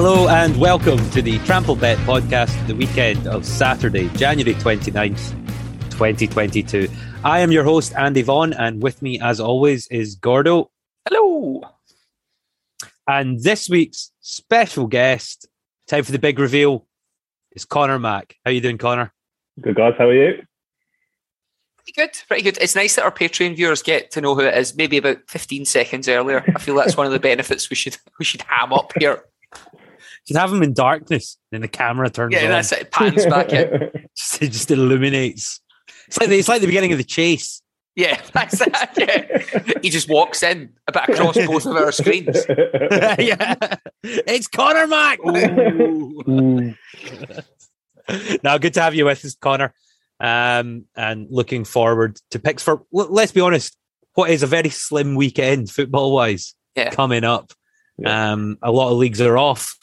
Hello 0.00 0.28
and 0.28 0.56
welcome 0.60 1.10
to 1.10 1.20
the 1.20 1.40
Trampled 1.40 1.80
Bet 1.80 1.98
podcast, 2.06 2.68
the 2.68 2.74
weekend 2.76 3.26
of 3.26 3.44
Saturday, 3.44 4.08
January 4.10 4.54
29th, 4.54 5.32
2022. 5.90 6.86
I 7.24 7.40
am 7.40 7.50
your 7.50 7.64
host, 7.64 7.92
Andy 7.96 8.22
Vaughan, 8.22 8.52
and 8.52 8.80
with 8.80 9.02
me, 9.02 9.18
as 9.20 9.40
always, 9.40 9.88
is 9.88 10.14
Gordo. 10.14 10.70
Hello. 11.04 11.62
And 13.08 13.42
this 13.42 13.68
week's 13.68 14.12
special 14.20 14.86
guest, 14.86 15.48
time 15.88 16.04
for 16.04 16.12
the 16.12 16.20
big 16.20 16.38
reveal, 16.38 16.86
is 17.50 17.64
Connor 17.64 17.98
Mac. 17.98 18.36
How 18.44 18.52
you 18.52 18.60
doing, 18.60 18.78
Connor? 18.78 19.12
Good 19.60 19.74
guys, 19.74 19.94
how 19.98 20.06
are 20.06 20.14
you? 20.14 20.44
Pretty 21.78 21.92
good. 21.96 22.16
Pretty 22.28 22.44
good. 22.44 22.58
It's 22.60 22.76
nice 22.76 22.94
that 22.94 23.04
our 23.04 23.10
Patreon 23.10 23.56
viewers 23.56 23.82
get 23.82 24.12
to 24.12 24.20
know 24.20 24.36
who 24.36 24.42
it 24.42 24.56
is 24.56 24.76
maybe 24.76 24.96
about 24.96 25.18
15 25.26 25.64
seconds 25.64 26.08
earlier. 26.08 26.44
I 26.54 26.60
feel 26.60 26.76
that's 26.76 26.96
one 26.96 27.06
of 27.06 27.12
the 27.12 27.18
benefits 27.34 27.68
we 27.68 27.74
should 27.74 27.96
we 28.20 28.24
should 28.24 28.42
ham 28.42 28.72
up 28.72 28.92
here. 29.00 29.24
Should 30.28 30.36
have 30.36 30.52
him 30.52 30.62
in 30.62 30.74
darkness, 30.74 31.36
then 31.50 31.62
the 31.62 31.68
camera 31.68 32.08
turns 32.10 32.34
Yeah, 32.34 32.44
on. 32.44 32.50
that's 32.50 32.70
it. 32.72 32.90
Pans 32.92 33.26
back 33.26 33.52
in. 33.52 33.90
Just, 34.16 34.42
it 34.42 34.48
just 34.52 34.70
illuminates. 34.70 35.60
It's 36.06 36.18
like 36.20 36.28
the, 36.28 36.38
it's 36.38 36.48
like 36.48 36.60
the 36.60 36.66
beginning 36.66 36.92
of 36.92 36.98
the 36.98 37.04
chase. 37.04 37.62
Yeah, 37.96 38.20
that's 38.32 38.60
it. 38.60 38.72
Yeah. 38.96 39.72
He 39.82 39.90
just 39.90 40.08
walks 40.08 40.42
in 40.42 40.70
about 40.86 41.08
across 41.08 41.34
both 41.36 41.66
of 41.66 41.74
our 41.76 41.90
screens. 41.92 42.44
yeah, 43.18 43.54
it's 44.04 44.46
Connor 44.48 44.86
Mac. 44.86 45.18
Ooh. 45.26 46.74
now, 48.42 48.58
good 48.58 48.74
to 48.74 48.80
have 48.82 48.94
you 48.94 49.04
with 49.04 49.24
us, 49.24 49.34
Connor. 49.40 49.72
Um, 50.20 50.84
and 50.96 51.26
looking 51.30 51.64
forward 51.64 52.18
to 52.30 52.38
picks 52.38 52.62
for. 52.62 52.82
l- 52.94 53.08
Let's 53.12 53.32
be 53.32 53.40
honest, 53.40 53.76
what 54.14 54.30
is 54.30 54.42
a 54.42 54.46
very 54.46 54.70
slim 54.70 55.14
weekend 55.14 55.70
football 55.70 56.12
wise 56.12 56.54
Yeah. 56.76 56.90
coming 56.90 57.24
up. 57.24 57.52
Yeah. 57.98 58.32
Um, 58.32 58.58
a 58.62 58.70
lot 58.72 58.90
of 58.90 58.98
leagues 58.98 59.20
are 59.20 59.38
off. 59.38 59.74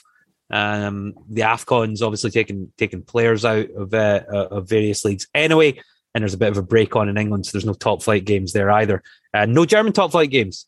Um, 0.51 1.13
the 1.29 1.41
Afcon's 1.41 2.01
obviously 2.01 2.31
taking 2.31 2.71
taking 2.77 3.01
players 3.01 3.45
out 3.45 3.69
of 3.71 3.93
uh, 3.93 4.21
uh, 4.31 4.47
of 4.51 4.69
various 4.69 5.03
leagues 5.03 5.27
anyway, 5.33 5.79
and 6.13 6.21
there's 6.21 6.33
a 6.33 6.39
bit 6.39 6.49
of 6.49 6.57
a 6.57 6.63
break 6.63 6.95
on 6.95 7.09
in 7.09 7.17
England, 7.17 7.45
so 7.45 7.51
there's 7.51 7.65
no 7.65 7.73
top 7.73 8.03
flight 8.03 8.25
games 8.25 8.53
there 8.53 8.71
either. 8.71 9.01
Uh, 9.33 9.45
no 9.45 9.65
German 9.65 9.93
top 9.93 10.11
flight 10.11 10.29
games 10.29 10.67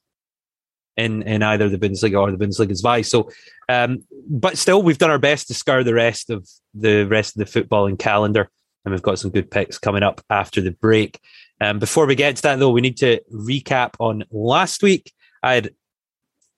in 0.98 1.22
in 1.24 1.44
either 1.44 1.70
the 1.70 1.78
Bundesliga 1.78 2.20
or 2.20 2.32
the 2.32 2.44
Bundesliga 2.44 2.76
Zwei. 2.76 3.02
So, 3.02 3.30
um, 3.70 4.04
but 4.28 4.58
still, 4.58 4.82
we've 4.82 4.98
done 4.98 5.12
our 5.12 5.20
best 5.20 5.48
to 5.48 5.54
scour 5.54 5.84
the 5.84 5.94
rest 5.94 6.30
of 6.30 6.48
the 6.74 7.06
rest 7.06 7.38
of 7.38 7.46
the 7.46 7.62
footballing 7.62 8.00
calendar, 8.00 8.50
and 8.84 8.92
we've 8.92 9.02
got 9.02 9.20
some 9.20 9.32
good 9.32 9.52
picks 9.52 9.78
coming 9.78 10.04
up 10.04 10.22
after 10.30 10.60
the 10.60 10.72
break. 10.72 11.20
Um, 11.62 11.80
before 11.80 12.06
we 12.06 12.16
get 12.16 12.36
to 12.38 12.42
that, 12.44 12.60
though, 12.60 12.72
we 12.72 12.82
need 12.82 12.98
to 12.98 13.22
recap 13.32 13.94
on 14.00 14.24
last 14.32 14.82
week. 14.82 15.14
I 15.44 15.54
had 15.54 15.70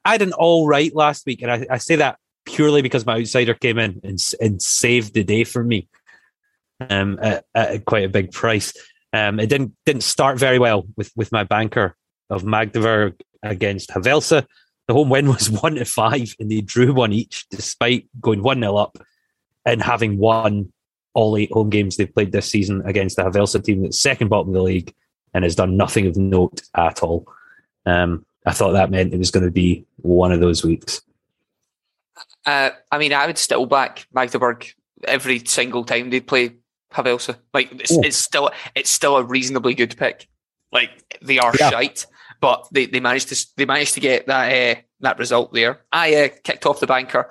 I 0.06 0.14
had 0.14 0.22
an 0.22 0.34
all 0.34 0.68
right 0.68 0.96
last 0.96 1.26
week, 1.26 1.42
and 1.42 1.52
I, 1.52 1.68
I 1.70 1.78
say 1.78 1.98
that 1.98 2.18
purely 2.50 2.82
because 2.82 3.06
my 3.06 3.20
outsider 3.20 3.54
came 3.54 3.78
in 3.78 4.00
and, 4.04 4.20
and 4.42 4.62
saved 4.62 5.14
the 5.14 5.24
day 5.24 5.44
for 5.44 5.64
me 5.64 5.88
um, 6.90 7.20
at, 7.22 7.46
at 7.56 7.86
quite 7.86 8.06
a 8.06 8.10
big 8.10 8.32
price. 8.32 8.74
Um, 9.14 9.40
it 9.40 9.48
didn't 9.48 9.74
didn't 9.86 10.04
start 10.04 10.38
very 10.38 10.60
well 10.60 10.86
with 10.96 11.12
with 11.16 11.32
my 11.32 11.44
banker 11.44 11.96
of 12.30 12.44
Magdeburg 12.44 13.16
against 13.42 13.90
Havelse. 13.90 14.46
The 14.88 14.94
home 14.94 15.10
win 15.10 15.28
was 15.34 15.50
one 15.50 15.76
to 15.76 15.86
five, 15.86 16.36
and 16.40 16.52
they 16.52 16.62
drew 16.62 16.94
one 16.94 17.14
each, 17.14 17.48
despite 17.50 18.08
going 18.22 18.44
one 18.44 18.62
0 18.62 18.76
up 18.76 18.98
and 19.66 19.82
having 19.82 20.18
won 20.18 20.72
all 21.14 21.38
eight 21.38 21.52
home 21.52 21.70
games 21.70 21.98
they've 21.98 22.14
played 22.14 22.32
this 22.32 22.50
season 22.50 22.82
against 22.86 23.16
the 23.16 23.24
Havelse 23.24 23.62
team 23.64 23.82
that's 23.82 24.00
second 24.00 24.30
bottom 24.30 24.50
of 24.50 24.54
the 24.54 24.62
league 24.62 24.94
and 25.34 25.44
has 25.44 25.56
done 25.56 25.76
nothing 25.76 26.08
of 26.08 26.16
note 26.18 26.62
at 26.76 27.04
all. 27.04 27.28
Um, 27.86 28.26
I 28.46 28.54
thought 28.54 28.72
that 28.72 28.92
meant 28.92 29.14
it 29.14 29.18
was 29.18 29.32
going 29.32 29.46
to 29.46 29.52
be 29.52 29.86
one 29.98 30.32
of 30.32 30.40
those 30.40 30.64
weeks. 30.64 31.02
Uh, 32.46 32.70
I 32.92 32.98
mean, 32.98 33.14
I 33.14 33.28
would 33.28 33.38
still 33.38 33.66
back 33.66 34.08
Magdeburg 34.14 34.66
every 35.08 35.40
single 35.46 35.84
time 35.84 36.10
they 36.10 36.20
play 36.20 36.56
Havelse. 36.94 37.36
Like 37.54 37.72
it's, 37.74 37.92
it's 37.92 38.18
still 38.18 38.50
it's 38.76 38.90
still 38.90 39.18
a 39.18 39.24
reasonably 39.24 39.74
good 39.76 39.96
pick. 39.98 40.28
Like 40.72 41.18
they 41.22 41.40
are 41.40 41.54
Yeah. 41.60 41.70
shite, 41.70 42.06
but 42.42 42.68
they, 42.72 42.86
they 42.86 43.00
managed 43.00 43.30
to 43.30 43.48
they 43.58 43.66
managed 43.66 43.94
to 43.96 44.00
get 44.00 44.28
that 44.28 44.78
uh, 44.78 44.82
that 45.02 45.20
result 45.20 45.54
there. 45.54 45.82
I 45.92 46.16
uh, 46.16 46.30
kicked 46.44 46.66
off 46.66 46.80
the 46.80 46.88
banker. 46.88 47.30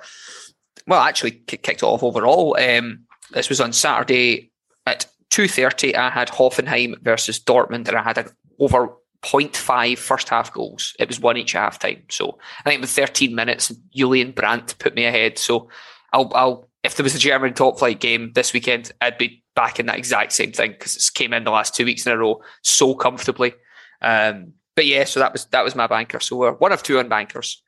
Well, 0.87 1.01
actually, 1.01 1.31
ki- 1.31 1.57
kicked 1.57 1.83
off 1.83 2.03
overall. 2.03 2.57
Um, 2.59 3.01
this 3.31 3.49
was 3.49 3.61
on 3.61 3.73
Saturday 3.73 4.51
at 4.85 5.05
two 5.29 5.47
thirty. 5.47 5.95
I 5.95 6.09
had 6.09 6.29
Hoffenheim 6.29 6.99
versus 7.01 7.39
Dortmund, 7.39 7.87
and 7.87 7.97
I 7.97 8.01
had 8.03 8.17
an 8.17 8.29
over 8.59 8.93
0.5 9.23 9.97
first 9.97 10.29
half 10.29 10.53
goals. 10.53 10.95
It 10.99 11.07
was 11.07 11.19
one 11.19 11.37
each 11.37 11.55
at 11.55 11.61
half 11.61 11.79
time. 11.79 12.03
So 12.09 12.37
I 12.65 12.69
think 12.69 12.81
with 12.81 12.89
13 12.89 13.35
minutes, 13.35 13.73
Julian 13.93 14.31
Brandt 14.31 14.77
put 14.79 14.95
me 14.95 15.05
ahead. 15.05 15.37
So 15.37 15.69
I'll, 16.13 16.31
I'll 16.33 16.69
if 16.83 16.95
there 16.95 17.03
was 17.03 17.15
a 17.15 17.19
German 17.19 17.53
top 17.53 17.79
flight 17.79 17.99
game 17.99 18.31
this 18.33 18.53
weekend, 18.53 18.91
I'd 19.01 19.17
be 19.17 19.43
back 19.55 19.79
in 19.79 19.87
that 19.87 19.97
exact 19.97 20.31
same 20.31 20.53
thing 20.53 20.71
because 20.71 20.95
it's 20.95 21.09
came 21.09 21.33
in 21.33 21.43
the 21.43 21.51
last 21.51 21.75
two 21.75 21.83
weeks 21.85 22.05
in 22.05 22.13
a 22.13 22.17
row 22.17 22.41
so 22.63 22.95
comfortably. 22.95 23.53
Um, 24.01 24.53
but 24.75 24.85
yeah, 24.85 25.03
so 25.03 25.19
that 25.19 25.33
was 25.33 25.45
that 25.47 25.63
was 25.63 25.75
my 25.75 25.87
banker. 25.87 26.21
So 26.21 26.37
we're 26.37 26.53
one 26.53 26.71
of 26.71 26.81
two 26.81 26.99
on 26.99 27.09
bankers. 27.09 27.61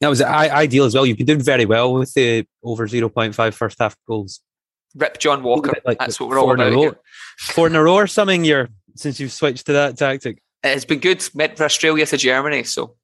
That 0.00 0.08
was 0.08 0.20
I- 0.20 0.48
ideal 0.48 0.84
as 0.84 0.94
well. 0.94 1.04
You've 1.04 1.18
been 1.18 1.26
doing 1.26 1.40
very 1.40 1.64
well 1.64 1.94
with 1.94 2.14
the 2.14 2.46
over 2.62 2.86
0.5 2.86 3.54
first 3.54 3.78
half 3.80 3.96
goals. 4.06 4.40
Rip 4.94 5.18
John 5.18 5.42
Walker. 5.42 5.72
Like 5.84 5.98
That's 5.98 6.20
what 6.20 6.28
we're 6.28 6.38
all 6.38 6.46
four 6.46 6.54
in 6.54 6.60
a 6.60 6.80
about. 6.80 6.98
Four 7.38 7.66
in 7.66 7.74
a 7.74 7.82
row 7.82 7.94
or 7.94 8.06
something 8.06 8.44
you're 8.44 8.68
since 8.94 9.18
you've 9.18 9.32
switched 9.32 9.66
to 9.66 9.72
that 9.72 9.96
tactic. 9.96 10.42
It's 10.64 10.84
been 10.84 11.00
good. 11.00 11.26
Met 11.34 11.56
for 11.56 11.64
Australia 11.64 12.06
to 12.06 12.16
Germany. 12.16 12.62
So 12.64 12.94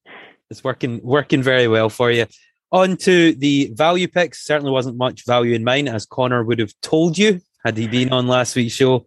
It's 0.51 0.63
working 0.63 1.01
working 1.03 1.43
very 1.43 1.69
well 1.69 1.89
for 1.89 2.11
you. 2.11 2.27
On 2.71 2.97
to 2.99 3.33
the 3.35 3.71
value 3.75 4.09
picks. 4.09 4.45
Certainly 4.45 4.73
wasn't 4.73 4.97
much 4.97 5.25
value 5.27 5.55
in 5.55 5.65
mine, 5.65 5.89
as 5.89 6.07
Connor 6.07 6.45
would 6.45 6.59
have 6.59 6.73
told 6.83 7.17
you 7.19 7.41
had 7.65 7.77
he 7.77 7.89
been 7.89 8.13
on 8.13 8.29
last 8.29 8.55
week's 8.55 8.75
show. 8.75 9.07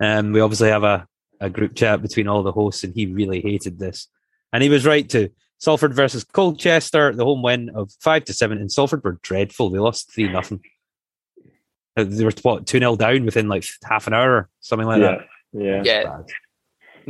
Um, 0.00 0.32
we 0.32 0.40
obviously 0.40 0.70
have 0.70 0.84
a, 0.84 1.06
a 1.40 1.50
group 1.50 1.74
chat 1.74 2.00
between 2.00 2.28
all 2.28 2.42
the 2.42 2.52
hosts, 2.52 2.84
and 2.84 2.94
he 2.94 3.06
really 3.06 3.40
hated 3.40 3.78
this. 3.78 4.08
And 4.52 4.62
he 4.62 4.68
was 4.68 4.86
right 4.86 5.08
too. 5.08 5.28
Salford 5.58 5.92
versus 5.92 6.24
Colchester, 6.24 7.12
the 7.14 7.24
home 7.24 7.42
win 7.42 7.68
of 7.74 7.92
five 8.00 8.24
to 8.24 8.32
seven, 8.32 8.58
and 8.58 8.72
Salford 8.72 9.04
were 9.04 9.18
dreadful. 9.22 9.68
They 9.70 9.78
lost 9.78 10.12
three 10.12 10.28
nothing. 10.28 10.60
Uh, 11.96 12.04
They 12.04 12.24
were 12.24 12.32
what 12.42 12.66
two 12.66 12.78
0 12.78 12.96
down 12.96 13.24
within 13.26 13.48
like 13.48 13.64
half 13.84 14.06
an 14.06 14.14
hour, 14.14 14.32
or 14.32 14.48
something 14.60 14.86
like 14.88 15.02
yeah, 15.02 15.16
that. 15.16 15.26
yeah. 15.52 15.82
yeah, 15.84 16.04
Bad. 16.04 16.26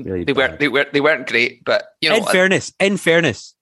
Really 0.04 0.24
they 0.24 0.32
bad. 0.32 0.50
weren't 0.50 0.60
they 0.60 0.68
weren't 0.68 0.92
they 0.92 1.00
weren't 1.00 1.26
great, 1.26 1.64
but 1.64 1.84
you 2.00 2.08
know 2.10 2.16
in 2.16 2.24
fairness, 2.24 2.72
in 2.80 2.96
fairness, 2.96 3.54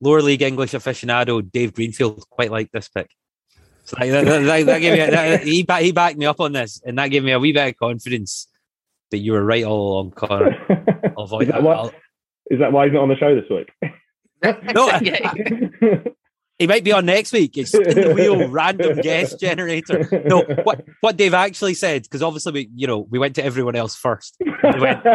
lower 0.00 0.22
league 0.22 0.42
English 0.42 0.72
aficionado 0.72 1.40
Dave 1.50 1.74
Greenfield 1.74 2.24
quite 2.30 2.50
liked 2.50 2.72
this 2.72 2.88
pick. 2.88 3.10
So 3.84 3.96
that, 4.00 4.24
that, 4.24 4.38
that- 4.44 4.66
that 4.66 4.78
gave 4.78 4.92
me 4.94 4.98
that, 5.14 5.42
he 5.42 5.62
ba- 5.62 5.80
he 5.80 5.92
backed 5.92 6.16
me 6.16 6.26
up 6.26 6.40
on 6.40 6.52
this, 6.52 6.80
and 6.86 6.98
that 6.98 7.08
gave 7.08 7.22
me 7.22 7.32
a 7.32 7.38
wee 7.38 7.52
bit 7.52 7.68
of 7.68 7.76
confidence 7.76 8.48
that 9.10 9.18
you 9.18 9.32
were 9.32 9.44
right 9.44 9.64
all 9.64 9.92
along, 9.92 10.12
Connor. 10.12 10.56
I'll 11.18 11.24
avoid 11.24 11.42
is, 11.42 11.48
that 11.48 11.54
that. 11.56 11.62
why, 11.62 11.74
I'll- 11.74 11.92
is 12.50 12.58
that 12.60 12.72
why 12.72 12.86
he's 12.86 12.94
not 12.94 13.02
on 13.02 13.08
the 13.10 13.16
show 13.16 13.34
this 13.34 13.48
week? 13.50 13.70
No, 14.74 14.88
I- 14.90 15.00
yeah, 15.02 15.98
he 16.58 16.66
might 16.66 16.84
be 16.84 16.92
on 16.92 17.06
next 17.06 17.32
week. 17.32 17.56
It's 17.56 17.72
in 17.74 17.82
the 17.82 18.12
wheel 18.14 18.46
random 18.48 18.98
guest 19.00 19.40
generator. 19.40 20.06
No, 20.26 20.42
what 20.64 20.84
what 21.00 21.16
Dave 21.16 21.32
actually 21.34 21.72
said 21.74 22.02
because 22.02 22.22
obviously 22.22 22.52
we 22.52 22.70
you 22.74 22.86
know 22.86 23.00
we 23.10 23.18
went 23.18 23.34
to 23.36 23.44
everyone 23.44 23.74
else 23.74 23.96
first, 23.96 24.36
They 24.72 24.80
went- 24.80 25.06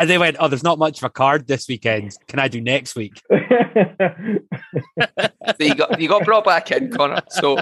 and 0.00 0.08
they 0.10 0.18
went, 0.18 0.36
"Oh, 0.38 0.48
there's 0.48 0.62
not 0.62 0.78
much 0.78 0.98
of 0.98 1.04
a 1.04 1.10
card 1.10 1.46
this 1.46 1.68
weekend. 1.68 2.16
Can 2.28 2.38
I 2.38 2.48
do 2.48 2.60
next 2.60 2.94
week?" 2.94 3.20
so 3.30 3.38
you 5.58 5.74
got 5.74 6.00
you 6.00 6.08
got 6.08 6.24
brought 6.24 6.44
back 6.44 6.70
in, 6.72 6.90
Connor. 6.90 7.22
So 7.30 7.58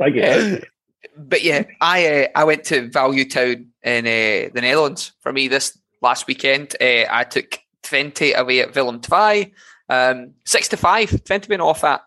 I 0.00 0.10
get 0.10 0.38
it. 0.38 0.64
but 1.16 1.42
yeah, 1.42 1.64
I 1.80 2.24
uh, 2.24 2.28
I 2.34 2.44
went 2.44 2.64
to 2.64 2.90
Value 2.90 3.28
Town 3.28 3.68
in 3.82 4.06
uh, 4.06 4.50
the 4.54 4.60
Netherlands 4.60 5.12
for 5.20 5.32
me 5.32 5.48
this 5.48 5.78
last 6.02 6.26
weekend. 6.26 6.76
Uh, 6.80 7.04
I 7.10 7.24
took 7.24 7.58
Twente 7.82 8.34
away 8.34 8.60
at 8.60 8.74
Willem 8.74 9.00
Tvei, 9.00 9.52
um, 9.88 10.32
six 10.44 10.68
to 10.68 10.76
five. 10.76 11.10
Twente 11.10 11.48
been 11.48 11.60
off 11.60 11.84
at 11.84 12.02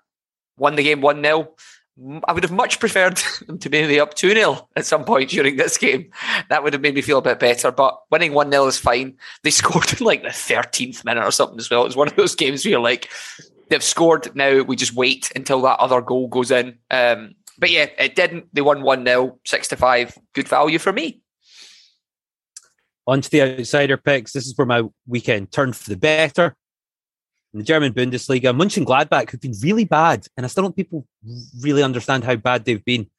won 0.57 0.75
the 0.75 0.83
game 0.83 1.01
one 1.01 1.23
0 1.23 1.53
I 2.25 2.31
would 2.31 2.43
have 2.43 2.51
much 2.51 2.79
preferred 2.79 3.17
them 3.47 3.57
to 3.59 3.69
be 3.69 3.99
up 3.99 4.13
2 4.13 4.29
0 4.29 4.69
at 4.75 4.85
some 4.85 5.03
point 5.03 5.29
during 5.29 5.57
this 5.57 5.77
game. 5.77 6.11
That 6.49 6.63
would 6.63 6.73
have 6.73 6.81
made 6.81 6.95
me 6.95 7.01
feel 7.01 7.17
a 7.17 7.23
bit 7.23 7.39
better. 7.39 7.71
But 7.71 7.99
winning 8.11 8.33
1 8.33 8.51
0 8.51 8.67
is 8.67 8.77
fine. 8.77 9.17
They 9.43 9.49
scored 9.51 9.99
in 9.99 10.05
like 10.05 10.21
the 10.21 10.29
13th 10.29 11.03
minute 11.03 11.23
or 11.23 11.31
something 11.31 11.57
as 11.57 11.69
well. 11.69 11.81
It 11.81 11.87
was 11.87 11.95
one 11.95 12.07
of 12.07 12.15
those 12.15 12.35
games 12.35 12.63
where 12.63 12.71
you're 12.71 12.79
like, 12.79 13.09
they've 13.69 13.83
scored. 13.83 14.35
Now 14.35 14.61
we 14.61 14.75
just 14.75 14.93
wait 14.93 15.31
until 15.35 15.61
that 15.61 15.79
other 15.79 16.01
goal 16.01 16.27
goes 16.27 16.51
in. 16.51 16.77
Um, 16.91 17.33
but 17.57 17.71
yeah, 17.71 17.87
it 17.97 18.15
didn't. 18.15 18.53
They 18.53 18.61
won 18.61 18.83
1 18.83 19.05
0, 19.05 19.39
6 19.45 19.67
to 19.69 19.75
5. 19.75 20.17
Good 20.33 20.47
value 20.47 20.79
for 20.79 20.93
me. 20.93 21.21
On 23.07 23.21
to 23.21 23.29
the 23.29 23.59
outsider 23.59 23.97
picks. 23.97 24.33
This 24.33 24.45
is 24.45 24.55
where 24.57 24.67
my 24.67 24.83
weekend 25.07 25.51
turned 25.51 25.75
for 25.75 25.89
the 25.89 25.97
better 25.97 26.55
in 27.53 27.59
the 27.59 27.65
German 27.65 27.93
Bundesliga, 27.93 28.55
Mönchengladbach 28.55 29.31
have 29.31 29.41
been 29.41 29.55
really 29.61 29.85
bad, 29.85 30.27
and 30.35 30.45
I 30.45 30.49
still 30.49 30.63
don't 30.63 30.75
people 30.75 31.07
really 31.61 31.83
understand 31.83 32.23
how 32.23 32.35
bad 32.35 32.65
they've 32.65 32.83
been 32.83 33.09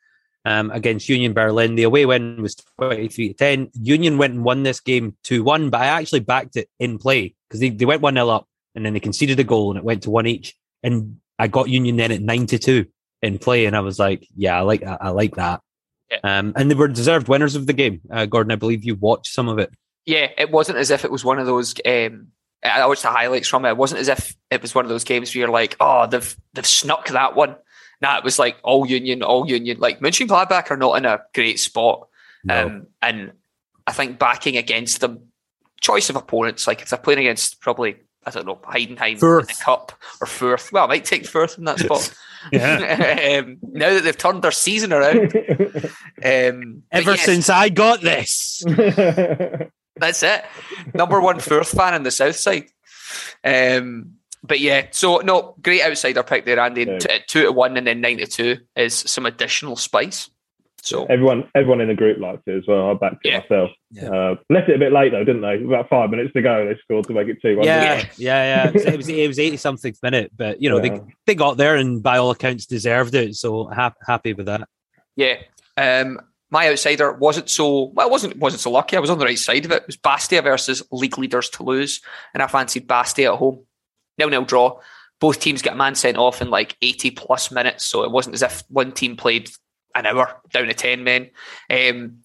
um, 0.44 0.70
against 0.70 1.08
Union 1.08 1.32
Berlin. 1.32 1.74
The 1.74 1.82
away 1.84 2.06
win 2.06 2.40
was 2.42 2.54
23 2.80 3.28
to 3.28 3.34
10. 3.34 3.70
Union 3.74 4.18
went 4.18 4.34
and 4.34 4.44
won 4.44 4.62
this 4.62 4.80
game 4.80 5.16
2 5.24 5.42
1, 5.42 5.70
but 5.70 5.80
I 5.80 5.86
actually 5.86 6.20
backed 6.20 6.56
it 6.56 6.68
in 6.78 6.98
play 6.98 7.34
because 7.48 7.60
they, 7.60 7.70
they 7.70 7.84
went 7.84 8.02
1 8.02 8.14
0 8.14 8.28
up 8.28 8.46
and 8.74 8.84
then 8.84 8.92
they 8.92 9.00
conceded 9.00 9.40
a 9.40 9.44
goal 9.44 9.70
and 9.70 9.78
it 9.78 9.84
went 9.84 10.02
to 10.04 10.10
one 10.10 10.26
each. 10.26 10.54
And 10.82 11.18
I 11.38 11.48
got 11.48 11.68
Union 11.68 11.96
then 11.96 12.12
at 12.12 12.22
9 12.22 12.46
to 12.46 12.58
2 12.58 12.86
in 13.22 13.38
play, 13.38 13.66
and 13.66 13.76
I 13.76 13.80
was 13.80 13.98
like, 13.98 14.26
yeah, 14.36 14.56
I 14.56 14.60
like 14.60 14.82
that. 14.82 14.98
I 15.02 15.10
like 15.10 15.36
that. 15.36 15.60
Yeah. 16.10 16.18
Um, 16.22 16.52
and 16.56 16.70
they 16.70 16.74
were 16.74 16.88
deserved 16.88 17.28
winners 17.28 17.54
of 17.54 17.66
the 17.66 17.72
game. 17.72 18.00
Uh, 18.10 18.26
Gordon, 18.26 18.52
I 18.52 18.56
believe 18.56 18.84
you 18.84 18.94
watched 18.94 19.32
some 19.32 19.48
of 19.48 19.58
it. 19.58 19.70
Yeah, 20.06 20.28
it 20.38 20.50
wasn't 20.50 20.78
as 20.78 20.90
if 20.90 21.04
it 21.04 21.10
was 21.10 21.24
one 21.24 21.38
of 21.38 21.46
those 21.46 21.74
um, 21.84 22.28
I 22.62 22.86
watched 22.86 23.02
the 23.02 23.10
highlights 23.10 23.48
from 23.48 23.64
it. 23.64 23.70
It 23.70 23.76
wasn't 23.76 24.00
as 24.00 24.08
if 24.08 24.36
it 24.50 24.62
was 24.62 24.74
one 24.74 24.84
of 24.84 24.88
those 24.88 25.04
games 25.04 25.34
where 25.34 25.40
you're 25.40 25.50
like, 25.50 25.76
oh, 25.80 26.06
they've 26.06 26.36
they've 26.54 26.66
snuck 26.66 27.08
that 27.08 27.36
one. 27.36 27.56
Nah, 28.00 28.18
it 28.18 28.24
was 28.24 28.38
like 28.38 28.56
all 28.62 28.86
Union, 28.86 29.22
all 29.22 29.48
Union. 29.48 29.78
Like 29.78 30.00
Mönchengladbach 30.00 30.70
are 30.70 30.76
not 30.76 30.96
in 30.98 31.04
a 31.04 31.20
great 31.34 31.58
spot, 31.60 32.08
no. 32.44 32.66
um, 32.66 32.86
and 33.02 33.32
I 33.86 33.92
think 33.92 34.18
backing 34.18 34.56
against 34.56 35.00
them, 35.00 35.28
choice 35.80 36.10
of 36.10 36.16
opponents. 36.16 36.66
Like 36.66 36.82
if 36.82 36.90
they're 36.90 36.98
playing 36.98 37.20
against 37.20 37.60
probably 37.60 37.96
I 38.28 38.30
don't 38.30 38.46
know 38.46 38.56
Heidenheim 38.56 39.18
Fürth. 39.18 39.40
in 39.40 39.46
the 39.46 39.56
cup 39.62 39.92
or 40.20 40.26
Fürth. 40.26 40.70
Well, 40.70 40.84
I 40.84 40.88
might 40.88 41.04
take 41.04 41.24
Fürth 41.24 41.58
in 41.58 41.64
that 41.64 41.78
spot. 41.78 42.14
um, 42.52 43.58
now 43.62 43.92
that 43.94 44.04
they've 44.04 44.16
turned 44.16 44.42
their 44.42 44.52
season 44.52 44.92
around. 44.92 45.32
Um, 46.18 46.82
Ever 46.90 47.12
yes. 47.12 47.24
since 47.24 47.48
I 47.48 47.68
got 47.68 48.00
this. 48.00 48.64
That's 49.98 50.22
it. 50.22 50.44
Number 50.94 51.20
one 51.20 51.38
Fürth 51.38 51.74
fan 51.74 51.94
in 51.94 52.02
the 52.02 52.10
south 52.10 52.36
side. 52.36 52.66
Um, 53.44 54.14
but 54.42 54.60
yeah, 54.60 54.86
so 54.90 55.18
no, 55.18 55.54
great 55.62 55.82
outsider 55.82 56.22
pick 56.22 56.44
there, 56.44 56.60
Andy. 56.60 56.84
Yeah. 56.84 56.98
T- 56.98 57.18
two 57.26 57.42
to 57.42 57.52
one 57.52 57.76
and 57.76 57.86
then 57.86 58.00
nine 58.00 58.18
to 58.18 58.26
two 58.26 58.58
is 58.76 58.94
some 58.94 59.26
additional 59.26 59.76
spice. 59.76 60.30
So 60.80 61.06
everyone, 61.06 61.50
everyone 61.54 61.80
in 61.80 61.88
the 61.88 61.94
group 61.94 62.18
liked 62.18 62.46
it 62.46 62.56
as 62.56 62.64
well. 62.66 62.90
I 62.90 62.94
backed 62.94 63.26
it 63.26 63.32
yeah. 63.32 63.40
myself. 63.40 63.70
Yeah. 63.90 64.10
Uh, 64.10 64.36
left 64.48 64.68
it 64.68 64.76
a 64.76 64.78
bit 64.78 64.92
late 64.92 65.10
though, 65.10 65.24
didn't 65.24 65.42
they? 65.42 65.62
About 65.62 65.88
five 65.88 66.08
minutes 66.10 66.32
to 66.34 66.42
go, 66.42 66.66
they 66.66 66.78
scored 66.82 67.06
to 67.08 67.12
make 67.12 67.28
it 67.28 67.42
two. 67.42 67.56
One, 67.56 67.66
yeah, 67.66 68.06
yeah, 68.16 68.64
yeah. 68.64 68.68
It 68.68 68.96
was 68.96 69.08
it 69.08 69.26
was 69.26 69.38
eighty 69.38 69.56
something 69.56 69.94
minute, 70.02 70.32
but 70.36 70.62
you 70.62 70.70
know 70.70 70.82
yeah. 70.82 70.98
they 70.98 71.00
they 71.26 71.34
got 71.34 71.56
there 71.56 71.74
and 71.74 72.02
by 72.02 72.18
all 72.18 72.30
accounts 72.30 72.66
deserved 72.66 73.14
it. 73.14 73.34
So 73.34 73.64
ha- 73.66 73.94
happy 74.06 74.34
with 74.34 74.46
that. 74.46 74.68
Yeah. 75.16 75.36
Um, 75.76 76.20
my 76.50 76.68
outsider 76.68 77.12
wasn't 77.12 77.50
so 77.50 77.90
well. 77.94 78.10
wasn't 78.10 78.36
wasn't 78.38 78.60
so 78.60 78.70
lucky. 78.70 78.96
I 78.96 79.00
was 79.00 79.10
on 79.10 79.18
the 79.18 79.26
right 79.26 79.38
side 79.38 79.64
of 79.64 79.72
it. 79.72 79.82
It 79.82 79.86
was 79.86 79.96
Bastia 79.96 80.42
versus 80.42 80.82
league 80.90 81.18
leaders 81.18 81.50
Toulouse, 81.50 82.00
and 82.32 82.42
I 82.42 82.46
fancied 82.46 82.86
Bastia 82.86 83.32
at 83.32 83.38
home. 83.38 83.64
Nil 84.18 84.30
nil 84.30 84.44
draw. 84.44 84.80
Both 85.20 85.40
teams 85.40 85.62
get 85.62 85.74
a 85.74 85.76
man 85.76 85.94
sent 85.94 86.16
off 86.16 86.40
in 86.40 86.50
like 86.50 86.76
eighty 86.80 87.10
plus 87.10 87.50
minutes, 87.50 87.84
so 87.84 88.02
it 88.04 88.10
wasn't 88.10 88.34
as 88.34 88.42
if 88.42 88.62
one 88.68 88.92
team 88.92 89.16
played 89.16 89.50
an 89.94 90.06
hour 90.06 90.40
down 90.52 90.66
to 90.66 90.74
ten 90.74 91.04
men. 91.04 91.30
Um, 91.70 92.18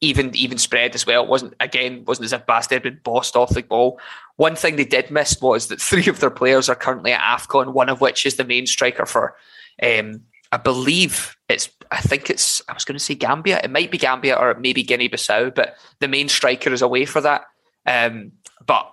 even 0.00 0.34
even 0.34 0.58
spread 0.58 0.94
as 0.94 1.06
well. 1.06 1.24
It 1.24 1.28
wasn't 1.28 1.54
again 1.60 2.04
wasn't 2.06 2.26
as 2.26 2.32
if 2.32 2.46
Bastia 2.46 2.76
had 2.76 2.84
been 2.84 3.00
bossed 3.02 3.36
off 3.36 3.54
the 3.54 3.62
ball. 3.62 4.00
One 4.36 4.56
thing 4.56 4.76
they 4.76 4.84
did 4.84 5.10
miss 5.10 5.40
was 5.40 5.66
that 5.66 5.80
three 5.80 6.06
of 6.06 6.20
their 6.20 6.30
players 6.30 6.68
are 6.68 6.76
currently 6.76 7.12
at 7.12 7.20
AFCON. 7.20 7.72
One 7.72 7.88
of 7.88 8.00
which 8.00 8.24
is 8.24 8.36
the 8.36 8.44
main 8.44 8.66
striker 8.66 9.04
for 9.04 9.34
um, 9.82 10.22
I 10.50 10.56
believe 10.56 11.36
it's, 11.48 11.68
I 11.90 12.00
think 12.00 12.30
it's, 12.30 12.62
I 12.68 12.72
was 12.72 12.84
going 12.84 12.98
to 12.98 13.04
say 13.04 13.14
Gambia. 13.14 13.60
It 13.62 13.70
might 13.70 13.90
be 13.90 13.98
Gambia 13.98 14.36
or 14.36 14.54
maybe 14.54 14.82
Guinea 14.82 15.08
Bissau, 15.08 15.54
but 15.54 15.76
the 16.00 16.08
main 16.08 16.28
striker 16.28 16.72
is 16.72 16.82
away 16.82 17.04
for 17.04 17.20
that. 17.20 17.42
Um, 17.86 18.32
but 18.66 18.90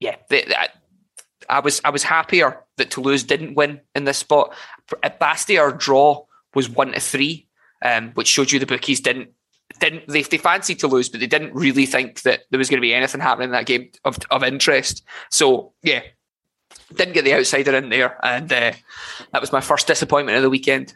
yeah, 0.00 0.16
the, 0.28 0.44
the, 0.46 0.56
I 1.48 1.60
was, 1.60 1.80
I 1.84 1.90
was 1.90 2.02
happier 2.02 2.62
that 2.76 2.90
Toulouse 2.90 3.22
didn't 3.22 3.54
win 3.54 3.80
in 3.94 4.04
this 4.04 4.18
spot. 4.18 4.54
At 5.02 5.18
Bastia, 5.18 5.60
our 5.60 5.72
draw 5.72 6.24
was 6.54 6.68
one 6.68 6.92
to 6.92 7.00
three, 7.00 7.48
um, 7.82 8.10
which 8.14 8.28
showed 8.28 8.52
you 8.52 8.58
the 8.58 8.66
bookies 8.66 9.00
didn't 9.00 9.30
didn't 9.80 10.08
they, 10.08 10.22
they 10.22 10.38
fancied 10.38 10.78
Toulouse, 10.78 11.08
but 11.08 11.20
they 11.20 11.26
didn't 11.26 11.54
really 11.54 11.86
think 11.86 12.22
that 12.22 12.40
there 12.50 12.58
was 12.58 12.70
going 12.70 12.78
to 12.78 12.86
be 12.86 12.94
anything 12.94 13.20
happening 13.20 13.48
in 13.48 13.52
that 13.52 13.66
game 13.66 13.90
of, 14.04 14.18
of 14.30 14.42
interest. 14.42 15.04
So 15.30 15.72
yeah, 15.82 16.00
didn't 16.94 17.14
get 17.14 17.24
the 17.24 17.34
outsider 17.34 17.76
in 17.76 17.88
there, 17.88 18.18
and 18.24 18.52
uh, 18.52 18.72
that 19.32 19.40
was 19.40 19.52
my 19.52 19.60
first 19.60 19.86
disappointment 19.86 20.36
of 20.36 20.42
the 20.42 20.50
weekend. 20.50 20.94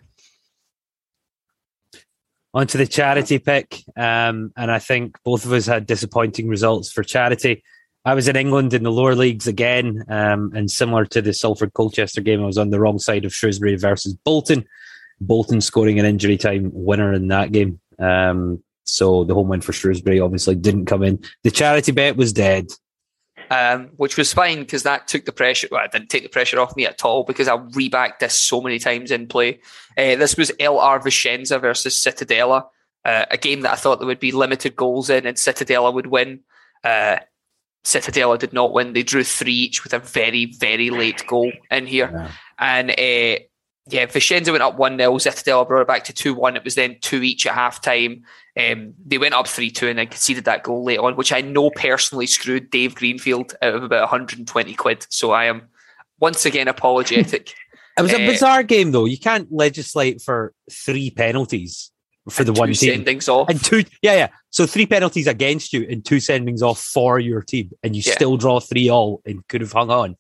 On 2.54 2.66
to 2.66 2.78
the 2.78 2.86
charity 2.86 3.38
pick, 3.38 3.82
um, 3.96 4.52
and 4.56 4.70
I 4.70 4.78
think 4.78 5.16
both 5.24 5.44
of 5.44 5.52
us 5.52 5.66
had 5.66 5.86
disappointing 5.86 6.48
results 6.48 6.92
for 6.92 7.02
charity. 7.02 7.62
I 8.04 8.14
was 8.14 8.28
in 8.28 8.36
England 8.36 8.74
in 8.74 8.82
the 8.82 8.90
lower 8.90 9.14
leagues 9.14 9.46
again, 9.46 10.04
um, 10.08 10.52
and 10.54 10.70
similar 10.70 11.06
to 11.06 11.22
the 11.22 11.32
Salford 11.32 11.72
Colchester 11.72 12.20
game, 12.20 12.42
I 12.42 12.46
was 12.46 12.58
on 12.58 12.70
the 12.70 12.80
wrong 12.80 12.98
side 12.98 13.24
of 13.24 13.34
Shrewsbury 13.34 13.76
versus 13.76 14.14
Bolton. 14.14 14.66
Bolton 15.20 15.60
scoring 15.60 15.98
an 15.98 16.04
injury 16.04 16.36
time 16.36 16.70
winner 16.74 17.12
in 17.12 17.28
that 17.28 17.52
game. 17.52 17.80
Um, 17.98 18.62
so 18.84 19.24
the 19.24 19.34
home 19.34 19.48
win 19.48 19.60
for 19.60 19.72
Shrewsbury 19.72 20.20
obviously 20.20 20.56
didn't 20.56 20.86
come 20.86 21.02
in. 21.02 21.22
The 21.44 21.50
charity 21.50 21.92
bet 21.92 22.16
was 22.16 22.32
dead 22.32 22.66
um, 23.50 23.90
which 23.96 24.16
was 24.16 24.32
fine 24.32 24.60
because 24.60 24.82
that 24.82 25.08
took 25.08 25.24
the 25.24 25.32
pressure. 25.32 25.68
Well, 25.70 25.84
it 25.84 25.92
didn't 25.92 26.08
take 26.08 26.22
the 26.22 26.28
pressure 26.28 26.60
off 26.60 26.76
me 26.76 26.86
at 26.86 27.04
all 27.04 27.24
because 27.24 27.48
I 27.48 27.56
rebacked 27.56 28.18
this 28.20 28.38
so 28.38 28.60
many 28.60 28.78
times 28.78 29.10
in 29.10 29.26
play. 29.26 29.60
Uh, 29.96 30.16
this 30.16 30.36
was 30.36 30.50
LR 30.52 31.02
Vicenza 31.02 31.60
versus 31.60 31.94
Cittadella, 31.96 32.66
uh, 33.04 33.26
a 33.30 33.36
game 33.36 33.60
that 33.60 33.72
I 33.72 33.76
thought 33.76 33.98
there 33.98 34.06
would 34.06 34.20
be 34.20 34.32
limited 34.32 34.76
goals 34.76 35.10
in 35.10 35.26
and 35.26 35.36
Cittadella 35.36 35.92
would 35.92 36.06
win. 36.06 36.40
Uh, 36.84 37.18
Cittadella 37.84 38.38
did 38.38 38.52
not 38.52 38.72
win. 38.72 38.92
They 38.92 39.02
drew 39.02 39.24
three 39.24 39.52
each 39.52 39.82
with 39.82 39.92
a 39.92 39.98
very, 39.98 40.46
very 40.46 40.90
late 40.90 41.26
goal 41.26 41.52
in 41.70 41.86
here. 41.86 42.10
Yeah. 42.12 42.30
And 42.58 42.90
uh, 42.90 43.42
yeah, 43.88 44.06
Vicenza 44.06 44.52
went 44.52 44.62
up 44.62 44.78
1 44.78 44.98
0. 44.98 45.14
Cittadella 45.14 45.66
brought 45.66 45.82
it 45.82 45.88
back 45.88 46.04
to 46.04 46.12
2 46.12 46.34
1. 46.34 46.56
It 46.56 46.64
was 46.64 46.76
then 46.76 46.98
2 47.00 47.22
each 47.22 47.46
at 47.46 47.54
half 47.54 47.82
time. 47.82 48.24
Um, 48.58 48.94
they 49.04 49.18
went 49.18 49.34
up 49.34 49.48
3 49.48 49.70
2 49.70 49.88
and 49.88 49.98
then 49.98 50.08
conceded 50.08 50.44
that 50.44 50.62
goal 50.62 50.84
late 50.84 50.98
on, 50.98 51.16
which 51.16 51.32
I 51.32 51.40
know 51.40 51.70
personally 51.70 52.26
screwed 52.26 52.70
Dave 52.70 52.94
Greenfield 52.94 53.54
out 53.62 53.74
of 53.74 53.82
about 53.82 54.02
120 54.02 54.74
quid. 54.74 55.06
So 55.08 55.30
I 55.32 55.46
am 55.46 55.68
once 56.20 56.44
again 56.44 56.68
apologetic. 56.68 57.54
it 57.98 58.02
was 58.02 58.12
a 58.12 58.22
uh, 58.22 58.26
bizarre 58.26 58.62
game, 58.62 58.92
though. 58.92 59.06
You 59.06 59.18
can't 59.18 59.50
legislate 59.50 60.20
for 60.20 60.52
three 60.70 61.10
penalties 61.10 61.90
for 62.28 62.44
the 62.44 62.52
one 62.52 62.72
team. 62.74 63.04
Sendings 63.04 63.28
off. 63.28 63.48
And 63.48 63.64
two, 63.64 63.84
yeah, 64.02 64.14
yeah. 64.14 64.28
So 64.50 64.66
three 64.66 64.86
penalties 64.86 65.26
against 65.26 65.72
you 65.72 65.86
and 65.88 66.04
two 66.04 66.16
sendings 66.16 66.60
off 66.60 66.78
for 66.78 67.18
your 67.18 67.40
team, 67.40 67.70
and 67.82 67.96
you 67.96 68.02
yeah. 68.04 68.12
still 68.12 68.36
draw 68.36 68.60
three 68.60 68.90
all 68.90 69.22
and 69.24 69.46
could 69.48 69.62
have 69.62 69.72
hung 69.72 69.90
on. 69.90 70.16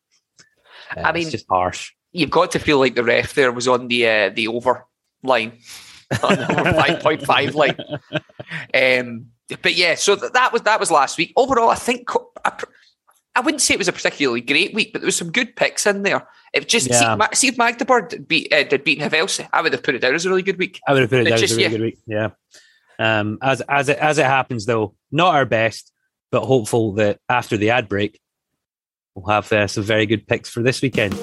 Uh, 0.96 1.00
I 1.00 1.12
mean, 1.12 1.24
it's 1.24 1.32
just 1.32 1.46
harsh 1.50 1.92
you've 2.12 2.30
got 2.30 2.52
to 2.52 2.58
feel 2.58 2.78
like 2.78 2.94
the 2.94 3.04
ref 3.04 3.34
there 3.34 3.50
was 3.50 3.66
on 3.66 3.88
the 3.88 4.06
uh, 4.06 4.30
the 4.30 4.48
over 4.48 4.86
line, 5.22 5.58
five 6.16 7.00
point 7.00 7.22
five 7.22 7.54
like. 7.54 7.78
Um, 8.74 9.26
but 9.62 9.74
yeah, 9.74 9.94
so 9.94 10.16
that 10.16 10.52
was 10.52 10.62
that 10.62 10.80
was 10.80 10.90
last 10.90 11.18
week. 11.18 11.32
Overall, 11.36 11.70
I 11.70 11.74
think 11.74 12.08
I, 12.44 12.52
I, 13.34 13.40
wouldn't 13.40 13.60
say 13.60 13.74
it 13.74 13.78
was 13.78 13.88
a 13.88 13.92
particularly 13.92 14.40
great 14.40 14.74
week, 14.74 14.92
but 14.92 15.00
there 15.00 15.06
was 15.06 15.16
some 15.16 15.30
good 15.30 15.56
picks 15.56 15.86
in 15.86 16.02
there. 16.02 16.26
It 16.52 16.68
just 16.68 16.88
yeah. 16.88 17.16
see, 17.32 17.36
see 17.36 17.48
if 17.48 17.58
Magdeburg 17.58 18.26
beat 18.28 18.52
uh, 18.52 18.64
did 18.64 18.84
beat 18.84 19.00
Havelse, 19.00 19.46
I 19.52 19.62
would 19.62 19.72
have 19.72 19.82
put 19.82 19.94
it 19.94 20.00
down 20.00 20.14
as 20.14 20.26
a 20.26 20.28
really 20.28 20.42
good 20.42 20.58
week. 20.58 20.80
I 20.86 20.92
would 20.92 21.02
have 21.02 21.10
put 21.10 21.20
it 21.20 21.24
down 21.24 21.38
just, 21.38 21.52
as 21.52 21.52
a 21.52 21.56
really 21.56 21.64
yeah. 21.64 21.70
good 21.70 21.82
week. 21.82 21.98
Yeah. 22.06 22.28
Um, 22.98 23.38
as 23.42 23.60
as 23.62 23.88
it 23.88 23.98
as 23.98 24.18
it 24.18 24.26
happens, 24.26 24.66
though, 24.66 24.94
not 25.10 25.34
our 25.34 25.46
best, 25.46 25.92
but 26.30 26.44
hopeful 26.44 26.92
that 26.94 27.18
after 27.28 27.56
the 27.56 27.70
ad 27.70 27.88
break, 27.88 28.20
we'll 29.14 29.32
have 29.32 29.50
uh, 29.52 29.66
some 29.66 29.82
very 29.82 30.06
good 30.06 30.26
picks 30.26 30.50
for 30.50 30.62
this 30.62 30.82
weekend. 30.82 31.14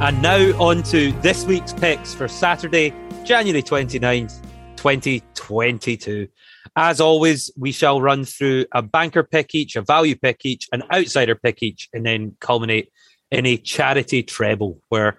And 0.00 0.22
now 0.22 0.58
on 0.58 0.82
to 0.84 1.12
this 1.20 1.44
week's 1.44 1.74
picks 1.74 2.14
for 2.14 2.26
Saturday, 2.26 2.94
January 3.22 3.62
29th, 3.62 4.40
2022. 4.76 6.26
As 6.74 7.02
always, 7.02 7.50
we 7.58 7.70
shall 7.70 8.00
run 8.00 8.24
through 8.24 8.64
a 8.72 8.80
banker 8.80 9.22
pick 9.22 9.54
each, 9.54 9.76
a 9.76 9.82
value 9.82 10.16
pick 10.16 10.46
each, 10.46 10.66
an 10.72 10.84
outsider 10.90 11.34
pick 11.34 11.62
each, 11.62 11.90
and 11.92 12.06
then 12.06 12.34
culminate 12.40 12.90
in 13.30 13.44
a 13.44 13.58
charity 13.58 14.22
treble 14.22 14.80
where 14.88 15.18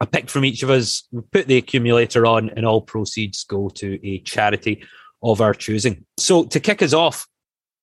a 0.00 0.06
pick 0.06 0.30
from 0.30 0.44
each 0.44 0.62
of 0.62 0.70
us. 0.70 1.08
We 1.10 1.22
put 1.22 1.48
the 1.48 1.56
accumulator 1.56 2.26
on, 2.26 2.50
and 2.50 2.64
all 2.64 2.80
proceeds 2.80 3.42
go 3.42 3.70
to 3.70 3.98
a 4.06 4.20
charity 4.20 4.84
of 5.20 5.40
our 5.40 5.52
choosing. 5.52 6.04
So 6.16 6.44
to 6.44 6.60
kick 6.60 6.80
us 6.80 6.92
off, 6.92 7.26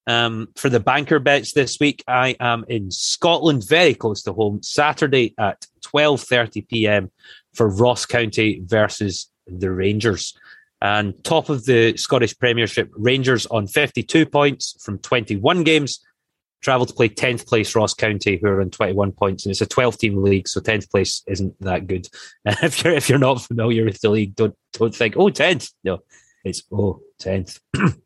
um, 0.07 0.49
for 0.55 0.69
the 0.69 0.79
banker 0.79 1.19
bets 1.19 1.53
this 1.53 1.79
week, 1.79 2.03
I 2.07 2.35
am 2.39 2.65
in 2.67 2.91
Scotland, 2.91 3.67
very 3.67 3.93
close 3.93 4.21
to 4.23 4.33
home, 4.33 4.61
Saturday 4.61 5.33
at 5.39 5.65
12:30 5.81 6.67
p.m. 6.67 7.11
for 7.53 7.67
Ross 7.67 8.05
County 8.05 8.61
versus 8.63 9.29
the 9.47 9.71
Rangers. 9.71 10.37
And 10.81 11.23
top 11.23 11.49
of 11.49 11.65
the 11.65 11.97
Scottish 11.97 12.37
Premiership, 12.37 12.91
Rangers 12.95 13.45
on 13.47 13.65
52 13.65 14.25
points 14.25 14.75
from 14.83 14.99
21 14.99 15.63
games, 15.63 16.05
travel 16.61 16.85
to 16.85 16.93
play 16.93 17.09
10th 17.09 17.47
place 17.47 17.75
Ross 17.75 17.93
County, 17.93 18.37
who 18.37 18.47
are 18.47 18.61
on 18.61 18.69
21 18.69 19.13
points, 19.13 19.45
and 19.45 19.51
it's 19.51 19.61
a 19.61 19.65
12 19.65 19.97
team 19.97 20.21
league, 20.21 20.47
so 20.47 20.59
10th 20.59 20.91
place 20.91 21.23
isn't 21.27 21.59
that 21.61 21.87
good. 21.87 22.07
if 22.45 22.83
you're 22.83 22.93
if 22.93 23.09
you're 23.09 23.17
not 23.17 23.41
familiar 23.41 23.85
with 23.85 24.01
the 24.01 24.09
league, 24.09 24.35
don't 24.35 24.55
don't 24.73 24.95
think 24.95 25.15
oh 25.17 25.29
10th. 25.29 25.71
No, 25.83 25.99
it's 26.43 26.61
oh 26.71 27.01
10th. 27.21 27.59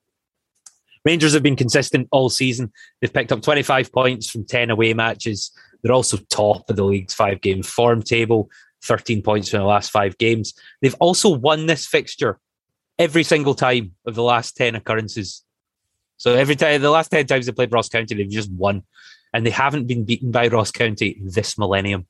Rangers 1.09 1.33
have 1.33 1.41
been 1.41 1.55
consistent 1.55 2.07
all 2.11 2.29
season. 2.29 2.71
They've 3.01 3.11
picked 3.11 3.31
up 3.31 3.41
25 3.41 3.91
points 3.91 4.29
from 4.29 4.45
10 4.45 4.69
away 4.69 4.93
matches. 4.93 5.49
They're 5.81 5.91
also 5.91 6.17
top 6.29 6.69
of 6.69 6.75
the 6.75 6.83
league's 6.83 7.15
five 7.15 7.41
game 7.41 7.63
form 7.63 8.03
table, 8.03 8.47
13 8.83 9.23
points 9.23 9.49
from 9.49 9.61
the 9.61 9.65
last 9.65 9.89
five 9.89 10.19
games. 10.19 10.53
They've 10.83 10.95
also 10.99 11.29
won 11.29 11.65
this 11.65 11.87
fixture 11.87 12.39
every 12.99 13.23
single 13.23 13.55
time 13.55 13.95
of 14.05 14.13
the 14.13 14.21
last 14.21 14.55
10 14.55 14.75
occurrences. 14.75 15.43
So 16.17 16.35
every 16.35 16.55
time, 16.55 16.79
the 16.79 16.91
last 16.91 17.09
10 17.09 17.25
times 17.25 17.47
they 17.47 17.53
played 17.53 17.73
Ross 17.73 17.89
County, 17.89 18.13
they've 18.13 18.29
just 18.29 18.51
won. 18.51 18.83
And 19.33 19.43
they 19.43 19.49
haven't 19.49 19.87
been 19.87 20.05
beaten 20.05 20.29
by 20.29 20.47
Ross 20.47 20.69
County 20.69 21.19
this 21.23 21.57
millennium. 21.57 22.05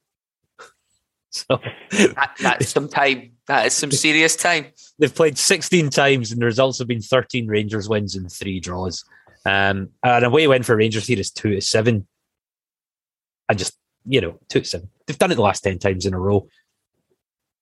So 1.31 1.59
that, 1.91 2.31
that's 2.39 2.69
some 2.69 2.89
time. 2.89 3.33
That 3.47 3.67
is 3.67 3.73
some 3.73 3.91
serious 3.91 4.35
time. 4.35 4.67
They've 4.97 5.13
played 5.13 5.37
16 5.37 5.89
times, 5.89 6.31
and 6.31 6.41
the 6.41 6.45
results 6.45 6.79
have 6.79 6.87
been 6.87 7.01
13 7.01 7.47
Rangers 7.47 7.87
wins 7.87 8.15
and 8.15 8.31
three 8.31 8.59
draws. 8.59 9.03
Um, 9.45 9.89
and 10.03 10.25
away 10.25 10.47
win 10.47 10.63
for 10.63 10.75
Rangers 10.75 11.07
here 11.07 11.19
is 11.19 11.31
two 11.31 11.55
to 11.55 11.61
seven. 11.61 12.07
I 13.47 13.53
just, 13.53 13.77
you 14.05 14.21
know, 14.21 14.39
two 14.49 14.61
to 14.61 14.65
seven. 14.65 14.89
They've 15.05 15.17
done 15.17 15.31
it 15.31 15.35
the 15.35 15.41
last 15.41 15.61
10 15.61 15.79
times 15.79 16.05
in 16.05 16.13
a 16.13 16.19
row. 16.19 16.47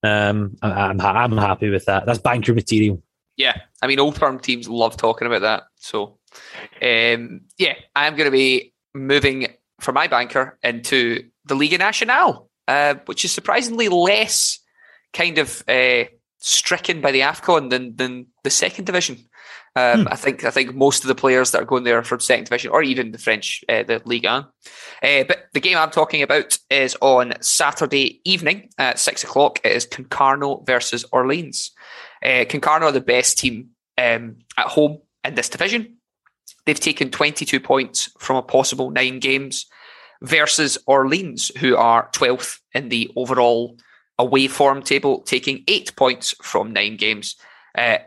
Um, 0.03 0.55
I'm, 0.61 0.99
I'm 1.01 1.37
happy 1.37 1.69
with 1.69 1.85
that. 1.85 2.05
That's 2.05 2.19
banker 2.19 2.53
material. 2.53 3.01
Yeah, 3.35 3.61
I 3.81 3.87
mean, 3.87 3.99
old 3.99 4.17
firm 4.17 4.39
teams 4.39 4.67
love 4.67 4.97
talking 4.97 5.27
about 5.27 5.41
that. 5.41 5.63
So, 5.75 6.17
um, 6.81 7.41
yeah, 7.57 7.75
I'm 7.95 8.15
going 8.15 8.25
to 8.25 8.31
be 8.31 8.73
moving 8.95 9.47
for 9.79 9.91
my 9.91 10.07
banker 10.07 10.57
into 10.63 11.29
the 11.45 11.55
Liga 11.55 11.77
Nacional, 11.77 12.46
uh, 12.67 12.95
which 13.05 13.25
is 13.25 13.31
surprisingly 13.31 13.89
less 13.89 14.59
kind 15.13 15.37
of 15.37 15.63
uh, 15.67 16.05
stricken 16.39 17.01
by 17.01 17.11
the 17.11 17.21
Afcon 17.21 17.69
than 17.69 17.95
than 17.95 18.27
the 18.43 18.49
second 18.49 18.85
division. 18.85 19.17
Um, 19.75 20.01
hmm. 20.01 20.07
I 20.09 20.15
think 20.15 20.43
I 20.43 20.49
think 20.49 20.73
most 20.73 21.03
of 21.03 21.07
the 21.07 21.15
players 21.15 21.51
that 21.51 21.61
are 21.61 21.65
going 21.65 21.83
there 21.83 22.03
from 22.03 22.19
second 22.19 22.45
division, 22.45 22.71
or 22.71 22.81
even 22.81 23.11
the 23.11 23.19
French, 23.19 23.63
uh, 23.69 23.83
the 23.83 24.01
Ligue 24.05 24.25
1. 24.25 24.43
Uh, 24.43 24.47
but 25.27 25.47
the 25.53 25.59
game 25.59 25.77
I'm 25.77 25.91
talking 25.91 26.23
about 26.23 26.57
is 26.69 26.97
on 27.01 27.33
Saturday 27.41 28.21
evening 28.25 28.69
at 28.77 28.99
six 28.99 29.23
o'clock. 29.23 29.59
It 29.63 29.73
is 29.73 29.85
Concarneau 29.85 30.65
versus 30.65 31.05
Orleans. 31.11 31.71
Uh, 32.23 32.45
Concarneau 32.45 32.87
are 32.87 32.91
the 32.91 33.01
best 33.01 33.37
team 33.37 33.69
um, 33.97 34.37
at 34.57 34.67
home 34.67 34.99
in 35.23 35.35
this 35.35 35.49
division. 35.49 35.97
They've 36.65 36.79
taken 36.79 37.11
22 37.11 37.59
points 37.59 38.11
from 38.17 38.37
a 38.37 38.41
possible 38.41 38.89
nine 38.89 39.19
games 39.19 39.67
versus 40.21 40.77
Orleans, 40.85 41.51
who 41.59 41.75
are 41.75 42.09
12th 42.13 42.59
in 42.73 42.89
the 42.89 43.11
overall 43.15 43.77
away 44.19 44.47
form 44.47 44.81
table, 44.81 45.21
taking 45.21 45.63
eight 45.67 45.95
points 45.95 46.33
from 46.41 46.73
nine 46.73 46.97
games. 46.97 47.35
Uh, 47.77 47.97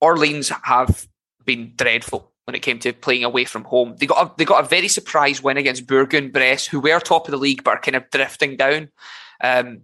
Orleans 0.00 0.50
have 0.62 1.06
been 1.44 1.72
dreadful 1.76 2.32
when 2.44 2.54
it 2.54 2.62
came 2.62 2.78
to 2.78 2.92
playing 2.92 3.24
away 3.24 3.44
from 3.44 3.64
home. 3.64 3.94
They 3.98 4.06
got 4.06 4.26
a, 4.26 4.34
they 4.36 4.44
got 4.44 4.64
a 4.64 4.68
very 4.68 4.88
surprise 4.88 5.42
win 5.42 5.58
against 5.58 5.86
Bourg-en-Bresse, 5.86 6.66
who 6.66 6.80
were 6.80 7.00
top 7.00 7.26
of 7.26 7.32
the 7.32 7.36
league 7.36 7.64
but 7.64 7.76
are 7.76 7.80
kind 7.80 7.96
of 7.96 8.10
drifting 8.10 8.56
down. 8.56 8.88
Um, 9.42 9.82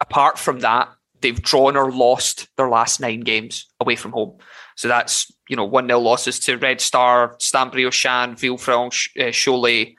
apart 0.00 0.38
from 0.38 0.60
that, 0.60 0.88
they've 1.20 1.42
drawn 1.42 1.76
or 1.76 1.90
lost 1.90 2.48
their 2.56 2.68
last 2.68 3.00
nine 3.00 3.20
games 3.20 3.66
away 3.80 3.96
from 3.96 4.12
home. 4.12 4.38
So 4.76 4.88
that's 4.88 5.32
you 5.48 5.56
know 5.56 5.64
one 5.64 5.88
0 5.88 5.98
losses 5.98 6.38
to 6.40 6.58
Red 6.58 6.80
Star, 6.80 7.34
Stade-Briochin, 7.38 8.38
Villefranche, 8.38 9.08
uh, 9.20 9.32
Cholet, 9.32 9.96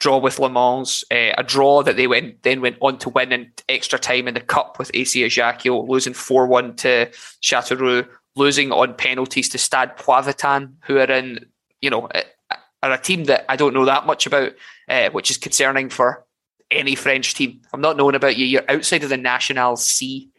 draw 0.00 0.18
with 0.18 0.38
Le 0.38 0.50
Mans, 0.50 1.04
uh, 1.12 1.32
a 1.38 1.44
draw 1.44 1.82
that 1.82 1.96
they 1.96 2.06
went 2.06 2.42
then 2.42 2.60
went 2.60 2.76
on 2.80 2.98
to 2.98 3.08
win 3.10 3.32
in 3.32 3.52
extra 3.68 3.98
time 3.98 4.26
in 4.26 4.34
the 4.34 4.40
cup 4.40 4.78
with 4.78 4.90
AC 4.94 5.22
Ajaccio, 5.22 5.82
losing 5.82 6.14
four 6.14 6.46
one 6.46 6.74
to 6.76 7.06
Châteauroux, 7.42 8.08
losing 8.34 8.72
on 8.72 8.94
penalties 8.94 9.48
to 9.50 9.58
Stade 9.58 9.96
Poitevin, 9.96 10.72
who 10.86 10.98
are 10.98 11.10
in 11.10 11.46
you 11.80 11.90
know 11.90 12.08
are 12.82 12.92
a 12.92 12.98
team 12.98 13.24
that 13.24 13.44
I 13.48 13.56
don't 13.56 13.74
know 13.74 13.84
that 13.84 14.06
much 14.06 14.26
about, 14.26 14.52
uh, 14.88 15.10
which 15.10 15.30
is 15.30 15.36
concerning 15.36 15.90
for 15.90 16.24
any 16.70 16.94
French 16.94 17.34
team. 17.34 17.60
I'm 17.72 17.80
not 17.80 17.96
knowing 17.96 18.14
about 18.14 18.36
you. 18.36 18.46
You're 18.46 18.70
outside 18.70 19.02
of 19.02 19.10
the 19.10 19.16
National 19.16 19.76
C. 19.76 20.30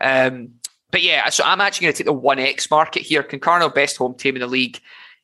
Um, 0.00 0.50
but 0.90 1.02
yeah, 1.02 1.28
so 1.30 1.44
I'm 1.44 1.60
actually 1.60 1.86
going 1.86 1.94
to 1.94 1.98
take 1.98 2.06
the 2.06 2.20
1x 2.20 2.70
market 2.70 3.02
here. 3.02 3.22
Concarneau, 3.22 3.74
best 3.74 3.96
home 3.96 4.14
team 4.14 4.36
in 4.36 4.40
the 4.40 4.46
league. 4.46 4.80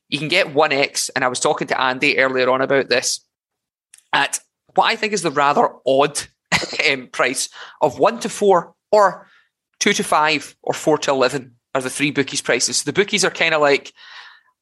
You 0.09 0.19
can 0.19 0.29
get 0.29 0.55
1x, 0.55 1.11
and 1.15 1.25
I 1.25 1.29
was 1.29 1.41
talking 1.41 1.67
to 1.69 1.81
Andy 1.81 2.19
earlier 2.19 2.49
on 2.49 2.61
about 2.61 2.89
this, 2.89 3.21
at 4.13 4.41
what 4.75 4.87
I 4.87 4.97
think 4.97 5.13
is 5.13 5.23
the 5.23 5.31
rather 5.31 5.69
odd 5.87 6.21
um, 6.91 7.09
price 7.09 7.49
of 7.81 7.99
1 7.99 8.21
to 8.21 8.29
4 8.29 8.75
or 8.93 9.29
2 9.81 9.93
to 9.93 10.05
5 10.05 10.57
or 10.63 10.75
4 10.75 10.99
to 10.99 11.11
11 11.11 11.55
are 11.75 11.83
the 11.83 11.91
three 11.91 12.11
bookies 12.11 12.41
prices. 12.41 12.85
The 12.85 12.93
bookies 12.93 13.25
are 13.25 13.31
kind 13.31 13.55
of 13.55 13.61
like 13.61 13.93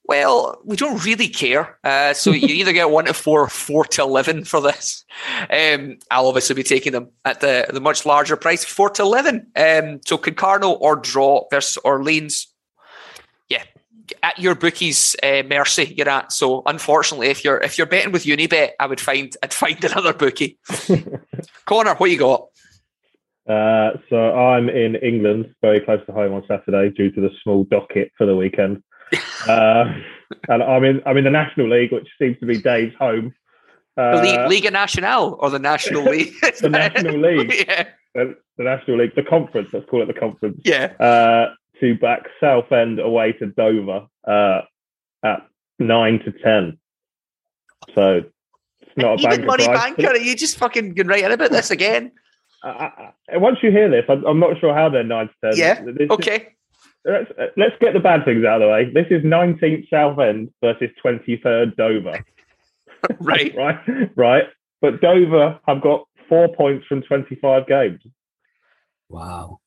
well, 0.07 0.61
we 0.65 0.77
don't 0.77 1.03
really 1.05 1.29
care. 1.29 1.79
Uh, 1.83 2.13
so 2.13 2.31
you 2.31 2.49
either 2.55 2.73
get 2.73 2.91
one 2.91 3.07
to 3.07 3.15
four 3.15 3.41
or 3.41 3.49
four 3.49 3.85
to 3.87 4.03
11 4.03 4.45
for 4.45 4.61
this. 4.61 5.05
Um, 5.51 5.99
I'll 6.11 6.27
obviously 6.27 6.55
be 6.55 6.63
taking 6.63 6.93
them 6.93 7.09
at 7.25 7.41
the, 7.41 7.67
the 7.73 7.81
much 7.81 8.05
larger 8.05 8.37
price, 8.37 8.65
four 8.65 8.91
to 8.91 9.03
11. 9.03 9.47
Um, 9.57 10.01
so 10.05 10.19
Concarneau 10.19 10.79
or 10.81 10.97
draw 10.97 11.47
versus 11.51 11.79
Orleans. 11.85 12.49
At 14.23 14.39
your 14.39 14.55
bookies 14.55 15.17
uh, 15.23 15.43
mercy 15.47 15.95
you're 15.97 16.09
at. 16.09 16.33
So 16.33 16.63
unfortunately, 16.67 17.29
if 17.29 17.45
you're 17.45 17.59
if 17.59 17.79
you're 17.79 17.87
betting 17.87 18.13
with 18.13 18.25
Unibet, 18.25 18.71
I 18.81 18.87
would 18.87 19.01
find 19.01 19.35
I'd 19.43 19.55
find 19.55 19.83
another 19.85 20.13
bookie. 20.13 20.59
Connor, 21.67 21.95
what 21.95 22.11
you 22.11 22.19
got? 22.19 22.49
Uh, 23.49 23.99
so 24.09 24.17
I'm 24.17 24.71
in 24.71 24.97
England, 24.97 25.55
very 25.61 25.79
close 25.81 26.01
to 26.07 26.13
home 26.13 26.33
on 26.33 26.45
Saturday 26.49 26.91
due 26.91 27.11
to 27.11 27.21
the 27.21 27.31
small 27.43 27.65
docket 27.65 28.11
for 28.17 28.27
the 28.27 28.35
weekend 28.35 28.83
uh, 29.49 29.85
and 30.49 30.63
I'm 30.63 30.85
in 30.85 31.03
I'm 31.07 31.17
in 31.17 31.25
the 31.25 31.31
National 31.31 31.69
League, 31.69 31.93
which 31.93 32.09
seems 32.19 32.39
to 32.41 32.47
be 32.47 32.61
Dave's 32.61 32.95
home. 32.97 33.35
Uh, 33.97 34.21
the 34.21 34.49
Liga 34.49 34.71
Nacional 34.71 35.37
or 35.39 35.51
the 35.51 35.59
National 35.59 36.05
League? 36.05 36.35
the 36.61 36.69
National 36.69 37.19
League. 37.19 37.67
yeah. 37.69 37.89
The, 38.15 38.35
the, 38.59 38.65
National 38.65 38.99
League, 38.99 39.15
the 39.15 39.23
conference. 39.23 39.69
Let's 39.73 39.89
call 39.89 40.03
it 40.03 40.07
the 40.07 40.15
conference. 40.15 40.61
Yeah. 40.65 40.93
Uh, 40.99 41.55
to 41.81 41.95
back 41.97 42.27
Southend 42.41 42.99
away 42.99 43.33
to 43.33 43.47
Dover 43.47 44.07
uh, 44.27 44.61
at 45.25 45.47
nine 45.79 46.21
to 46.21 46.33
ten. 46.33 46.79
So 47.95 48.23
it's 48.81 48.97
not 48.97 49.21
Even 49.21 49.33
a 49.33 49.37
banker 49.37 49.47
money 49.47 49.65
price, 49.67 49.95
banker. 49.97 50.09
Are 50.09 50.17
you 50.17 50.37
just 50.37 50.57
fucking 50.57 50.95
going 50.95 51.09
right 51.09 51.25
in 51.25 51.33
about 51.33 51.51
this 51.51 51.71
again? 51.71 52.13
once 53.33 53.59
you 53.63 53.71
hear 53.71 53.91
this, 53.91 54.05
I'm, 54.09 54.25
I'm, 54.25 54.41
not 54.41 54.59
sure 54.59 54.73
how 54.73 54.89
they're 54.89 55.05
nine 55.05 55.29
to 55.29 55.35
ten. 55.43 55.59
Yeah. 55.59 55.83
This 55.83 56.09
okay 56.11 56.55
let's, 57.05 57.31
let's 57.57 57.75
get 57.81 57.95
the 57.95 58.01
bad 58.01 58.25
things 58.25 58.45
out 58.45 58.63
of 58.63 58.67
the 58.67 58.73
way. 58.73 58.91
This 58.93 59.07
is 59.11 59.23
19th 59.23 59.89
Southend 59.89 60.51
versus 60.63 60.91
23rd 61.05 61.77
Dover. 61.77 62.25
right. 63.21 63.55
right. 63.57 64.17
Right. 64.17 64.45
But 64.81 65.01
Dover 65.01 65.59
have 65.67 65.81
got 65.81 66.07
four 66.29 66.55
points 66.55 66.87
from 66.87 67.03
25 67.03 67.67
games. 67.67 68.01
Wow. 69.09 69.61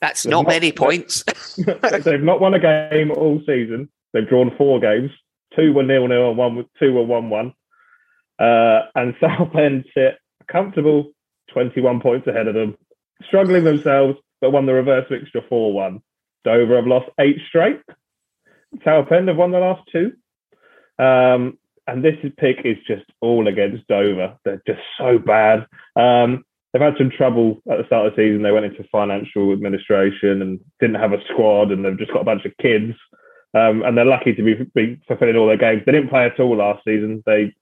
That's 0.00 0.26
not, 0.26 0.42
not, 0.42 0.48
many 0.48 0.72
points. 0.72 1.24
they've 2.04 2.22
not 2.22 2.40
won 2.40 2.54
a 2.54 2.58
game 2.58 3.10
all 3.10 3.40
season. 3.46 3.88
They've 4.12 4.28
drawn 4.28 4.54
four 4.56 4.80
games. 4.80 5.10
Two 5.54 5.72
were 5.72 5.82
nil 5.82 6.08
nil 6.08 6.30
and 6.30 6.38
one 6.38 6.64
two 6.78 6.92
were 6.92 7.02
one 7.02 7.28
one. 7.28 7.52
Uh, 8.38 8.82
and 8.94 9.14
Southend 9.20 9.84
sit 9.94 10.18
comfortable 10.48 11.12
21 11.52 12.00
points 12.00 12.26
ahead 12.26 12.46
of 12.48 12.54
them, 12.54 12.76
struggling 13.26 13.64
themselves, 13.64 14.16
but 14.40 14.50
won 14.50 14.66
the 14.66 14.72
reverse 14.72 15.06
mixture 15.10 15.42
4 15.48 15.72
1. 15.72 16.00
Dover 16.44 16.76
have 16.76 16.86
lost 16.86 17.10
eight 17.18 17.38
straight. 17.48 17.80
Southend 18.84 19.28
have 19.28 19.36
won 19.36 19.50
the 19.50 19.58
last 19.58 19.82
two. 19.92 20.12
Um, 20.98 21.58
and 21.86 22.04
this 22.04 22.16
pick 22.38 22.58
is 22.64 22.76
just 22.86 23.04
all 23.20 23.48
against 23.48 23.86
Dover. 23.88 24.36
They're 24.44 24.62
just 24.66 24.80
so 24.96 25.18
bad. 25.18 25.66
Um, 25.96 26.44
they've 26.72 26.82
had 26.82 26.96
some 26.98 27.10
trouble 27.10 27.60
at 27.70 27.78
the 27.78 27.86
start 27.86 28.06
of 28.06 28.14
the 28.14 28.22
season. 28.22 28.42
They 28.42 28.52
went 28.52 28.66
into 28.66 28.84
financial 28.90 29.52
administration 29.52 30.42
and 30.42 30.60
didn't 30.80 31.00
have 31.00 31.12
a 31.12 31.22
squad, 31.32 31.70
and 31.70 31.84
they've 31.84 31.98
just 31.98 32.12
got 32.12 32.22
a 32.22 32.24
bunch 32.24 32.44
of 32.44 32.56
kids. 32.60 32.94
Um, 33.52 33.82
and 33.82 33.98
they're 33.98 34.04
lucky 34.04 34.32
to 34.34 34.42
be, 34.42 34.54
be, 34.74 35.00
fulfilling 35.08 35.36
all 35.36 35.48
their 35.48 35.56
games. 35.56 35.82
They 35.84 35.92
didn't 35.92 36.10
play 36.10 36.24
at 36.24 36.38
all 36.38 36.56
last 36.56 36.84
season. 36.84 37.22
They 37.26 37.52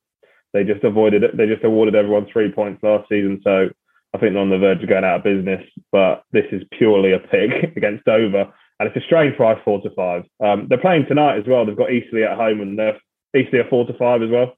they 0.53 0.65
just 0.65 0.85
avoided 0.85 1.25
it. 1.25 1.37
They 1.37 1.47
just 1.47 1.65
awarded 1.65 1.95
everyone 1.95 2.27
three 2.31 2.53
points 2.53 2.83
last 2.83 3.09
season. 3.09 3.41
So 3.45 3.69
I 4.15 4.19
think 4.19 4.33
they're 4.33 4.43
on 4.43 4.51
the 4.51 4.59
verge 4.59 4.83
of 4.83 4.89
going 4.89 5.05
out 5.05 5.19
of 5.19 5.25
business, 5.25 5.63
but 5.93 6.25
this 6.33 6.47
is 6.53 6.63
purely 6.73 7.13
a 7.13 7.19
pick 7.19 7.77
against 7.77 8.05
Dover. 8.05 8.53
And 8.81 8.89
it's 8.89 8.97
a 8.97 9.07
strange 9.07 9.37
price, 9.37 9.59
four 9.65 9.83
to 9.83 9.91
five. 9.91 10.25
Um, 10.43 10.67
they're 10.69 10.81
playing 10.81 11.07
tonight 11.07 11.39
as 11.39 11.47
well. 11.47 11.67
They've 11.67 11.77
got 11.77 11.93
Eastleigh 11.93 12.25
at 12.25 12.37
home 12.37 12.61
and 12.61 12.79
they're 12.79 12.99
Eastleigh 13.37 13.61
are 13.61 13.69
four 13.69 13.87
to 13.87 13.93
five 13.99 14.23
as 14.23 14.31
well. 14.31 14.57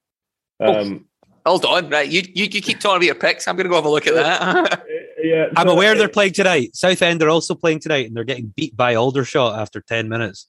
Um, 0.61 1.07
hold 1.47 1.65
on, 1.65 1.91
right? 1.91 2.09
You, 2.09 2.23
you 2.35 2.45
you 2.45 2.61
keep 2.61 2.81
talking 2.81 2.97
about 2.97 3.07
your 3.07 3.15
picks. 3.15 3.49
I'm 3.49 3.57
going 3.57 3.65
to 3.65 3.71
go 3.71 3.77
have 3.77 3.85
a 3.85 3.91
look 3.91 4.07
at 4.07 4.15
that. 4.15 4.85
yeah, 5.23 5.47
I'm 5.57 5.67
so- 5.69 5.73
aware 5.75 5.95
they're 5.95 6.09
playing 6.09 6.33
tonight. 6.33 6.75
Southend 6.75 7.23
are 7.23 7.29
also 7.29 7.55
playing 7.55 7.81
tonight, 7.81 8.07
and 8.07 8.17
they're 8.17 8.25
getting 8.25 8.53
beat 8.57 8.77
by 8.77 8.95
Aldershot 8.95 9.59
after 9.59 9.81
ten 9.81 10.09
minutes. 10.09 10.49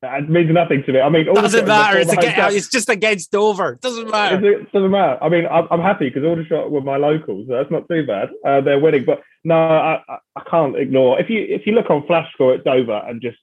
It 0.00 0.30
means 0.30 0.48
nothing 0.52 0.84
to 0.84 0.92
me. 0.92 1.00
I 1.00 1.08
mean, 1.08 1.28
all 1.28 1.34
Doesn't 1.34 1.62
the 1.62 1.66
matter. 1.66 1.98
It's, 1.98 2.10
the 2.10 2.18
against, 2.18 2.56
it's 2.56 2.68
just 2.68 2.88
against 2.88 3.32
Dover. 3.32 3.80
Doesn't 3.82 4.08
matter. 4.08 4.36
It 4.60 4.70
doesn't 4.70 4.92
matter. 4.92 5.18
I 5.20 5.28
mean, 5.28 5.44
I'm, 5.50 5.66
I'm 5.72 5.80
happy 5.80 6.08
because 6.08 6.22
Aldershot 6.22 6.70
were 6.70 6.80
my 6.80 6.96
locals. 6.96 7.48
So 7.48 7.54
that's 7.54 7.70
not 7.72 7.88
too 7.88 8.06
bad. 8.06 8.28
Uh, 8.46 8.60
they're 8.60 8.78
winning, 8.78 9.04
but 9.04 9.22
no, 9.42 9.56
I, 9.56 10.00
I, 10.08 10.18
I 10.36 10.42
can't 10.48 10.76
ignore. 10.76 11.18
If 11.20 11.28
you 11.28 11.44
if 11.48 11.66
you 11.66 11.72
look 11.72 11.90
on 11.90 12.06
Flash 12.06 12.32
Score 12.32 12.54
at 12.54 12.62
Dover 12.62 13.02
and 13.08 13.20
just 13.20 13.38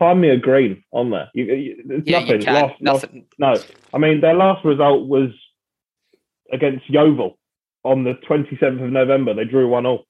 find 0.00 0.20
me 0.20 0.30
a 0.30 0.36
green 0.36 0.82
on 0.90 1.10
there, 1.10 1.30
you, 1.32 1.44
you, 1.44 1.82
there's 1.86 2.02
yeah, 2.04 2.18
nothing. 2.20 2.40
you 2.40 2.44
can. 2.44 2.54
Lost- 2.54 2.74
lost- 2.82 3.02
Nothing. 3.04 3.26
no, 3.38 3.56
I 3.94 3.98
mean 3.98 4.20
their 4.20 4.34
last 4.34 4.64
result 4.64 5.06
was 5.06 5.30
against 6.52 6.88
Yeovil 6.88 7.36
on 7.84 8.04
the 8.04 8.14
27th 8.28 8.84
of 8.84 8.90
November. 8.90 9.34
They 9.34 9.44
drew 9.44 9.68
one 9.68 9.86
all. 9.86 10.06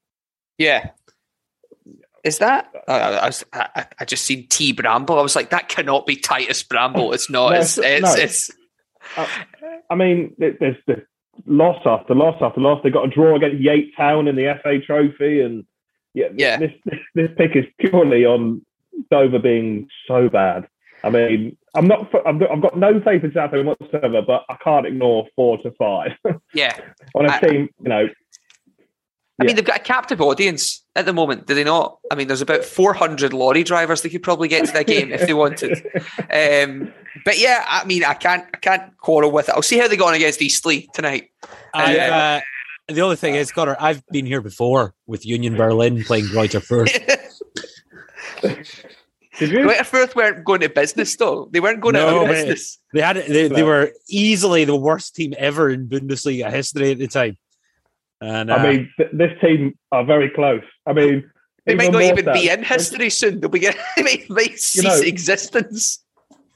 Yeah. 0.58 0.90
Is 2.24 2.38
that? 2.38 2.70
I, 2.86 2.98
I, 3.00 3.26
was, 3.26 3.44
I, 3.52 3.86
I 3.98 4.04
just 4.04 4.24
seen 4.24 4.46
T 4.48 4.72
Bramble. 4.72 5.18
I 5.18 5.22
was 5.22 5.34
like, 5.36 5.50
that 5.50 5.68
cannot 5.68 6.04
be 6.06 6.16
Titus 6.16 6.62
Bramble. 6.62 7.12
It's 7.12 7.30
not. 7.30 7.50
No, 7.52 7.58
it's, 7.58 7.78
it's- 7.78 8.16
it's, 8.16 8.16
no. 8.16 8.22
it's, 8.22 8.50
uh, 9.16 9.26
I 9.88 9.94
mean, 9.94 10.34
there's 10.38 10.76
the 10.86 11.04
loss 11.46 11.80
after 11.86 12.14
loss 12.14 12.36
after 12.42 12.60
loss. 12.60 12.80
They 12.82 12.90
got 12.90 13.06
a 13.06 13.10
draw 13.10 13.36
against 13.36 13.62
Yates 13.62 13.96
Town 13.96 14.28
in 14.28 14.36
the 14.36 14.58
FA 14.62 14.78
Trophy, 14.80 15.40
and 15.40 15.64
yeah, 16.12 16.28
Yeah. 16.34 16.58
This, 16.58 16.72
this 16.84 16.98
this 17.14 17.28
pick 17.38 17.56
is 17.56 17.64
purely 17.78 18.26
on 18.26 18.64
Dover 19.10 19.38
being 19.38 19.88
so 20.06 20.28
bad. 20.28 20.68
I 21.02 21.08
mean, 21.08 21.56
I'm 21.74 21.86
not. 21.86 22.10
I've 22.26 22.38
got, 22.62 22.76
no 22.76 23.00
faith 23.00 23.22
in 23.24 23.32
Southend 23.32 23.66
whatsoever, 23.66 24.22
but 24.22 24.44
I 24.48 24.56
can't 24.62 24.86
ignore 24.86 25.26
four 25.36 25.58
to 25.58 25.70
five 25.72 26.12
yeah. 26.54 26.76
on 27.14 27.26
a 27.26 27.30
I- 27.32 27.40
team. 27.40 27.68
You 27.82 27.88
know, 27.88 28.08
I 28.08 29.44
Yeah. 29.44 29.46
mean, 29.46 29.56
they've 29.56 29.64
got 29.64 29.76
a 29.80 29.82
captive 29.82 30.20
audience 30.20 30.84
at 30.96 31.06
the 31.06 31.12
moment, 31.12 31.46
do 31.46 31.54
they 31.54 31.64
not? 31.64 31.98
I 32.10 32.14
mean, 32.14 32.26
there's 32.26 32.42
about 32.42 32.64
400 32.64 33.32
lorry 33.32 33.62
drivers 33.62 34.02
that 34.02 34.10
could 34.10 34.22
probably 34.22 34.48
get 34.48 34.66
to 34.66 34.72
that 34.72 34.86
game 34.86 35.12
if 35.12 35.26
they 35.26 35.32
wanted. 35.34 35.82
Um, 36.32 36.92
but 37.24 37.38
yeah, 37.38 37.64
I 37.68 37.84
mean, 37.86 38.04
I 38.04 38.14
can't, 38.14 38.44
I 38.54 38.58
can't 38.58 38.96
quarrel 38.98 39.32
with 39.32 39.48
it. 39.48 39.54
I'll 39.54 39.62
see 39.62 39.78
how 39.78 39.88
they 39.88 39.96
go 39.96 40.06
on 40.06 40.14
against 40.14 40.40
Eastleigh 40.42 40.86
tonight. 40.94 41.30
I, 41.74 41.96
Yeah. 41.96 42.40
uh, 42.88 42.92
the 42.94 43.00
other 43.04 43.16
thing 43.16 43.34
is, 43.34 43.50
Connor, 43.50 43.76
I've 43.80 44.06
been 44.08 44.26
here 44.26 44.40
before 44.40 44.94
with 45.06 45.24
Union 45.26 45.56
Berlin 45.56 46.04
playing 46.04 46.26
Greuther 46.26 46.60
Fürth. 46.64 46.90
Did 49.40 49.50
you? 49.50 49.58
Greuther 49.60 49.88
Fürth 49.90 50.14
weren't 50.14 50.44
going 50.44 50.60
to 50.60 50.68
business 50.68 51.16
though. 51.16 51.48
They 51.50 51.58
weren't 51.60 51.80
going 51.80 51.94
No, 51.94 52.06
out 52.20 52.22
of 52.24 52.28
business. 52.28 52.78
They 52.92 53.00
had 53.00 53.16
they, 53.16 53.48
they 53.48 53.62
were 53.64 53.90
easily 54.08 54.64
the 54.64 54.76
worst 54.76 55.16
team 55.16 55.34
ever 55.38 55.68
in 55.70 55.88
Bundesliga 55.88 56.50
history 56.52 56.92
at 56.92 56.98
the 56.98 57.08
time. 57.08 57.36
And 58.20 58.50
uh, 58.50 58.54
I 58.56 58.62
mean, 58.70 58.90
th- 58.98 59.10
this 59.12 59.32
team 59.40 59.76
are 59.90 60.04
very 60.04 60.30
close. 60.30 60.62
I 60.86 60.92
mean, 60.92 61.28
They 61.66 61.74
might 61.74 61.90
not 61.90 62.02
even 62.02 62.24
so- 62.26 62.32
be 62.34 62.50
in 62.50 62.62
history 62.62 63.10
soon. 63.10 63.40
They'll 63.40 63.50
be 63.50 63.60
they 63.96 64.02
might, 64.02 64.28
they 64.28 64.34
might 64.34 64.58
cease 64.60 64.84
know- 64.84 65.00
existence. 65.00 66.04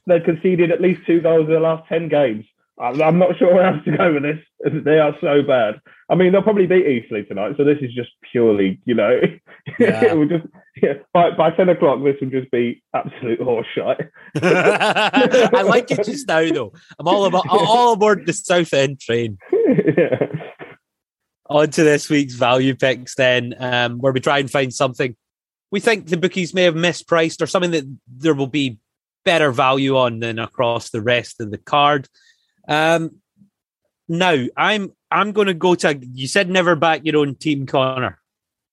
They've 0.06 0.22
conceded 0.22 0.70
at 0.70 0.82
least 0.82 1.00
two 1.06 1.22
goals 1.22 1.48
in 1.48 1.54
the 1.54 1.60
last 1.60 1.88
ten 1.88 2.08
games. 2.08 2.44
I'm, 2.78 3.00
I'm 3.00 3.18
not 3.18 3.36
sure 3.38 3.54
where 3.54 3.66
else 3.66 3.84
to 3.84 3.96
go 3.96 4.14
with 4.14 4.22
this. 4.22 4.38
They 4.84 4.98
are 4.98 5.14
so 5.20 5.42
bad. 5.42 5.74
I 6.08 6.14
mean, 6.14 6.32
they'll 6.32 6.42
probably 6.42 6.66
beat 6.66 6.86
Eastleigh 6.86 7.24
tonight. 7.24 7.54
So 7.58 7.64
this 7.64 7.78
is 7.82 7.92
just 7.92 8.10
purely, 8.32 8.80
you 8.86 8.94
know, 8.94 9.20
Yeah. 9.78 10.04
it 10.04 10.16
will 10.16 10.26
just 10.28 10.46
yeah, 10.82 10.94
by 11.12 11.30
by 11.32 11.50
ten 11.50 11.68
o'clock. 11.68 12.02
This 12.02 12.16
will 12.20 12.30
just 12.30 12.50
be 12.50 12.82
absolute 12.94 13.40
horseshit. 13.40 14.08
I 14.42 15.62
like 15.62 15.90
it 15.90 16.04
just 16.04 16.26
now, 16.26 16.48
though. 16.50 16.72
I'm 16.98 17.06
all 17.06 17.26
about 17.26 17.46
all 17.48 17.92
aboard 17.92 18.26
the 18.26 18.32
Southend 18.32 19.00
train. 19.00 19.38
yeah. 19.52 20.26
On 21.50 21.68
to 21.68 21.84
this 21.84 22.08
week's 22.08 22.34
value 22.34 22.74
picks, 22.74 23.14
then, 23.14 23.54
um, 23.58 23.98
where 23.98 24.12
we 24.14 24.20
try 24.20 24.38
and 24.38 24.50
find 24.50 24.72
something 24.72 25.14
we 25.74 25.80
think 25.80 26.06
the 26.06 26.16
bookies 26.16 26.54
may 26.54 26.62
have 26.62 26.76
mispriced 26.76 27.42
or 27.42 27.48
something 27.48 27.72
that 27.72 27.84
there 28.06 28.32
will 28.32 28.46
be 28.46 28.78
better 29.24 29.50
value 29.50 29.96
on 29.98 30.20
than 30.20 30.38
across 30.38 30.90
the 30.90 31.00
rest 31.02 31.40
of 31.40 31.50
the 31.50 31.58
card. 31.58 32.08
Um, 32.68 33.16
now, 34.08 34.44
I'm 34.56 34.92
I'm 35.10 35.32
going 35.32 35.46
to 35.46 35.54
go 35.54 35.74
to. 35.74 35.98
You 36.12 36.28
said 36.28 36.50
never 36.50 36.76
back 36.76 37.02
your 37.04 37.18
own 37.18 37.36
team, 37.36 37.66
Connor. 37.66 38.20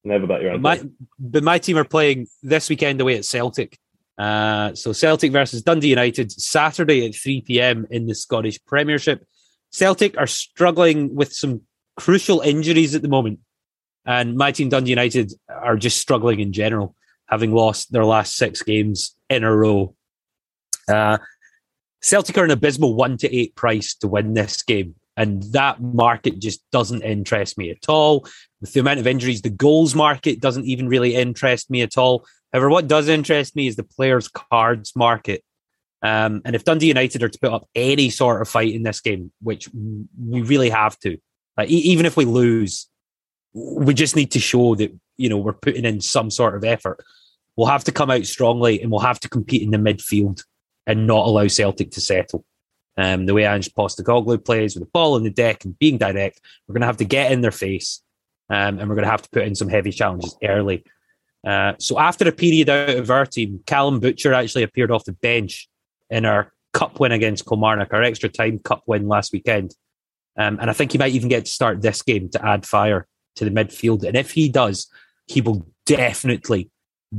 Never 0.04 0.28
back 0.28 0.42
your 0.42 0.54
own. 0.54 0.62
my, 0.62 0.78
team. 0.78 0.96
but 1.20 1.44
my 1.44 1.60
team 1.60 1.78
are 1.78 1.86
playing 1.86 2.28
this 2.42 2.70
weekend 2.70 3.00
away 3.02 3.18
at 3.18 3.26
Celtic. 3.26 3.78
Uh, 4.18 4.74
so 4.76 4.92
Celtic 4.92 5.32
versus 5.32 5.62
Dundee 5.62 5.90
United 5.90 6.32
Saturday 6.32 7.08
at 7.08 7.16
3 7.16 7.42
p.m. 7.42 7.88
in 7.90 8.08
the 8.08 8.16
Scottish 8.16 8.64
Premiership. 8.66 9.26
Celtic 9.72 10.18
are 10.18 10.28
struggling 10.28 11.16
with 11.16 11.32
some 11.32 11.62
crucial 11.98 12.42
injuries 12.42 12.94
at 12.94 13.02
the 13.02 13.08
moment, 13.08 13.40
and 14.06 14.36
my 14.36 14.52
team 14.52 14.70
Dundee 14.70 14.90
United 14.90 15.34
are 15.50 15.78
just 15.78 16.02
struggling 16.02 16.40
in 16.40 16.52
general, 16.52 16.96
having 17.28 17.54
lost 17.54 17.92
their 17.92 18.06
last 18.06 18.36
six 18.36 18.62
games 18.62 19.16
in 19.30 19.44
a 19.44 19.56
row. 19.56 19.96
Uh, 20.88 21.20
Celtic 22.02 22.38
are 22.38 22.44
an 22.44 22.52
abysmal 22.52 22.96
one 22.96 23.18
to 23.18 23.36
eight 23.36 23.56
price 23.56 23.96
to 23.96 24.08
win 24.08 24.34
this 24.34 24.64
game, 24.64 24.96
and 25.18 25.44
that 25.54 25.82
market 25.82 26.40
just 26.40 26.62
doesn't 26.72 27.04
interest 27.04 27.58
me 27.58 27.70
at 27.70 27.90
all 27.90 28.26
with 28.62 28.74
the 28.74 28.80
amount 28.80 29.00
of 29.00 29.08
injuries, 29.08 29.42
the 29.42 29.50
goals 29.50 29.96
market 29.96 30.40
doesn't 30.40 30.66
even 30.66 30.88
really 30.88 31.16
interest 31.16 31.70
me 31.70 31.82
at 31.82 31.98
all. 31.98 32.26
However, 32.54 32.70
what 32.70 32.88
does 32.88 33.10
interest 33.10 33.56
me 33.56 33.68
is 33.68 33.76
the 33.76 33.84
players' 33.84 34.28
cards 34.28 34.96
market. 34.96 35.44
Um, 36.04 36.42
and 36.46 36.56
if 36.56 36.64
Dundee 36.64 36.88
United 36.88 37.24
are 37.24 37.30
to 37.30 37.40
put 37.40 37.52
up 37.52 37.68
any 37.76 38.10
sort 38.10 38.42
of 38.42 38.48
fight 38.48 38.74
in 38.74 38.84
this 38.84 39.02
game, 39.02 39.32
which 39.42 39.70
we 39.74 40.42
really 40.42 40.70
have 40.70 40.98
to, 41.00 41.18
like, 41.58 41.70
e- 41.70 41.92
even 41.92 42.06
if 42.06 42.18
we 42.18 42.26
lose, 42.26 42.88
we 43.54 43.94
just 43.94 44.16
need 44.16 44.32
to 44.32 44.40
show 44.40 44.76
that 44.76 44.92
you 45.18 45.30
know 45.30 45.38
we're 45.38 45.54
putting 45.54 45.86
in 45.86 46.02
some 46.02 46.32
sort 46.32 46.56
of 46.56 46.64
effort. 46.64 47.04
We'll 47.56 47.68
have 47.68 47.84
to 47.84 47.92
come 47.92 48.10
out 48.10 48.26
strongly, 48.26 48.82
and 48.82 48.90
we'll 48.90 49.02
have 49.02 49.20
to 49.22 49.30
compete 49.30 49.62
in 49.62 49.72
the 49.72 49.78
midfield 49.78 50.44
and 50.88 51.08
not 51.08 51.28
allow 51.28 51.48
Celtic 51.48 51.92
to 51.92 52.02
settle. 52.02 52.46
Um, 52.98 53.26
the 53.26 53.34
way 53.34 53.46
Ange 53.46 53.74
Postecoglou 53.74 54.44
plays 54.44 54.76
with 54.76 54.84
the 54.84 54.90
ball 54.92 55.16
on 55.16 55.24
the 55.24 55.30
deck 55.30 55.64
and 55.64 55.78
being 55.80 55.98
direct, 55.98 56.42
we're 56.68 56.74
going 56.74 56.82
to 56.82 56.88
have 56.88 56.98
to 56.98 57.06
get 57.06 57.32
in 57.32 57.42
their 57.42 57.52
face 57.52 58.02
um, 58.50 58.80
and 58.80 58.90
we're 58.90 58.96
going 58.96 59.06
to 59.06 59.12
have 59.12 59.22
to 59.22 59.30
put 59.30 59.44
in 59.44 59.56
some 59.56 59.70
heavy 59.70 59.92
challenges 59.92 60.36
early. 60.44 60.84
Uh, 61.48 61.74
so 61.80 61.98
after 61.98 62.28
a 62.28 62.32
period 62.32 62.70
out 62.70 62.90
of 62.90 63.10
our 63.10 63.26
team, 63.26 63.62
Callum 63.66 64.00
Butcher 64.00 64.34
actually 64.34 64.64
appeared 64.64 64.92
off 64.92 65.06
the 65.06 65.14
bench 65.14 65.70
in 66.10 66.26
our 66.26 66.52
cup 66.74 67.00
win 67.00 67.12
against 67.12 67.46
Kilmarnock, 67.48 67.94
our 67.94 68.04
extra 68.04 68.30
time 68.30 68.60
cup 68.60 68.84
win 68.86 69.08
last 69.08 69.32
weekend. 69.32 69.74
Um, 70.38 70.60
and 70.62 70.70
I 70.70 70.74
think 70.74 70.92
he 70.92 70.98
might 70.98 71.14
even 71.14 71.30
get 71.30 71.46
to 71.46 71.52
start 71.52 71.82
this 71.82 72.02
game 72.02 72.30
to 72.30 72.46
add 72.46 72.66
fire 72.66 73.08
to 73.36 73.46
the 73.46 73.52
midfield. 73.52 74.04
And 74.04 74.16
if 74.16 74.32
he 74.32 74.50
does, 74.50 74.88
he 75.28 75.42
will 75.42 75.66
definitely, 75.86 76.70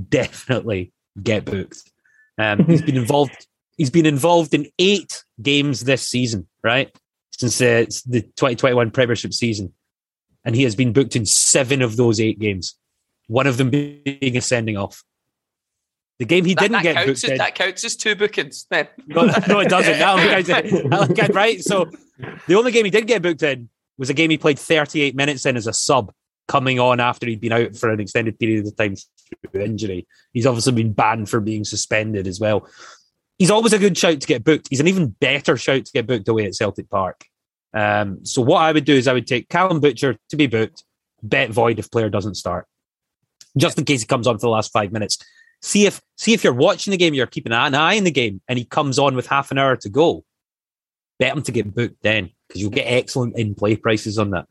definitely 0.09 0.92
get 1.22 1.44
booked. 1.44 1.90
Um, 2.38 2.64
he's 2.64 2.83
been 2.83 2.96
involved. 2.96 3.46
He's 3.77 3.91
been 3.91 4.07
involved 4.07 4.55
in 4.55 4.67
eight 4.79 5.25
games 5.41 5.85
this 5.85 6.07
season, 6.07 6.47
right? 6.63 6.95
Since 7.31 7.61
uh, 7.61 7.87
the 8.07 8.23
2021 8.23 8.91
Premiership 8.91 9.33
season 9.33 9.73
and 10.45 10.55
he 10.55 10.63
has 10.65 10.75
been 10.75 10.93
booked 10.93 11.17
in 11.17 11.27
seven 11.27 11.83
of 11.83 11.97
those 11.97 12.21
eight 12.21 12.39
games. 12.39 12.77
One 13.29 13.47
of 13.47 13.57
them 13.57 13.71
being 13.71 14.37
a 14.37 14.41
sending 14.41 14.77
off. 14.77 15.03
The 16.19 16.25
game 16.25 16.45
he 16.45 16.55
That, 16.55 16.61
didn't 16.61 16.73
that 16.73 16.83
get 16.83 16.95
counts 16.97 17.23
booked 17.23 17.33
as, 17.33 17.39
that 17.39 17.55
counts 17.55 17.85
as 17.85 17.97
two 17.97 18.15
bookings. 18.15 18.67
Then. 18.71 18.89
No, 19.07 19.25
no, 19.49 19.61
it 19.61 19.69
doesn't. 19.69 19.99
That'll 19.99 20.45
count 20.45 20.67
it. 20.67 20.91
That'll 20.91 21.15
count, 21.15 21.35
right? 21.35 21.61
So 21.61 21.91
the 22.47 22.55
only 22.55 22.73
game 22.73 22.85
he 22.85 22.91
did 22.91 23.07
get 23.07 23.23
booked 23.23 23.43
in 23.43 23.69
was 23.99 24.11
a 24.11 24.15
game 24.15 24.31
he 24.31 24.39
played 24.39 24.59
38 24.59 25.15
minutes 25.15 25.47
in 25.47 25.57
as 25.57 25.67
a 25.67 25.73
sub, 25.73 26.13
coming 26.49 26.79
on 26.79 27.01
after 27.01 27.27
he'd 27.27 27.41
been 27.41 27.53
out 27.53 27.77
for 27.77 27.91
an 27.91 28.01
extended 28.01 28.39
period 28.39 28.67
of 28.67 28.77
time 28.77 28.97
through 29.51 29.63
injury. 29.63 30.07
He's 30.33 30.47
obviously 30.47 30.73
been 30.73 30.93
banned 30.93 31.29
for 31.29 31.41
being 31.41 31.65
suspended 31.65 32.27
as 32.27 32.39
well. 32.41 32.69
He's 33.38 33.51
always 33.51 33.73
a 33.73 33.79
good 33.79 33.97
shout 33.99 34.21
to 34.21 34.27
get 34.27 34.45
booked. 34.45 34.68
He's 34.71 34.81
an 34.81 34.88
even 34.88 35.09
better 35.09 35.57
shout 35.57 35.85
to 35.85 35.92
get 35.92 36.07
booked 36.07 36.29
away 36.29 36.47
at 36.47 36.55
Celtic 36.55 36.88
Park. 36.90 37.25
Um, 37.75 38.25
so 38.25 38.42
what 38.42 38.62
I 38.62 38.73
would 38.73 38.85
do 38.85 38.95
is 38.95 39.09
I 39.09 39.12
would 39.12 39.27
take 39.27 39.49
Callum 39.49 39.81
Butcher 39.81 40.16
to 40.29 40.37
be 40.37 40.47
booked, 40.47 40.85
bet 41.23 41.51
void 41.51 41.79
if 41.79 41.90
player 41.90 42.11
doesn't 42.11 42.35
start, 42.35 42.66
just 43.57 43.79
in 43.79 43.85
case 43.85 44.01
he 44.01 44.07
comes 44.07 44.27
on 44.27 44.37
for 44.37 44.47
the 44.47 44.51
last 44.51 44.73
five 44.73 44.92
minutes. 44.92 45.18
See 45.62 45.87
if 45.87 46.01
see 46.16 46.35
if 46.35 46.45
you're 46.45 46.53
watching 46.53 46.90
the 46.90 46.97
game, 46.97 47.14
you're 47.14 47.27
keeping 47.27 47.53
an 47.53 47.75
eye 47.75 47.97
on 47.97 48.05
the 48.05 48.11
game, 48.11 48.40
and 48.49 48.59
he 48.59 48.64
comes 48.64 48.99
on 48.99 49.14
with 49.14 49.27
half 49.27 49.51
an 49.51 49.59
hour 49.59 49.77
to 49.77 49.88
go. 49.88 50.25
Bet 51.18 51.37
him 51.37 51.42
to 51.42 51.53
get 51.53 51.75
booked 51.75 52.03
then 52.03 52.31
because 52.49 52.61
you'll 52.61 52.71
get 52.71 52.85
excellent 52.85 53.37
in 53.38 53.55
play 53.55 53.77
prices 53.77 54.18
on 54.18 54.31
that. 54.31 54.47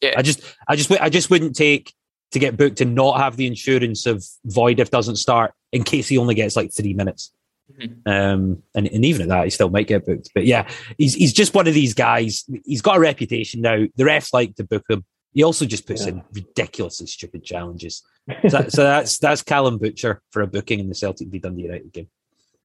Yeah. 0.00 0.14
I 0.16 0.22
just 0.22 0.42
I 0.68 0.76
just 0.76 0.90
I 0.92 1.08
just 1.08 1.30
wouldn't 1.30 1.56
take 1.56 1.94
to 2.32 2.38
get 2.38 2.56
booked 2.56 2.80
and 2.80 2.94
not 2.94 3.18
have 3.18 3.36
the 3.36 3.46
insurance 3.46 4.06
of 4.06 4.24
void 4.44 4.80
if 4.80 4.90
doesn't 4.90 5.16
start 5.16 5.54
in 5.72 5.84
case 5.84 6.08
he 6.08 6.18
only 6.18 6.34
gets 6.34 6.56
like 6.56 6.72
three 6.74 6.92
minutes. 6.92 7.32
Mhm. 7.72 8.06
Um, 8.06 8.62
and, 8.74 8.86
and 8.86 9.04
even 9.04 9.22
at 9.22 9.28
that, 9.28 9.44
he 9.44 9.50
still 9.50 9.70
might 9.70 9.88
get 9.88 10.06
booked. 10.06 10.30
But 10.34 10.46
yeah, 10.46 10.68
he's 10.98 11.14
he's 11.14 11.32
just 11.32 11.54
one 11.54 11.66
of 11.66 11.74
these 11.74 11.94
guys. 11.94 12.44
He's 12.64 12.80
got 12.82 12.96
a 12.96 13.00
reputation 13.00 13.60
now. 13.60 13.86
The 13.96 14.04
refs 14.04 14.32
like 14.32 14.54
to 14.56 14.64
book 14.64 14.84
him. 14.88 15.04
He 15.34 15.42
also 15.42 15.66
just 15.66 15.86
puts 15.86 16.02
Yeah. 16.02 16.12
in 16.12 16.22
ridiculously 16.32 17.06
stupid 17.08 17.44
challenges. 17.44 18.02
So, 18.48 18.66
so 18.68 18.82
that's 18.84 19.18
that's 19.18 19.42
Callum 19.42 19.78
Butcher 19.78 20.22
for 20.30 20.42
a 20.42 20.46
booking 20.46 20.78
in 20.80 20.88
the 20.88 20.94
Celtic 20.94 21.28
v 21.28 21.38
Dundee 21.38 21.62
United 21.64 21.92
game. 21.92 22.08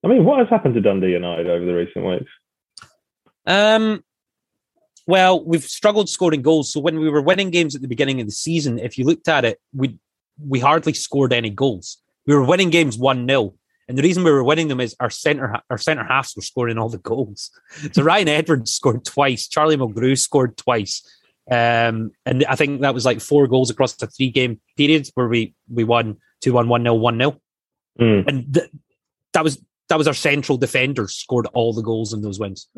I 0.04 0.08
mean, 0.08 0.24
what 0.24 0.40
has 0.40 0.50
happened 0.50 0.76
to 0.76 0.82
Dundee 0.82 1.12
United 1.12 1.48
over 1.48 1.66
the 1.66 1.74
recent 1.74 2.06
weeks? 2.06 2.32
Um, 3.46 4.04
well, 5.08 5.44
we've 5.44 5.64
struggled 5.64 6.10
scoring 6.10 6.42
goals. 6.42 6.72
So 6.72 6.80
when 6.80 7.00
we 7.00 7.10
were 7.10 7.22
winning 7.22 7.50
games 7.50 7.76
at 7.76 7.82
the 7.82 7.88
beginning 7.88 8.22
of 8.22 8.28
the 8.28 8.32
season, 8.32 8.80
if 8.80 8.98
you 8.98 9.06
looked 9.06 9.28
at 9.28 9.46
it, 9.46 9.60
we 9.74 9.98
we 10.40 10.60
hardly 10.60 10.94
scored 10.94 11.34
any 11.34 11.50
goals. 11.50 11.98
We 12.26 12.36
were 12.36 12.44
winning 12.46 12.70
games 12.70 12.98
one 12.98 13.28
0 13.28 13.56
and 13.92 13.98
the 13.98 14.04
reason 14.04 14.24
we 14.24 14.32
were 14.32 14.44
winning 14.44 14.68
them 14.70 14.80
is 14.80 14.96
our 15.00 15.10
center 15.10 15.56
our 15.70 15.78
center 15.78 16.04
halves 16.04 16.34
were 16.36 16.42
scoring 16.42 16.78
all 16.78 16.90
the 16.90 16.98
goals. 16.98 17.52
So 17.92 18.02
Ryan 18.04 18.28
Edwards 18.30 18.72
scored 18.72 19.06
twice, 19.06 19.48
Charlie 19.48 19.78
Mulgrew 19.78 20.18
scored 20.18 20.58
twice, 20.58 21.04
um, 21.50 22.12
and 22.26 22.44
I 22.48 22.56
think 22.56 22.82
that 22.82 22.94
was 22.94 23.06
like 23.06 23.20
four 23.22 23.48
goals 23.48 23.70
across 23.70 23.94
the 23.96 24.08
three 24.08 24.30
game 24.30 24.60
periods 24.78 25.12
where 25.16 25.28
we 25.28 25.54
we 25.70 25.84
won 25.84 26.18
two 26.42 26.54
one 26.54 26.68
one 26.70 26.84
0 26.84 26.96
one 26.96 27.18
0 27.18 27.40
Mm. 28.00 28.26
and 28.28 28.54
th- 28.54 28.70
that 29.34 29.44
was 29.44 29.62
that 29.90 29.98
was 29.98 30.08
our 30.08 30.14
central 30.14 30.58
defenders 30.58 31.14
scored 31.14 31.46
all 31.54 31.74
the 31.74 31.82
goals 31.84 32.14
in 32.14 32.22
those 32.22 32.40
wins. 32.40 32.70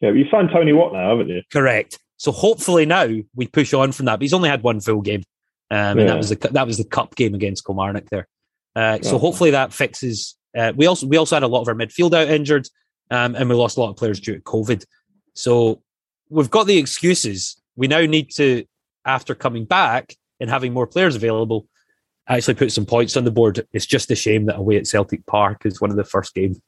Yeah, 0.00 0.10
you 0.10 0.24
signed 0.28 0.50
Tony 0.52 0.72
Watt 0.72 0.92
now, 0.92 1.10
haven't 1.10 1.28
you? 1.28 1.42
Correct. 1.52 1.98
So 2.16 2.32
hopefully 2.32 2.84
now 2.84 3.06
we 3.36 3.46
push 3.46 3.72
on 3.72 3.92
from 3.92 4.06
that. 4.06 4.16
But 4.16 4.22
he's 4.22 4.32
only 4.34 4.48
had 4.48 4.62
one 4.64 4.80
full 4.80 5.00
game, 5.02 5.22
um, 5.70 5.76
and 5.98 6.00
Yeah. 6.00 6.06
that 6.06 6.16
was 6.16 6.28
the 6.30 6.48
that 6.52 6.66
was 6.66 6.78
the 6.78 6.84
cup 6.84 7.14
game 7.14 7.32
against 7.34 7.64
Kilmarnock 7.64 8.06
there. 8.10 8.26
Uh, 8.74 8.98
so 9.02 9.18
hopefully 9.18 9.52
that 9.52 9.72
fixes. 9.72 10.36
Uh, 10.56 10.72
we 10.74 10.86
also 10.86 11.06
we 11.06 11.16
also 11.16 11.36
had 11.36 11.42
a 11.42 11.48
lot 11.48 11.60
of 11.62 11.68
our 11.68 11.74
midfield 11.74 12.14
out 12.14 12.28
injured, 12.28 12.68
um, 13.10 13.34
and 13.34 13.48
we 13.48 13.54
lost 13.54 13.76
a 13.76 13.80
lot 13.80 13.90
of 13.90 13.96
players 13.96 14.20
due 14.20 14.34
to 14.34 14.40
COVID. 14.40 14.84
So 15.34 15.82
we've 16.30 16.50
got 16.50 16.66
the 16.66 16.78
excuses. 16.78 17.60
We 17.76 17.88
now 17.88 18.00
need 18.00 18.30
to, 18.36 18.64
after 19.04 19.34
coming 19.34 19.64
back 19.66 20.14
and 20.40 20.48
having 20.48 20.72
more 20.72 20.86
players 20.86 21.14
available, 21.14 21.66
actually 22.28 22.54
put 22.54 22.72
some 22.72 22.86
points 22.86 23.16
on 23.16 23.24
the 23.24 23.30
board. 23.30 23.66
It's 23.72 23.86
just 23.86 24.10
a 24.10 24.16
shame 24.16 24.46
that 24.46 24.56
away 24.56 24.76
at 24.76 24.86
Celtic 24.86 25.26
Park 25.26 25.66
is 25.66 25.80
one 25.80 25.90
of 25.90 25.96
the 25.96 26.04
first 26.04 26.34
games 26.34 26.58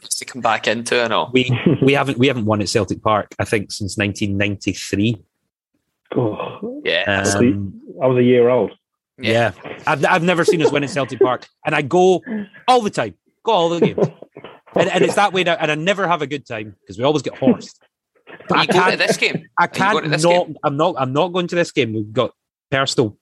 Just 0.00 0.18
to 0.18 0.24
come 0.24 0.40
back 0.40 0.68
into 0.68 1.02
and 1.02 1.12
all. 1.12 1.30
we 1.32 1.50
we 1.82 1.92
haven't 1.92 2.18
we 2.18 2.28
haven't 2.28 2.44
won 2.44 2.60
at 2.60 2.68
Celtic 2.68 3.02
Park. 3.02 3.34
I 3.38 3.44
think 3.44 3.72
since 3.72 3.96
1993. 3.98 5.16
Oh, 6.16 6.82
Yeah. 6.84 7.22
Um, 7.36 7.80
I 8.02 8.06
was 8.06 8.18
a 8.18 8.22
year 8.22 8.48
old. 8.48 8.72
yeah, 9.18 9.52
I've 9.86 10.04
I've 10.04 10.22
never 10.22 10.44
seen 10.44 10.62
us 10.62 10.70
win 10.72 10.84
at 10.84 10.90
Celtic 10.90 11.20
Park, 11.20 11.46
and 11.64 11.74
I 11.74 11.82
go 11.82 12.22
all 12.66 12.80
the 12.80 12.90
time, 12.90 13.14
go 13.44 13.52
all 13.52 13.68
the 13.68 13.80
games, 13.80 14.08
and, 14.74 14.88
and 14.90 15.04
it's 15.04 15.14
that 15.14 15.32
way 15.32 15.44
now. 15.44 15.54
And 15.54 15.70
I 15.70 15.74
never 15.76 16.06
have 16.08 16.22
a 16.22 16.26
good 16.26 16.46
time 16.46 16.74
because 16.80 16.98
we 16.98 17.04
always 17.04 17.22
get 17.22 17.36
horsed. 17.36 17.80
But 18.48 18.52
Are 18.52 18.58
I 18.58 18.62
you 18.62 18.66
going 18.68 18.82
to 18.92 18.96
can't. 18.96 18.98
this 18.98 19.16
game? 19.16 19.46
I 19.58 19.66
can't 19.66 20.04
to 20.04 20.10
not. 20.10 20.22
game? 20.46 20.56
I'm 20.64 20.76
not. 20.76 20.94
I'm 20.98 21.12
not 21.12 21.28
going 21.28 21.46
to 21.48 21.54
this 21.54 21.70
game. 21.70 21.92
We've 21.94 22.12
got 22.12 22.32
personal 22.70 23.16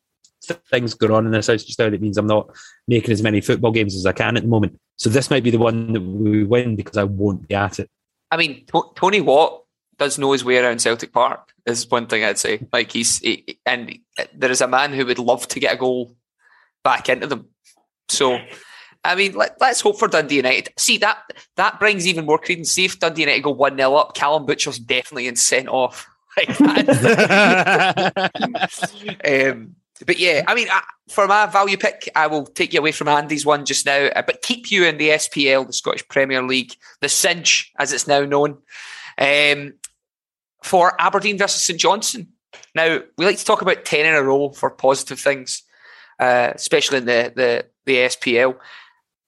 things 0.70 0.94
going 0.94 1.12
on 1.12 1.26
in 1.26 1.32
this 1.32 1.46
house 1.46 1.64
just 1.64 1.78
now. 1.78 1.90
That 1.90 2.00
means 2.00 2.16
I'm 2.18 2.26
not 2.26 2.50
making 2.88 3.12
as 3.12 3.22
many 3.22 3.40
football 3.40 3.70
games 3.70 3.94
as 3.94 4.06
I 4.06 4.12
can 4.12 4.36
at 4.36 4.42
the 4.42 4.48
moment. 4.48 4.78
So 4.96 5.10
this 5.10 5.30
might 5.30 5.44
be 5.44 5.50
the 5.50 5.58
one 5.58 5.92
that 5.92 6.00
we 6.00 6.44
win 6.44 6.76
because 6.76 6.96
I 6.96 7.04
won't 7.04 7.46
be 7.48 7.54
at 7.54 7.78
it. 7.78 7.90
I 8.30 8.36
mean, 8.36 8.64
To- 8.66 8.90
Tony 8.94 9.20
Watt 9.20 9.62
does 9.98 10.18
know 10.18 10.32
his 10.32 10.44
way 10.44 10.58
around 10.58 10.80
Celtic 10.80 11.12
Park. 11.12 11.52
Is 11.66 11.88
one 11.88 12.06
thing 12.08 12.24
I'd 12.24 12.38
say. 12.38 12.66
Like 12.72 12.90
he's 12.90 13.18
he, 13.18 13.58
and 13.64 13.98
there 14.34 14.50
is 14.50 14.60
a 14.60 14.66
man 14.66 14.92
who 14.92 15.06
would 15.06 15.20
love 15.20 15.46
to 15.48 15.60
get 15.60 15.74
a 15.74 15.78
goal 15.78 16.16
back 16.82 17.08
into 17.08 17.28
them. 17.28 17.46
So, 18.08 18.40
I 19.04 19.14
mean, 19.16 19.34
let, 19.34 19.56
let's 19.60 19.80
hope 19.80 19.98
for 19.98 20.08
Dundee 20.08 20.36
United. 20.36 20.72
See 20.76 20.98
that 20.98 21.32
that 21.56 21.80
brings 21.80 22.06
even 22.06 22.24
more 22.24 22.38
credence. 22.38 22.70
See 22.70 22.84
if 22.84 22.98
Dundee 22.98 23.22
United 23.22 23.42
go 23.42 23.50
one 23.50 23.76
0 23.76 23.94
up, 23.94 24.14
Callum 24.14 24.46
Butcher's 24.46 24.78
definitely 24.78 25.26
in 25.26 25.36
sent 25.36 25.68
off. 25.68 26.08
Like 26.34 26.48
um, 29.28 29.76
but 30.06 30.18
yeah, 30.18 30.42
I 30.46 30.54
mean, 30.54 30.68
I, 30.70 30.82
for 31.08 31.26
my 31.26 31.46
value 31.46 31.76
pick, 31.76 32.08
I 32.14 32.26
will 32.26 32.46
take 32.46 32.72
you 32.72 32.80
away 32.80 32.92
from 32.92 33.08
Andy's 33.08 33.46
one 33.46 33.64
just 33.64 33.86
now, 33.86 34.06
uh, 34.06 34.22
but 34.22 34.42
keep 34.42 34.70
you 34.70 34.84
in 34.84 34.98
the 34.98 35.10
SPL, 35.10 35.66
the 35.66 35.72
Scottish 35.72 36.06
Premier 36.08 36.42
League, 36.42 36.74
the 37.00 37.08
Cinch, 37.08 37.72
as 37.78 37.92
it's 37.92 38.06
now 38.06 38.24
known, 38.24 38.58
um, 39.18 39.74
for 40.62 41.00
Aberdeen 41.00 41.38
versus 41.38 41.62
St 41.62 41.78
Johnstone. 41.78 42.28
Now, 42.74 43.00
we 43.16 43.24
like 43.24 43.38
to 43.38 43.44
talk 43.44 43.62
about 43.62 43.84
10 43.84 44.06
in 44.06 44.14
a 44.14 44.22
row 44.22 44.50
for 44.50 44.70
positive 44.70 45.20
things, 45.20 45.62
uh, 46.18 46.52
especially 46.54 46.98
in 46.98 47.04
the, 47.06 47.32
the, 47.34 47.66
the 47.84 47.96
SPL. 47.96 48.56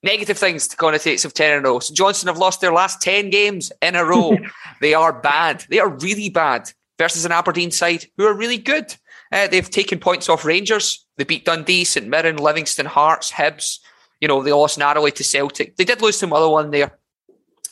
Negative 0.04 0.36
things 0.36 0.68
to 0.68 0.76
connotates 0.76 1.24
of 1.24 1.32
10 1.32 1.52
in 1.58 1.64
a 1.64 1.68
row. 1.68 1.80
Johnstone 1.80 2.28
have 2.28 2.36
lost 2.36 2.60
their 2.60 2.74
last 2.74 3.00
10 3.00 3.30
games 3.30 3.72
in 3.80 3.96
a 3.96 4.04
row. 4.04 4.36
they 4.82 4.92
are 4.92 5.14
bad. 5.14 5.64
They 5.70 5.78
are 5.78 5.88
really 5.88 6.28
bad 6.28 6.70
versus 6.98 7.24
an 7.24 7.32
Aberdeen 7.32 7.70
side 7.70 8.04
who 8.18 8.26
are 8.26 8.36
really 8.36 8.58
good. 8.58 8.94
Uh, 9.32 9.48
they've 9.48 9.70
taken 9.70 9.98
points 9.98 10.28
off 10.28 10.44
Rangers. 10.44 11.06
They 11.16 11.24
beat 11.24 11.46
Dundee, 11.46 11.84
St 11.84 12.06
Mirren, 12.06 12.36
Livingston, 12.36 12.84
Hearts, 12.84 13.32
Hibs. 13.32 13.78
You 14.20 14.28
know, 14.28 14.42
they 14.42 14.52
lost 14.52 14.78
narrowly 14.78 15.10
to 15.12 15.24
Celtic. 15.24 15.76
They 15.76 15.84
did 15.84 16.02
lose 16.02 16.18
to 16.18 16.26
Motherwell 16.26 16.70
there, 16.70 16.98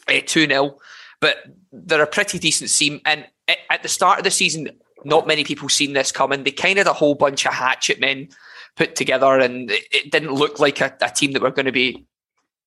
uh, 0.09 0.21
2 0.25 0.47
0, 0.47 0.79
but 1.21 1.37
they're 1.71 2.03
a 2.03 2.07
pretty 2.07 2.39
decent 2.39 2.71
team. 2.71 3.03
And 3.05 3.27
at, 3.47 3.83
the 3.83 3.89
start 3.89 4.19
of 4.19 4.25
the 4.25 4.31
season, 4.31 4.71
not 5.05 5.27
many 5.27 5.45
people 5.45 5.69
seen 5.69 5.93
this 5.93 6.13
coming. 6.13 6.45
They 6.45 6.51
kind 6.51 6.79
of 6.79 6.87
had 6.87 6.91
a 6.91 6.95
whole 6.95 7.15
bunch 7.15 7.47
of 7.47 7.53
hatchet 7.53 8.01
men 8.01 8.29
put 8.77 8.97
together, 8.97 9.39
and 9.39 9.71
it, 9.71 9.85
it 9.93 10.11
didn't 10.11 10.33
look 10.33 10.59
like 10.61 10.81
a, 10.81 10.97
a 11.03 11.11
team 11.11 11.33
that 11.33 11.43
were 11.43 11.51
going 11.51 11.67
to 11.67 11.73
be, 11.73 12.07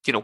you 0.08 0.14
know, 0.14 0.24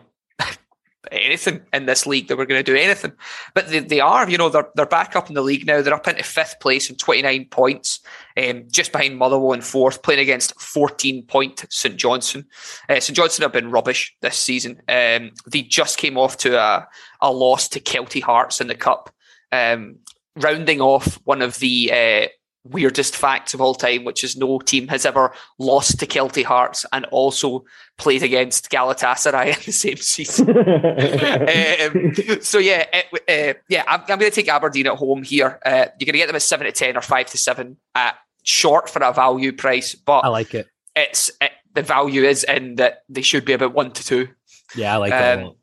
anything 1.11 1.61
in 1.73 1.85
this 1.85 2.05
league 2.05 2.27
that 2.27 2.37
we're 2.37 2.45
going 2.45 2.63
to 2.63 2.71
do 2.71 2.77
anything. 2.77 3.11
But 3.53 3.69
they, 3.69 3.79
they 3.79 3.99
are, 3.99 4.29
you 4.29 4.37
know, 4.37 4.49
they're, 4.49 4.69
they're 4.75 4.85
back 4.85 5.15
up 5.15 5.29
in 5.29 5.35
the 5.35 5.41
league 5.41 5.65
now. 5.65 5.81
They're 5.81 5.93
up 5.93 6.07
into 6.07 6.23
fifth 6.23 6.59
place 6.59 6.89
and 6.89 6.97
29 6.97 7.45
points, 7.45 7.99
um, 8.37 8.63
just 8.69 8.91
behind 8.91 9.17
Motherwell 9.17 9.53
in 9.53 9.61
fourth, 9.61 10.03
playing 10.03 10.21
against 10.21 10.59
14 10.59 11.23
point 11.23 11.65
St 11.69 11.95
Johnstone. 11.95 12.45
Uh, 12.87 12.99
St 12.99 13.15
Johnstone 13.15 13.43
have 13.43 13.53
been 13.53 13.71
rubbish 13.71 14.15
this 14.21 14.37
season. 14.37 14.81
Um, 14.87 15.31
they 15.47 15.63
just 15.63 15.97
came 15.97 16.17
off 16.17 16.37
to 16.37 16.57
a, 16.57 16.87
a 17.21 17.31
loss 17.31 17.67
to 17.69 17.79
Kelty 17.79 18.21
Hearts 18.21 18.61
in 18.61 18.67
the 18.67 18.75
Cup, 18.75 19.13
um, 19.51 19.97
rounding 20.35 20.81
off 20.81 21.15
one 21.25 21.41
of 21.41 21.59
the 21.59 21.91
uh, 21.91 22.27
weirdest 22.63 23.15
facts 23.15 23.53
of 23.53 23.61
all 23.61 23.73
time, 23.73 24.03
which 24.03 24.23
is 24.23 24.37
no 24.37 24.59
team 24.59 24.87
has 24.87 25.05
ever 25.05 25.33
lost 25.57 25.99
to 25.99 26.05
Kelty 26.05 26.43
Hearts 26.43 26.85
and 26.91 27.05
also 27.05 27.65
played 27.97 28.23
against 28.23 28.69
Galatasaray 28.69 29.47
in 29.47 29.63
the 29.65 29.71
same 29.71 29.97
season. 29.97 30.49
um, 32.37 32.41
so 32.41 32.57
yeah, 32.57 32.85
uh, 32.93 33.31
uh, 33.31 33.53
yeah, 33.69 33.83
I'm, 33.87 34.01
I'm 34.01 34.19
going 34.19 34.31
to 34.31 34.31
take 34.31 34.49
Aberdeen 34.49 34.87
at 34.87 34.95
home 34.95 35.23
here. 35.23 35.59
Uh, 35.65 35.87
you're 35.99 36.05
going 36.05 36.13
to 36.13 36.19
get 36.19 36.27
them 36.27 36.35
at 36.35 36.41
seven 36.41 36.65
to 36.65 36.71
ten 36.71 36.97
or 36.97 37.01
five 37.01 37.27
to 37.27 37.37
seven 37.37 37.77
at 37.95 38.15
short 38.43 38.89
for 38.89 39.01
a 39.03 39.13
value 39.13 39.51
price, 39.51 39.95
but 39.95 40.23
I 40.23 40.27
like 40.27 40.53
it. 40.53 40.67
it's 40.95 41.31
it, 41.41 41.51
the 41.73 41.81
value 41.81 42.23
is 42.23 42.43
in 42.43 42.75
that 42.75 43.03
they 43.09 43.21
should 43.21 43.45
be 43.45 43.53
about 43.53 43.73
one 43.73 43.91
to 43.91 44.03
two. 44.03 44.27
Yeah, 44.75 44.93
I 44.93 44.97
like 44.97 45.13
Um, 45.13 45.43
lot. 45.45 45.55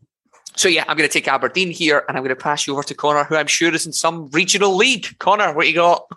So 0.56 0.68
yeah, 0.68 0.84
I'm 0.88 0.96
going 0.96 1.08
to 1.08 1.12
take 1.12 1.28
Aberdeen 1.28 1.70
here, 1.70 2.04
and 2.08 2.16
I'm 2.16 2.24
going 2.24 2.34
to 2.34 2.42
pass 2.42 2.66
you 2.66 2.72
over 2.72 2.82
to 2.82 2.94
Connor, 2.94 3.22
who 3.22 3.37
I'm 3.37 3.46
sure 3.46 3.72
is 3.72 3.87
in 3.87 3.92
some 3.92 4.28
regional 4.32 4.74
league. 4.74 5.06
Connor, 5.20 5.52
what 5.52 5.68
you 5.68 5.74
got? 5.74 6.08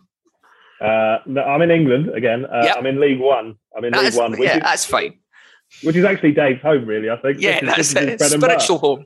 Uh, 0.81 1.19
no, 1.27 1.41
I'm 1.43 1.61
in 1.61 1.71
England 1.71 2.09
again. 2.15 2.45
Uh, 2.45 2.61
Yep. 2.65 2.75
I'm 2.77 2.85
in 2.87 2.99
League 2.99 3.19
One. 3.19 3.55
I'm 3.77 3.83
in 3.85 3.91
That's, 3.93 4.15
League 4.15 4.21
One, 4.21 4.31
which, 4.31 4.41
yeah, 4.41 4.57
is, 4.57 4.63
that's 4.63 4.85
fine. 4.85 5.19
which 5.83 5.95
is 5.95 6.05
actually 6.05 6.31
Dave's 6.33 6.61
home, 6.61 6.85
really. 6.85 7.09
I 7.09 7.17
think. 7.17 7.39
Yeah, 7.39 7.59
This 7.61 7.69
that's 7.69 7.79
is 7.89 7.95
it. 7.95 8.09
his 8.09 8.17
bread 8.17 8.31
and 8.33 8.41
butter. 8.41 8.53
Spiritual 8.59 8.77
home. 8.79 9.05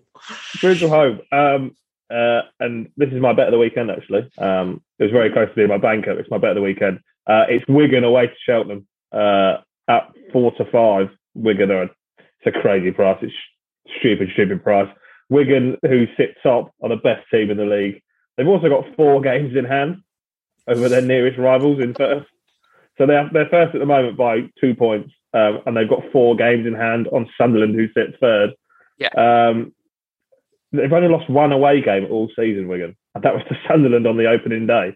spiritual 0.55 0.89
home. 0.89 1.19
Um, 1.31 1.75
uh, 2.09 2.41
and 2.59 2.89
this 2.97 3.09
is 3.09 3.19
my 3.21 3.33
bet 3.33 3.47
of 3.47 3.51
the 3.51 3.57
weekend. 3.57 3.91
Actually, 3.91 4.29
um, 4.37 4.81
it 4.99 5.03
was 5.03 5.11
very 5.11 5.31
close 5.31 5.49
to 5.49 5.55
being 5.55 5.67
my 5.69 5.77
banker. 5.77 6.11
It's 6.19 6.29
my 6.31 6.37
bet 6.37 6.51
of 6.51 6.55
the 6.55 6.61
weekend. 6.61 6.99
Uh, 7.27 7.45
it's 7.49 7.65
Wigan 7.67 8.03
away 8.03 8.27
to 8.27 8.33
Cheltenham 8.45 8.87
uh, 9.11 9.57
at 9.87 10.11
four 10.31 10.51
to 10.53 10.65
five. 10.71 11.09
Wigan 11.33 11.71
are 11.71 11.83
it's 11.83 11.91
a 12.45 12.51
crazy 12.51 12.91
price. 12.91 13.17
It's 13.21 13.33
stupid, 13.99 14.29
stupid 14.33 14.63
price. 14.63 14.87
Wigan, 15.29 15.77
who 15.81 16.05
sit 16.17 16.35
top, 16.43 16.71
are 16.83 16.89
the 16.89 16.95
best 16.97 17.25
team 17.31 17.49
in 17.49 17.57
the 17.57 17.65
league. 17.65 18.01
They've 18.37 18.47
also 18.47 18.69
got 18.69 18.85
four 18.95 19.19
games 19.29 19.55
in 19.57 19.65
hand 19.65 20.01
over 20.67 20.89
their 20.89 21.01
nearest 21.01 21.37
rivals 21.37 21.79
in 21.79 21.93
first. 21.93 22.27
So 22.97 23.05
they're 23.05 23.29
they're 23.33 23.49
first 23.49 23.75
at 23.75 23.79
the 23.79 23.85
moment 23.85 24.17
by 24.17 24.41
two 24.59 24.73
points, 24.75 25.11
um, 25.33 25.59
and 25.65 25.75
they've 25.75 25.89
got 25.89 26.11
four 26.11 26.35
games 26.35 26.65
in 26.65 26.73
hand 26.73 27.07
on 27.09 27.29
Sunderland, 27.37 27.75
who 27.75 27.87
sits 27.87 28.17
third. 28.19 28.51
Um, 29.17 29.73
they've 30.71 30.91
only 30.91 31.09
lost 31.09 31.29
one 31.29 31.51
away 31.51 31.81
game 31.81 32.07
all 32.09 32.29
season, 32.35 32.67
Wigan, 32.67 32.95
and 33.13 33.23
that 33.23 33.33
was 33.33 33.43
to 33.49 33.57
Sunderland 33.67 34.07
on 34.07 34.17
the 34.17 34.27
opening 34.27 34.65
day, 34.65 34.95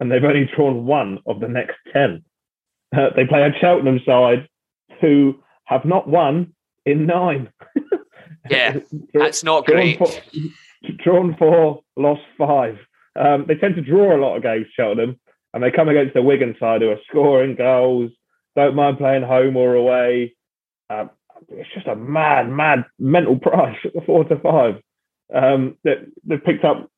and 0.00 0.10
they've 0.10 0.24
only 0.24 0.48
drawn 0.56 0.86
one 0.86 1.18
of 1.26 1.40
the 1.40 1.48
next 1.48 1.76
ten. 1.92 2.24
Uh, 2.96 3.10
they 3.14 3.26
play 3.26 3.42
a 3.42 3.52
Cheltenham 3.60 4.00
side 4.06 4.48
who 5.00 5.38
have 5.64 5.84
not 5.84 6.08
won 6.08 6.54
in 6.86 7.06
nine. 7.06 7.50
Yeah, 8.50 8.78
That's 9.14 9.44
not 9.44 9.66
drawn 9.66 9.78
great. 9.78 9.98
Four, 9.98 10.10
drawn 11.04 11.36
four, 11.36 11.82
lost 11.96 12.22
five. 12.38 12.78
Um, 13.16 13.44
they 13.46 13.54
tend 13.54 13.76
to 13.76 13.82
draw 13.82 14.16
a 14.16 14.20
lot 14.20 14.36
of 14.36 14.42
games, 14.42 14.66
Cheltenham, 14.74 15.18
and 15.54 15.62
they 15.62 15.70
come 15.70 15.88
against 15.88 16.14
the 16.14 16.22
Wigan 16.22 16.56
side 16.58 16.82
who 16.82 16.90
are 16.90 16.98
scoring 17.08 17.54
goals, 17.56 18.10
don't 18.54 18.74
mind 18.74 18.98
playing 18.98 19.22
home 19.22 19.56
or 19.56 19.74
away. 19.74 20.34
Um, 20.90 21.10
it's 21.48 21.68
just 21.74 21.86
a 21.86 21.96
mad, 21.96 22.48
mad 22.48 22.84
mental 22.98 23.38
price 23.40 23.76
four 24.04 24.24
to 24.24 24.38
five. 24.40 24.76
Um, 25.34 25.76
they, 25.84 25.96
they've 26.24 26.42
picked 26.42 26.64
up 26.64 26.90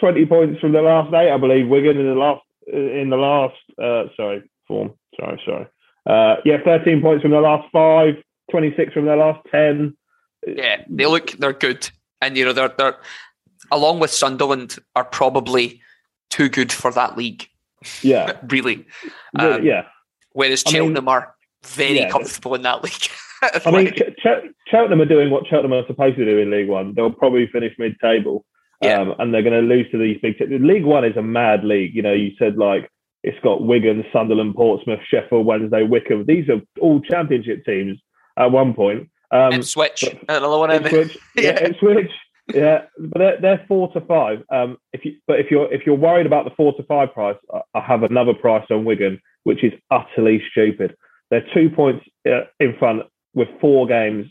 20 0.00 0.26
points 0.26 0.60
from 0.60 0.72
the 0.72 0.82
last 0.82 1.12
eight, 1.14 1.30
I 1.30 1.38
believe. 1.38 1.68
Wigan 1.68 1.98
in 1.98 2.06
the 2.06 2.14
last, 2.14 2.42
in 2.66 3.10
the 3.10 3.16
last, 3.16 3.54
uh, 3.82 4.04
sorry, 4.16 4.42
form. 4.66 4.92
Sorry, 5.18 5.40
sorry. 5.44 5.66
Uh, 6.06 6.40
yeah, 6.44 6.56
13 6.64 7.02
points 7.02 7.22
from 7.22 7.32
the 7.32 7.40
last 7.40 7.68
five, 7.72 8.14
26 8.50 8.92
from 8.92 9.06
the 9.06 9.16
last 9.16 9.46
10. 9.50 9.96
Yeah, 10.46 10.82
they 10.88 11.06
look 11.06 11.32
they're 11.32 11.52
good, 11.52 11.88
and 12.20 12.36
you 12.36 12.44
know 12.44 12.52
they're 12.52 12.72
they're 12.76 12.96
along 13.72 13.98
with 13.98 14.10
Sunderland 14.10 14.76
are 14.94 15.04
probably 15.04 15.80
too 16.30 16.48
good 16.48 16.70
for 16.72 16.92
that 16.92 17.16
league. 17.16 17.48
Yeah, 18.02 18.36
really. 18.48 18.86
Um, 19.38 19.64
yeah. 19.64 19.86
Whereas 20.32 20.62
I 20.66 20.70
mean- 20.70 20.80
Cheltenham 20.82 21.08
are 21.08 21.34
very 21.64 21.98
Yeah, 22.00 22.10
comfortable 22.10 22.54
in 22.54 22.62
that 22.62 22.82
league. 22.84 23.08
I 23.66 23.70
mean, 23.72 23.92
Ch- 23.92 24.16
Ch- 24.20 24.50
Cheltenham 24.68 25.00
are 25.00 25.04
doing 25.06 25.30
what 25.30 25.46
Cheltenham 25.48 25.72
are 25.72 25.86
supposed 25.86 26.16
to 26.16 26.24
do 26.24 26.38
in 26.38 26.50
League 26.50 26.68
One. 26.68 26.94
They'll 26.94 27.10
probably 27.12 27.48
finish 27.48 27.74
mid-table, 27.78 28.44
Yeah. 28.80 29.00
um, 29.00 29.14
and 29.18 29.34
they're 29.34 29.42
going 29.42 29.60
to 29.60 29.66
lose 29.74 29.90
to 29.90 29.98
these 29.98 30.18
big. 30.22 30.38
T- 30.38 30.46
League 30.46 30.84
One 30.84 31.04
is 31.04 31.16
a 31.16 31.22
mad 31.22 31.64
league. 31.64 31.92
You 31.94 32.02
know, 32.02 32.12
you 32.12 32.30
said 32.38 32.56
like 32.56 32.88
it's 33.24 33.38
got 33.42 33.62
Wigan, 33.64 34.04
Sunderland, 34.12 34.54
Portsmouth, 34.54 35.00
Sheffield 35.08 35.44
Wednesday, 35.46 35.82
Wycombe. 35.82 36.24
These 36.26 36.48
are 36.48 36.60
all 36.80 37.00
Championship 37.00 37.64
teams 37.64 37.98
at 38.36 38.50
one 38.52 38.74
point. 38.74 39.08
Um, 39.32 39.52
Ipswich, 39.54 40.04
but- 40.26 40.36
another 40.38 40.58
one. 40.58 40.70
Ipswich, 40.70 41.18
yeah, 41.36 41.58
Yeah. 41.60 41.68
Yeah, 42.48 42.82
but 42.98 43.18
they're, 43.18 43.40
they're 43.40 43.64
four 43.68 43.92
to 43.92 44.00
five. 44.00 44.42
Um, 44.50 44.78
if 44.92 45.04
you, 45.04 45.16
but 45.26 45.38
if 45.38 45.50
you're 45.50 45.72
if 45.72 45.86
you're 45.86 45.94
worried 45.94 46.26
about 46.26 46.44
the 46.44 46.50
four 46.56 46.74
to 46.74 46.82
five 46.84 47.12
price, 47.12 47.36
I, 47.52 47.60
I 47.74 47.80
have 47.80 48.02
another 48.02 48.34
price 48.34 48.66
on 48.70 48.84
Wigan, 48.84 49.20
which 49.44 49.62
is 49.62 49.72
utterly 49.90 50.42
stupid. 50.50 50.96
They're 51.30 51.46
two 51.54 51.70
points 51.70 52.04
uh, 52.26 52.42
in 52.58 52.76
front 52.78 53.02
with 53.34 53.48
four 53.60 53.86
games 53.86 54.26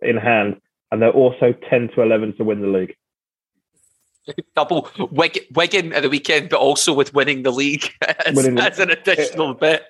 in 0.00 0.16
hand, 0.16 0.60
and 0.90 1.02
they're 1.02 1.10
also 1.10 1.54
ten 1.68 1.88
to 1.94 2.02
eleven 2.02 2.36
to 2.36 2.44
win 2.44 2.60
the 2.60 2.68
league. 2.68 2.94
Double 4.56 4.88
Wigan, 5.10 5.42
Wigan 5.54 5.92
at 5.92 6.02
the 6.02 6.08
weekend, 6.08 6.48
but 6.48 6.60
also 6.60 6.94
with 6.94 7.14
winning 7.14 7.42
the 7.42 7.52
league 7.52 7.90
as, 8.26 8.36
Winning 8.36 8.58
as 8.58 8.78
an 8.78 8.90
additional 8.90 9.54
bit. 9.54 9.86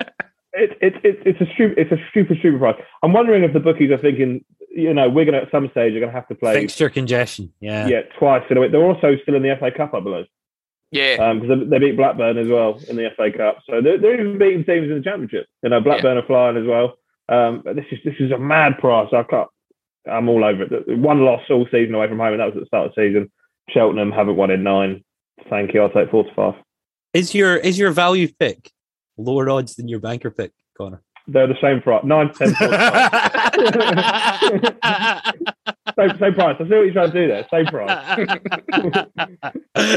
It, 0.54 0.78
it, 0.80 0.94
it, 1.04 1.18
it's 1.26 1.40
a 1.42 1.54
stupid, 1.54 1.78
it's 1.78 1.92
a 1.92 2.02
super 2.14 2.34
super 2.40 2.58
price. 2.58 2.80
I'm 3.02 3.12
wondering 3.12 3.44
if 3.44 3.52
the 3.52 3.60
bookies 3.60 3.90
are 3.90 3.98
thinking, 3.98 4.42
you 4.76 4.94
know, 4.94 5.08
we're 5.08 5.24
going 5.24 5.34
to 5.34 5.42
at 5.42 5.50
some 5.50 5.68
stage 5.70 5.92
you're 5.92 6.00
going 6.00 6.12
to 6.12 6.18
have 6.18 6.28
to 6.28 6.34
play, 6.34 6.54
Fixture 6.54 6.90
congestion. 6.90 7.52
Yeah. 7.60 7.86
yeah, 7.86 8.02
twice 8.18 8.44
in 8.50 8.56
a 8.56 8.60
week. 8.60 8.72
They're 8.72 8.84
also 8.84 9.16
still 9.22 9.34
in 9.34 9.42
the 9.42 9.56
FA 9.58 9.70
Cup, 9.70 9.94
I 9.94 10.00
believe. 10.00 10.26
Yeah, 10.92 11.34
because 11.34 11.48
they, 11.48 11.64
they 11.64 11.78
beat 11.78 11.96
Blackburn 11.96 12.38
as 12.38 12.46
well 12.46 12.80
in 12.88 12.96
the 12.96 13.10
FA 13.16 13.30
Cup. 13.36 13.58
So 13.68 13.82
they're, 13.82 13.98
they're 13.98 14.20
even 14.20 14.38
beating 14.38 14.64
teams 14.64 14.88
in 14.90 14.98
the 14.98 15.02
Championship. 15.02 15.46
You 15.62 15.70
know, 15.70 15.80
Blackburn 15.80 16.16
are 16.16 16.26
flying 16.26 16.56
as 16.56 16.66
well. 16.66 16.94
Um, 17.28 17.62
but 17.64 17.74
this 17.74 17.86
is 17.90 17.98
this 18.04 18.14
is 18.20 18.30
a 18.30 18.38
mad 18.38 18.78
price. 18.78 19.08
I 19.12 19.24
can't. 19.24 19.48
I'm 20.10 20.28
all 20.28 20.44
over 20.44 20.62
it. 20.62 20.98
One 20.98 21.24
loss 21.24 21.42
all 21.50 21.66
season 21.72 21.94
away 21.94 22.08
from 22.08 22.18
home, 22.18 22.32
and 22.32 22.40
that 22.40 22.46
was 22.46 22.54
at 22.54 22.60
the 22.60 22.66
start 22.66 22.86
of 22.86 22.94
the 22.94 23.02
season. 23.02 23.30
Cheltenham 23.70 24.12
haven't 24.12 24.36
won 24.36 24.52
in 24.52 24.62
nine. 24.62 25.04
Thank 25.50 25.74
you. 25.74 25.82
I'll 25.82 25.90
take 25.90 26.10
four 26.10 26.22
to 26.22 26.34
five. 26.34 26.54
Is 27.12 27.34
your 27.34 27.56
is 27.56 27.78
your 27.78 27.90
value 27.90 28.28
pick 28.38 28.70
lower 29.16 29.50
odds 29.50 29.74
than 29.74 29.88
your 29.88 30.00
banker 30.00 30.30
pick, 30.30 30.52
Connor? 30.76 31.02
They're 31.28 31.48
the 31.48 31.56
same 31.60 31.80
price. 31.82 32.04
Nine, 32.04 32.32
ten, 32.32 32.54
four 32.54 32.68
to 32.68 32.78
five. 32.78 33.32
same, 35.98 36.18
same 36.18 36.34
price. 36.34 36.56
I 36.60 36.64
see 36.64 36.74
what 36.74 36.84
you're 36.84 36.92
trying 36.92 37.10
to 37.10 37.20
do 37.20 37.26
there. 37.26 37.46
Same 37.50 37.66
price. 37.66 37.90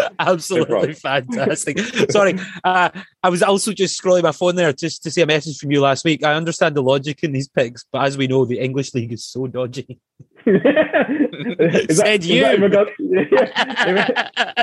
Absolutely 0.20 0.94
fantastic. 0.94 1.78
Sorry, 2.10 2.39
uh, 2.63 2.89
I 3.22 3.30
was 3.30 3.44
also 3.44 3.74
just 3.74 4.02
scrolling 4.02 4.24
my 4.24 4.32
phone 4.32 4.56
there 4.56 4.74
just 4.74 5.04
to 5.04 5.12
see 5.12 5.22
a 5.22 5.28
message 5.28 5.60
from 5.60 5.72
you 5.72 5.82
last 5.82 6.04
week. 6.04 6.24
I 6.24 6.34
understand 6.34 6.76
the 6.76 6.82
logic 6.82 7.24
in 7.24 7.32
these 7.32 7.48
picks, 7.48 7.86
but 7.92 8.06
as 8.06 8.18
we 8.18 8.26
know, 8.26 8.46
the 8.46 8.60
English 8.60 8.96
league 8.96 9.13
is 9.13 9.24
so 9.26 9.46
dodgy. 9.46 10.00
Is 10.45 11.97
Said 11.97 12.21
is 12.21 12.30
you. 12.30 12.45
in 12.45 12.62
regard, 12.62 12.89
yeah, 12.99 13.17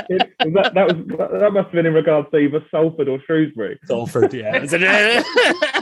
is 0.09 0.53
that, 0.53 0.71
that 0.73 0.87
was 0.87 0.95
that 1.41 1.51
must 1.53 1.65
have 1.65 1.71
been 1.71 1.85
in 1.85 1.93
regards 1.93 2.29
to 2.31 2.37
either 2.37 2.63
Salford 2.71 3.07
or 3.07 3.19
Shrewsbury. 3.25 3.79
Salford, 3.85 4.33
yeah. 4.33 4.63
Yeah. 4.69 5.21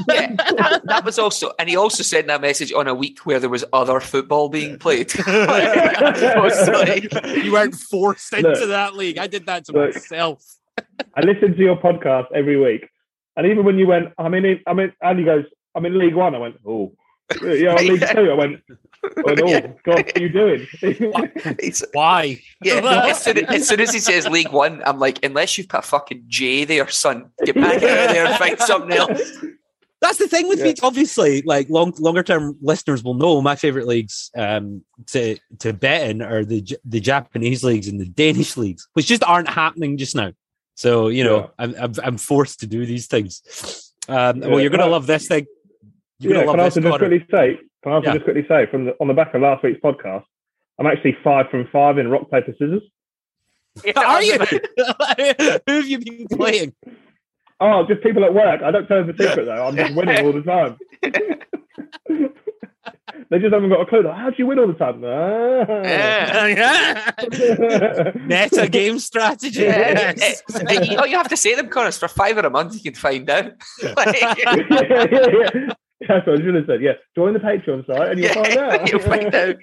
That, 0.07 0.81
that 0.85 1.03
was 1.05 1.17
also, 1.19 1.51
and 1.59 1.67
he 1.69 1.75
also 1.75 2.03
sent 2.03 2.27
that 2.27 2.41
message 2.41 2.71
on 2.73 2.87
a 2.87 2.93
week 2.93 3.19
where 3.25 3.39
there 3.39 3.49
was 3.49 3.65
other 3.73 3.99
football 3.99 4.49
being 4.49 4.77
played. 4.77 5.13
Like- 5.27 7.11
you 7.35 7.51
weren't 7.51 7.75
forced 7.75 8.33
into 8.33 8.49
Look. 8.49 8.69
that 8.69 8.95
league. 8.95 9.17
I 9.17 9.27
did 9.27 9.45
that 9.47 9.65
to 9.65 9.71
Look. 9.71 9.93
myself. 9.95 10.43
I 11.15 11.21
listen 11.21 11.53
to 11.55 11.59
your 11.59 11.77
podcast 11.77 12.27
every 12.33 12.57
week, 12.59 12.87
and 13.35 13.47
even 13.47 13.63
when 13.65 13.77
you 13.77 13.87
went, 13.87 14.09
I'm 14.17 14.33
in, 14.33 14.59
I'm 14.67 14.79
in, 14.79 14.91
Andy 15.01 15.23
goes, 15.23 15.45
I'm 15.73 15.85
in 15.85 15.97
League 15.97 16.15
One. 16.15 16.35
I 16.35 16.39
went, 16.39 16.55
oh, 16.65 16.93
yeah, 17.41 17.71
I'm 17.73 17.77
in 17.85 17.93
League 17.93 18.07
Two. 18.11 18.31
I 18.31 18.33
went, 18.33 18.61
I 18.69 19.09
went, 19.23 19.41
oh, 19.41 19.47
Yeah. 19.47 19.67
God, 19.83 19.95
what 20.05 20.17
are 20.17 20.21
you 20.21 20.29
doing? 20.29 20.67
Why? 21.93 22.41
yeah, 22.63 22.75
as 23.09 23.23
soon, 23.23 23.45
as 23.45 23.67
soon 23.67 23.79
as 23.81 23.93
he 23.93 23.99
says 23.99 24.27
League 24.27 24.51
One, 24.51 24.81
I'm 24.85 24.99
like, 24.99 25.23
unless 25.23 25.57
you've 25.57 25.69
put 25.69 25.79
a 25.79 25.83
fucking 25.83 26.23
J 26.27 26.65
there, 26.65 26.87
son, 26.89 27.31
get 27.43 27.55
back 27.55 27.75
out 27.75 27.83
of 27.83 28.13
there 28.13 28.25
and 28.25 28.35
find 28.37 28.59
something 28.59 28.91
else. 28.91 29.31
That's 30.01 30.17
the 30.19 30.27
thing 30.27 30.47
with 30.47 30.59
Yeah. 30.59 30.65
me. 30.65 30.75
Obviously, 30.83 31.41
like 31.43 31.67
long 31.69 31.93
longer 31.99 32.21
term 32.21 32.57
listeners 32.61 33.03
will 33.03 33.15
know 33.15 33.41
my 33.41 33.55
favorite 33.55 33.87
leagues 33.87 34.29
um, 34.37 34.83
to 35.07 35.37
to 35.59 35.73
bet 35.73 36.09
in 36.09 36.21
are 36.21 36.45
the 36.45 36.63
the 36.83 36.99
Japanese 36.99 37.63
leagues 37.63 37.87
and 37.87 37.99
the 37.99 38.05
Danish 38.05 38.55
leagues, 38.55 38.87
which 38.93 39.07
just 39.07 39.23
aren't 39.23 39.49
happening 39.49 39.97
just 39.97 40.15
now. 40.15 40.31
So 40.75 41.07
you 41.07 41.23
know, 41.23 41.37
Yeah. 41.37 41.47
I'm, 41.57 41.75
I'm 41.79 41.93
I'm 42.03 42.17
forced 42.17 42.59
to 42.59 42.67
do 42.67 42.85
these 42.85 43.07
things. 43.07 43.93
Um, 44.07 44.41
Yeah. 44.43 44.47
Well, 44.49 44.59
you're 44.59 44.69
gonna 44.69 44.83
Well, 44.83 44.91
love 44.91 45.07
this 45.07 45.27
thing. 45.27 45.47
You're 46.19 46.33
yeah, 46.33 46.45
gonna 46.45 46.51
can 46.53 46.59
I 46.59 46.63
love 46.63 46.65
also 46.65 46.79
this. 46.81 46.89
just 46.89 46.99
quickly 46.99 47.25
say? 47.31 47.59
Can 47.83 47.91
I 47.91 47.95
also 47.95 48.07
Yeah. 48.07 48.13
just 48.13 48.23
quickly 48.23 48.45
say 48.47 48.65
from 48.71 48.85
the, 48.85 48.95
on 48.99 49.07
the 49.07 49.13
back 49.13 49.33
of 49.33 49.41
last 49.41 49.63
week's 49.63 49.79
podcast, 49.81 50.23
I'm 50.79 50.87
actually 50.87 51.17
five 51.23 51.49
from 51.49 51.67
five 51.71 51.97
in 51.97 52.09
rock 52.09 52.29
paper 52.31 52.53
scissors. 52.57 52.83
Are 53.97 54.23
you? 54.23 54.33
Who 55.67 55.73
have 55.73 55.87
you 55.87 55.99
been 55.99 56.27
playing? 56.29 56.73
Oh, 57.61 57.85
just 57.87 58.03
people 58.03 58.25
at 58.25 58.33
work. 58.33 58.61
I 58.61 58.69
don't 58.69 58.85
tell 58.85 58.97
them 58.97 59.15
the 59.15 59.23
secret 59.23 59.45
though. 59.45 59.65
I'm 59.65 59.77
just 59.77 59.95
winning 59.95 60.25
all 60.25 60.33
the 60.33 60.41
time. 60.41 60.77
they 63.29 63.39
just 63.39 63.53
haven't 63.53 63.69
got 63.69 63.79
a 63.79 63.85
clue. 63.85 64.03
Like, 64.03 64.17
How 64.17 64.29
do 64.29 64.35
you 64.37 64.45
win 64.45 64.59
all 64.59 64.67
the 64.67 64.73
time? 64.73 65.01
Ah. 65.05 65.65
Meta 68.25 68.67
game 68.69 68.99
strategy. 68.99 69.61
Yeah. 69.61 70.13
Yes. 70.17 70.41
All 70.97 71.07
you 71.07 71.15
have 71.15 71.29
to 71.29 71.37
say 71.37 71.51
to 71.51 71.61
them, 71.61 71.69
Connor, 71.69 71.93
for 71.93 72.09
five 72.09 72.37
or 72.37 72.41
a 72.45 72.49
month, 72.49 72.73
you 72.75 72.81
can 72.81 72.93
find 72.95 73.29
out. 73.29 73.53
Like, 73.95 74.21
yeah, 74.21 74.35
yeah, 74.69 75.05
yeah. 75.55 75.73
That's 76.07 76.25
what 76.27 76.39
I 76.39 76.43
should 76.43 76.55
have 76.55 76.65
said. 76.67 76.81
Yeah, 76.81 76.93
join 77.15 77.33
the 77.33 77.39
Patreon 77.39 77.85
site 77.87 78.09
and 78.11 78.19
you'll 78.19 78.33
find 78.33 78.57
out. 78.57 78.89
you'll 78.91 78.99
find 79.01 79.33
out. 79.35 79.55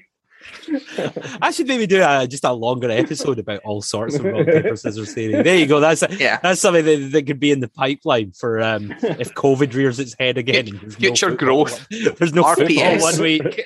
I 1.40 1.52
should 1.52 1.68
maybe 1.68 1.86
do 1.86 2.02
a, 2.02 2.26
just 2.26 2.42
a 2.44 2.52
longer 2.52 2.90
episode 2.90 3.38
about 3.38 3.60
all 3.64 3.80
sorts 3.80 4.16
of 4.16 4.24
rock 4.24 4.44
paper 4.46 4.74
scissors 4.74 5.14
theory. 5.14 5.40
There 5.40 5.56
you 5.56 5.66
go. 5.66 5.78
That's 5.78 6.02
Yeah. 6.18 6.40
that's 6.42 6.60
something 6.60 6.84
that, 6.84 7.12
that 7.12 7.26
could 7.28 7.38
be 7.38 7.52
in 7.52 7.60
the 7.60 7.68
pipeline 7.68 8.32
for 8.32 8.60
um, 8.60 8.90
if 9.02 9.32
COVID 9.34 9.72
rears 9.74 10.00
its 10.00 10.16
head 10.18 10.38
again. 10.38 10.66
and 10.68 10.80
there's 10.80 10.94
no 10.94 10.98
Future 10.98 11.30
football 11.30 11.46
growth. 11.66 11.86
one- 11.90 12.14
There's 12.18 12.34
no 12.34 12.42
RPS. 12.42 13.00
one 13.02 13.20
week. 13.22 13.64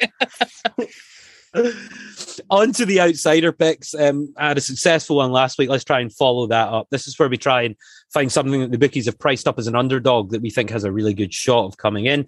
On 2.50 2.70
to 2.72 2.84
the 2.84 3.00
outsider 3.00 3.50
picks. 3.52 3.94
Um, 3.94 4.34
I 4.36 4.48
had 4.48 4.58
a 4.58 4.60
successful 4.60 5.16
one 5.16 5.32
last 5.32 5.56
week. 5.58 5.70
Let's 5.70 5.84
try 5.84 6.00
and 6.00 6.12
follow 6.12 6.46
that 6.48 6.68
up. 6.68 6.88
This 6.90 7.08
is 7.08 7.18
where 7.18 7.30
we 7.30 7.38
try 7.38 7.62
and 7.62 7.74
find 8.12 8.30
something 8.30 8.60
that 8.60 8.70
the 8.72 8.78
bookies 8.78 9.06
have 9.06 9.18
priced 9.18 9.48
up 9.48 9.58
as 9.58 9.66
an 9.66 9.74
underdog 9.74 10.32
that 10.32 10.42
we 10.42 10.50
think 10.50 10.68
has 10.70 10.84
a 10.84 10.92
really 10.92 11.14
good 11.14 11.32
shot 11.32 11.64
of 11.64 11.78
coming 11.78 12.04
in. 12.04 12.26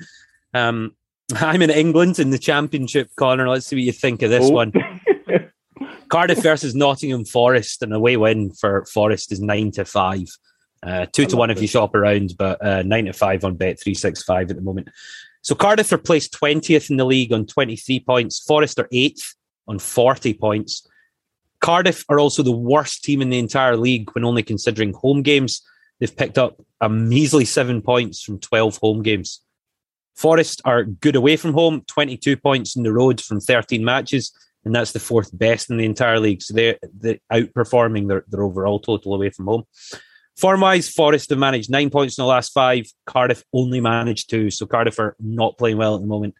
Um, 0.54 0.92
I'm 1.37 1.62
in 1.62 1.70
England 1.70 2.18
in 2.18 2.30
the 2.30 2.38
championship, 2.38 3.11
Connor. 3.16 3.48
Let's 3.48 3.66
see 3.66 3.76
what 3.76 3.82
you 3.82 3.92
think 3.92 4.22
of 4.22 4.30
this 4.30 4.46
Oh. 4.46 4.50
one. 4.52 4.72
Cardiff 6.08 6.42
versus 6.42 6.74
Nottingham 6.74 7.24
Forest, 7.26 7.82
and 7.82 7.92
the 7.92 7.96
away 7.96 8.16
win 8.16 8.50
for 8.52 8.84
Forest 8.87 9.30
is 9.30 9.40
nine 9.40 9.70
to 9.72 9.84
five. 9.84 10.26
Uh, 10.82 11.06
two 11.12 11.24
I 11.24 11.26
to 11.26 11.37
one 11.37 11.50
if 11.50 11.61
you 11.61 11.68
shop 11.68 11.94
around, 11.94 12.34
but 12.38 12.64
uh, 12.64 12.82
nine 12.82 13.04
to 13.06 13.12
five 13.12 13.44
on 13.44 13.56
Bet 13.56 13.78
three 13.80 13.94
six 13.94 14.22
five 14.22 14.50
at 14.50 14.56
the 14.56 14.62
moment. 14.62 14.88
So 15.42 15.54
Cardiff 15.54 15.92
are 15.92 15.98
placed 15.98 16.32
twentieth 16.32 16.90
in 16.90 16.96
the 16.96 17.04
league 17.04 17.32
on 17.32 17.44
twenty 17.46 17.76
three 17.76 18.00
points. 18.00 18.38
Forest 18.40 18.78
are 18.78 18.88
eighth 18.90 19.34
on 19.66 19.78
forty 19.78 20.32
points. 20.32 20.87
Cardiff 21.61 22.04
are 22.08 22.18
also 22.20 22.42
the 22.42 22.52
worst 22.52 23.04
team 23.04 23.20
in 23.20 23.28
the 23.30 23.38
entire 23.38 23.76
league 23.76 24.08
when 24.14 24.24
only 24.24 24.42
considering 24.42 24.94
home 24.94 25.22
games. 25.22 25.61
They've 26.00 26.16
picked 26.16 26.38
up 26.38 26.58
a 26.80 26.88
measly 26.88 27.44
seven 27.44 27.82
points 27.82 28.22
from 28.22 28.38
twelve 28.38 28.78
home 28.78 29.02
games. 29.02 29.42
Forest 30.18 30.61
are 30.64 30.83
good 30.83 31.14
away 31.14 31.37
from 31.37 31.52
home, 31.52 31.83
22 31.87 32.37
points 32.37 32.74
in 32.74 32.83
the 32.83 32.92
road 32.92 33.20
from 33.20 33.40
13 33.40 33.85
matches, 33.85 34.33
and 34.64 34.74
that's 34.74 34.90
the 34.90 34.98
fourth 34.98 35.31
best 35.38 35.70
in 35.70 35.76
the 35.76 35.85
entire 35.85 36.18
league. 36.18 36.42
So 36.42 36.54
they're, 36.54 36.76
they're 36.92 37.20
outperforming 37.33 38.09
their, 38.09 38.24
their 38.26 38.42
overall 38.42 38.81
total 38.81 39.14
away 39.14 39.31
from 39.31 39.46
home. 39.46 39.64
Form 40.37 40.61
wise, 40.61 40.88
Forest 40.88 41.31
have 41.31 41.38
managed 41.38 41.70
nine 41.70 41.88
points 41.88 42.18
in 42.18 42.22
the 42.22 42.28
last 42.28 42.52
five. 42.52 42.87
Cardiff 43.07 43.44
only 43.52 43.81
managed 43.81 44.28
two, 44.28 44.50
so 44.50 44.66
Cardiff 44.66 44.98
are 44.98 45.14
not 45.20 45.57
playing 45.57 45.78
well 45.78 45.94
at 45.94 46.00
the 46.00 46.07
moment. 46.07 46.35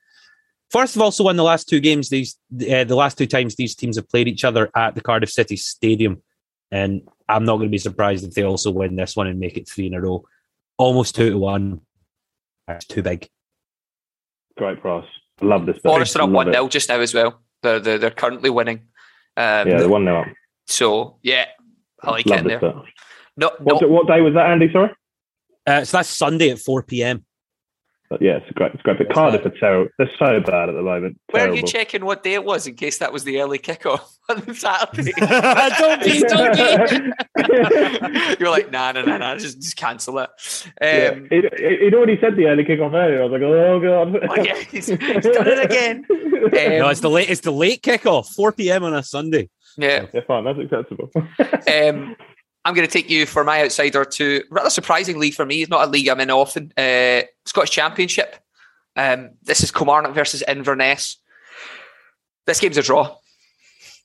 Forest 0.73 0.95
have 0.95 1.03
also 1.03 1.25
won 1.25 1.37
the 1.37 1.45
last 1.45 1.69
two 1.69 1.81
games. 1.81 2.11
These 2.11 2.37
uh, 2.53 2.85
the 2.85 2.97
last 2.97 3.17
two 3.17 3.27
times 3.27 3.55
these 3.55 3.75
teams 3.75 3.97
have 3.97 4.09
played 4.09 4.29
each 4.29 4.45
other 4.45 4.71
at 4.77 4.97
the 4.97 5.01
Cardiff 5.01 5.31
City 5.31 5.57
Stadium, 5.57 6.23
and 6.71 7.03
I'm 7.29 7.45
not 7.45 7.57
going 7.57 7.69
to 7.69 7.73
be 7.73 7.79
surprised 7.79 8.25
if 8.25 8.35
they 8.35 8.43
also 8.43 8.73
win 8.73 8.97
this 8.97 9.17
one 9.17 9.29
and 9.29 9.39
make 9.41 9.57
it 9.57 9.69
three 9.69 9.87
in 9.87 9.95
a 9.95 10.01
row. 10.01 10.25
Almost 10.77 11.15
two 11.15 11.31
to 11.31 11.39
one. 11.39 11.81
That's 12.67 12.85
too 12.85 13.03
big. 13.03 13.29
Great 14.59 14.81
price. 14.81 15.07
I 15.41 15.45
love 15.45 15.67
this. 15.67 15.77
bet. 15.77 15.85
Forest 15.85 16.17
are 16.17 16.23
up 16.23 16.31
1 16.31 16.49
it. 16.49 16.53
0 16.55 16.69
just 16.69 16.89
now 16.89 17.01
as 17.01 17.15
well. 17.15 17.41
They're, 17.63 17.81
they're, 17.81 17.99
they're 17.99 18.11
currently 18.11 18.51
winning. 18.51 18.79
Um, 19.37 19.69
Yeah, 19.69 19.79
the 19.79 19.89
one 19.89 20.05
now. 20.05 20.25
So, 20.67 21.19
yeah, 21.23 21.47
I 22.03 22.11
like 22.11 22.27
Love 22.27 22.39
it 22.39 22.41
in 22.43 22.47
there. 22.49 22.61
bet. 22.61 22.75
No, 23.37 23.51
What, 23.61 23.81
no, 23.81 23.89
what 23.89 24.07
day 24.09 24.21
was 24.21 24.35
that, 24.35 24.47
Andy? 24.51 24.71
Sorry. 24.73 24.91
Uh, 25.67 25.85
so 25.85 25.99
that's 25.99 26.09
Sunday 26.09 26.51
at 26.51 26.59
4 26.59 26.83
p.m. 26.83 27.25
But 28.11 28.23
yeah, 28.23 28.39
it's 28.39 28.51
great. 28.53 28.73
It's 28.73 28.83
great. 28.83 28.97
But 28.99 29.13
Cardiff 29.13 29.45
are 29.45 29.51
terrible. 29.51 29.91
They're 29.99 30.11
so 30.19 30.41
bad 30.41 30.71
at 30.71 30.75
the 30.75 30.83
moment. 30.83 31.19
Were 31.33 31.41
Terrible. 31.41 31.57
you 31.57 31.63
checking 31.65 32.05
what 32.07 32.23
day 32.23 32.35
it 32.35 32.45
was 32.45 32.67
in 32.67 32.75
case 32.75 32.99
that 32.99 33.13
was 33.13 33.25
the 33.25 33.41
early 33.41 33.59
kickoff 33.59 34.01
on 34.31 34.55
Saturday? 34.55 35.13
don't 35.19 36.03
be, 36.03 36.21
don't 36.21 36.55
be. 36.55 38.37
You're 38.41 38.51
like, 38.51 38.71
nah, 38.71 38.93
nah, 38.93 39.03
nah, 39.03 39.19
nah, 39.19 39.37
just, 39.37 39.61
just 39.61 39.77
cancel 39.77 40.19
it. 40.21 40.31
Um, 40.81 41.27
He'd, 41.31 41.45
he'd 41.59 41.95
already 41.95 42.19
said 42.21 42.37
the 42.37 42.47
early 42.47 42.65
kickoff 42.65 42.95
earlier. 42.95 43.21
I 43.21 43.27
was 43.27 43.33
like, 43.33 43.43
oh 43.43 43.81
god. 43.81 44.31
oh, 44.31 44.43
yeah, 44.43 44.57
he's, 44.71 44.87
he's 44.87 44.97
done 44.97 45.47
it 45.47 45.65
again. 45.65 46.05
no, 46.09 46.85
Um, 46.87 46.91
it's 46.91 47.01
the 47.01 47.11
late. 47.11 47.29
It's 47.29 47.43
the 47.43 47.51
late 47.51 47.83
kickoff, 47.83 48.29
4 48.35 48.53
p.m. 48.53 48.85
on 48.85 48.95
a 48.95 49.03
Sunday. 49.03 49.51
yeah. 49.77 50.07
yeah, 50.15 50.21
fine. 50.27 50.45
That's 50.45 50.59
acceptable. 50.59 51.11
Um, 51.71 52.17
I'm 52.69 52.75
going 52.75 52.87
to 52.87 52.93
take 52.93 53.09
you 53.09 53.25
for 53.25 53.45
my 53.45 53.63
outsider 53.63 54.05
to 54.05 54.45
rather 54.51 54.69
surprisingly 54.69 55.31
for 55.31 55.47
me. 55.47 55.63
It's 55.63 55.71
not 55.71 55.89
a 55.89 55.91
league 55.91 56.07
I'm 56.07 56.21
in 56.21 56.31
often. 56.31 56.71
Uh, 56.77 57.23
Scottish 57.47 57.71
Championship. 57.71 58.37
Um, 58.95 59.31
this 59.43 59.63
is 59.63 59.71
Kilmarnock 59.71 60.13
versus 60.13 60.43
Inverness. 60.47 61.17
This 62.45 62.61
game's 62.61 62.77
a 62.77 62.83
draw. 62.83 63.17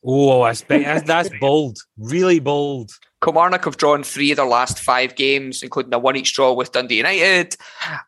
Oh, 0.05 0.45
that's, 0.45 0.61
big- 0.61 0.85
that's, 0.85 1.05
that's 1.05 1.29
bold. 1.41 1.79
Really 1.97 2.39
bold. 2.39 2.91
Kilmarnock 3.21 3.65
have 3.65 3.75
drawn 3.75 4.01
three 4.01 4.31
of 4.31 4.37
their 4.37 4.45
last 4.45 4.79
five 4.79 5.15
games, 5.15 5.61
including 5.61 5.93
a 5.93 5.99
one 5.99 6.15
each 6.15 6.33
draw 6.33 6.53
with 6.53 6.71
Dundee 6.71 6.95
United. 6.95 7.57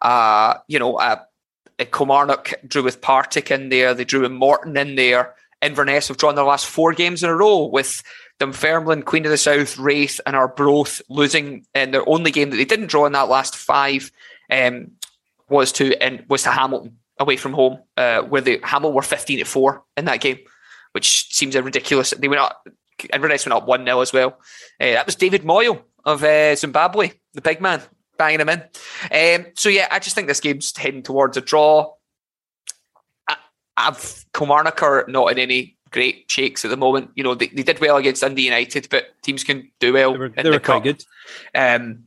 Uh, 0.01 0.53
you 0.69 0.79
know, 0.79 0.95
uh, 0.95 1.17
Kilmarnock 1.91 2.53
drew 2.65 2.83
with 2.83 3.01
Partick 3.01 3.51
in 3.51 3.67
there. 3.67 3.93
They 3.93 4.05
drew 4.05 4.21
with 4.21 4.31
Morton 4.31 4.77
in 4.77 4.95
there. 4.95 5.35
Inverness 5.61 6.07
have 6.07 6.17
drawn 6.17 6.35
their 6.35 6.45
last 6.45 6.65
four 6.65 6.93
games 6.93 7.23
in 7.23 7.29
a 7.29 7.35
row 7.35 7.65
with 7.65 8.01
Dunfermline, 8.39 9.03
Queen 9.03 9.25
of 9.25 9.31
the 9.31 9.37
South, 9.37 9.77
Raith, 9.77 10.19
and 10.25 10.35
Arbroath 10.35 11.01
losing 11.09 11.65
in 11.73 11.91
their 11.91 12.07
only 12.07 12.31
game 12.31 12.49
that 12.49 12.57
they 12.57 12.65
didn't 12.65 12.87
draw 12.87 13.05
in 13.05 13.13
that 13.13 13.29
last 13.29 13.55
five 13.55 14.11
um, 14.51 14.91
was 15.49 15.71
to 15.73 16.05
in, 16.05 16.25
was 16.27 16.43
to 16.43 16.51
Hamilton 16.51 16.97
away 17.19 17.37
from 17.37 17.53
home, 17.53 17.79
uh, 17.95 18.21
where 18.21 18.41
the 18.41 18.59
Hamilton 18.63 18.95
were 18.95 19.01
fifteen 19.01 19.39
to 19.39 19.45
four 19.45 19.83
in 19.95 20.05
that 20.05 20.21
game, 20.21 20.39
which 20.91 21.33
seems 21.33 21.55
ridiculous. 21.55 22.11
They 22.11 22.27
went 22.27 22.41
up. 22.41 22.67
Inverness 23.13 23.45
went 23.45 23.53
up 23.53 23.67
one 23.67 23.83
0 23.83 23.99
as 23.99 24.13
well. 24.13 24.39
Uh, 24.79 24.93
that 24.93 25.05
was 25.05 25.15
David 25.15 25.43
Moyle 25.43 25.85
of 26.05 26.23
uh, 26.23 26.55
Zimbabwe, 26.55 27.11
the 27.33 27.41
big 27.41 27.59
man, 27.59 27.81
banging 28.17 28.39
him 28.39 28.49
in. 28.49 28.61
Um, 29.11 29.51
so 29.55 29.69
yeah, 29.69 29.87
I 29.91 29.99
just 29.99 30.15
think 30.15 30.27
this 30.27 30.39
game's 30.39 30.75
heading 30.75 31.03
towards 31.03 31.35
a 31.35 31.41
draw. 31.41 31.93
I've 33.77 34.25
Kilmarnock 34.33 34.81
are 34.83 35.05
not 35.09 35.31
in 35.31 35.39
any 35.39 35.77
great 35.95 36.29
shakes 36.29 36.65
at 36.65 36.71
the 36.71 36.77
moment. 36.77 37.09
You 37.15 37.23
know, 37.23 37.35
they, 37.35 37.47
they 37.47 37.63
did 37.63 37.79
well 37.79 37.95
against 37.95 38.21
Dundee 38.21 38.43
United, 38.43 38.89
but 38.91 39.05
teams 39.23 39.45
can 39.45 39.71
do 39.79 39.93
well. 39.93 40.11
They 40.11 40.17
were, 40.17 40.25
in 40.25 40.33
they 40.35 40.43
the 40.43 40.51
were 40.51 40.59
quite 40.59 40.83
good. 40.83 41.03
Um, 41.55 42.03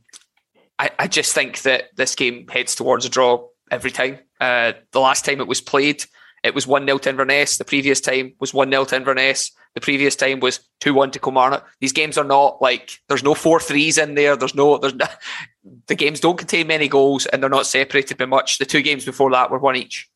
I, 0.77 0.91
I 0.99 1.07
just 1.07 1.33
think 1.33 1.63
that 1.63 1.89
this 1.95 2.13
game 2.13 2.47
heads 2.47 2.75
towards 2.75 3.03
a 3.05 3.09
draw 3.09 3.47
every 3.71 3.89
time. 3.89 4.19
Uh, 4.39 4.73
the 4.91 4.99
last 4.99 5.25
time 5.25 5.41
it 5.41 5.47
was 5.47 5.59
played, 5.59 6.05
it 6.43 6.53
was 6.53 6.67
1 6.67 6.85
0 6.85 6.99
to 6.99 7.09
Inverness. 7.09 7.57
The 7.57 7.65
previous 7.65 7.99
time 7.99 8.35
was 8.39 8.53
1 8.53 8.69
0 8.69 8.85
to 8.85 8.95
Inverness. 8.95 9.51
The 9.73 9.81
previous 9.81 10.15
time 10.15 10.39
was 10.39 10.59
2 10.81 10.93
1 10.93 11.11
to 11.11 11.19
Kilmarnock. 11.19 11.67
These 11.81 11.93
games 11.93 12.15
are 12.17 12.23
not 12.23 12.61
like, 12.61 12.99
there's 13.07 13.23
no 13.23 13.33
4 13.33 13.59
threes 13.59 13.97
in 13.97 14.13
there. 14.13 14.35
There's 14.35 14.55
no, 14.55 14.77
there's 14.77 14.93
no, 14.93 15.07
the 15.87 15.95
games 15.95 16.19
don't 16.19 16.37
contain 16.37 16.67
many 16.67 16.87
goals 16.87 17.25
and 17.25 17.41
they're 17.41 17.49
not 17.49 17.65
separated 17.65 18.17
by 18.17 18.25
much. 18.25 18.59
The 18.59 18.65
two 18.65 18.83
games 18.83 19.03
before 19.03 19.31
that 19.31 19.49
were 19.49 19.59
one 19.59 19.75
each. 19.75 20.07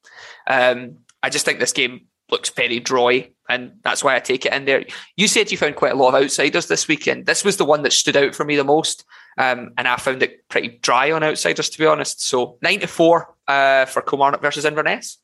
Um, 0.45 0.99
I 1.23 1.29
just 1.29 1.43
think 1.43 1.59
this 1.59 1.73
game 1.73 2.07
looks 2.33 2.49
very 2.49 2.79
dry, 2.79 3.29
and 3.47 3.73
that's 3.83 4.03
why 4.03 4.15
I 4.15 4.19
take 4.19 4.45
it 4.45 4.53
in 4.53 4.65
there. 4.65 4.83
You 5.15 5.27
said 5.27 5.51
you 5.51 5.57
found 5.57 5.75
quite 5.75 5.91
a 5.93 5.95
lot 5.95 6.09
of 6.09 6.21
outsiders 6.21 6.67
this 6.67 6.87
weekend. 6.87 7.27
This 7.27 7.45
was 7.45 7.57
the 7.57 7.65
one 7.65 7.83
that 7.83 7.93
stood 7.93 8.17
out 8.17 8.33
for 8.35 8.43
me 8.43 8.55
the 8.55 8.63
most, 8.63 9.05
um, 9.37 9.71
and 9.77 9.87
I 9.87 9.95
found 9.97 10.23
it 10.23 10.49
pretty 10.49 10.79
dry 10.81 11.11
on 11.11 11.23
outsiders, 11.23 11.69
to 11.69 11.77
be 11.77 11.85
honest. 11.85 12.21
So 12.21 12.57
nine 12.63 12.79
to 12.79 12.87
four 12.87 13.35
uh, 13.47 13.85
for 13.85 14.01
Kilmarnock 14.01 14.41
versus 14.41 14.65
Inverness. 14.65 15.19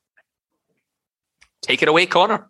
Take 1.62 1.82
it 1.82 1.90
away, 1.90 2.06
Connor. 2.06 2.48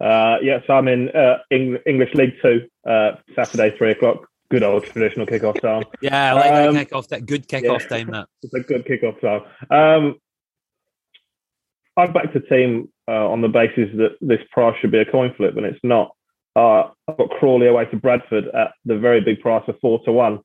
Uh, 0.00 0.36
yes, 0.42 0.62
I'm 0.68 0.88
in 0.88 1.08
uh, 1.10 1.38
Eng- 1.50 1.78
English 1.86 2.12
League 2.14 2.34
Two, 2.42 2.66
uh, 2.86 3.12
Saturday, 3.34 3.74
three 3.78 3.92
o'clock. 3.92 4.28
Good 4.50 4.62
old 4.62 4.84
traditional 4.84 5.26
kickoff 5.26 5.60
time. 5.60 5.84
Yeah, 6.00 6.30
I 6.30 6.34
like 6.34 6.68
Um, 6.68 6.74
that 6.74 6.90
kickoff. 6.90 7.08
That 7.08 7.26
good 7.26 7.48
kickoff 7.48 7.82
yeah. 7.82 7.88
time. 7.88 8.10
That 8.10 8.28
It's 8.42 8.54
a 8.54 8.60
good 8.60 8.84
kickoff 8.84 9.20
time. 9.20 9.42
Um, 9.70 10.16
I've 11.96 12.12
backed 12.12 12.36
a 12.36 12.40
team 12.40 12.88
uh, 13.08 13.28
on 13.28 13.40
the 13.40 13.48
basis 13.48 13.88
that 13.96 14.16
this 14.20 14.40
price 14.50 14.74
should 14.80 14.90
be 14.90 14.98
a 14.98 15.10
coin 15.10 15.32
flip, 15.36 15.56
and 15.56 15.66
it's 15.66 15.78
not. 15.82 16.14
Uh, 16.54 16.88
I've 17.06 17.18
got 17.18 17.30
Crawley 17.38 17.66
away 17.66 17.84
to 17.86 17.96
Bradford 17.96 18.46
at 18.48 18.72
the 18.84 18.98
very 18.98 19.20
big 19.20 19.40
price 19.40 19.64
of 19.68 19.78
four 19.80 20.00
to 20.04 20.12
one. 20.12 20.40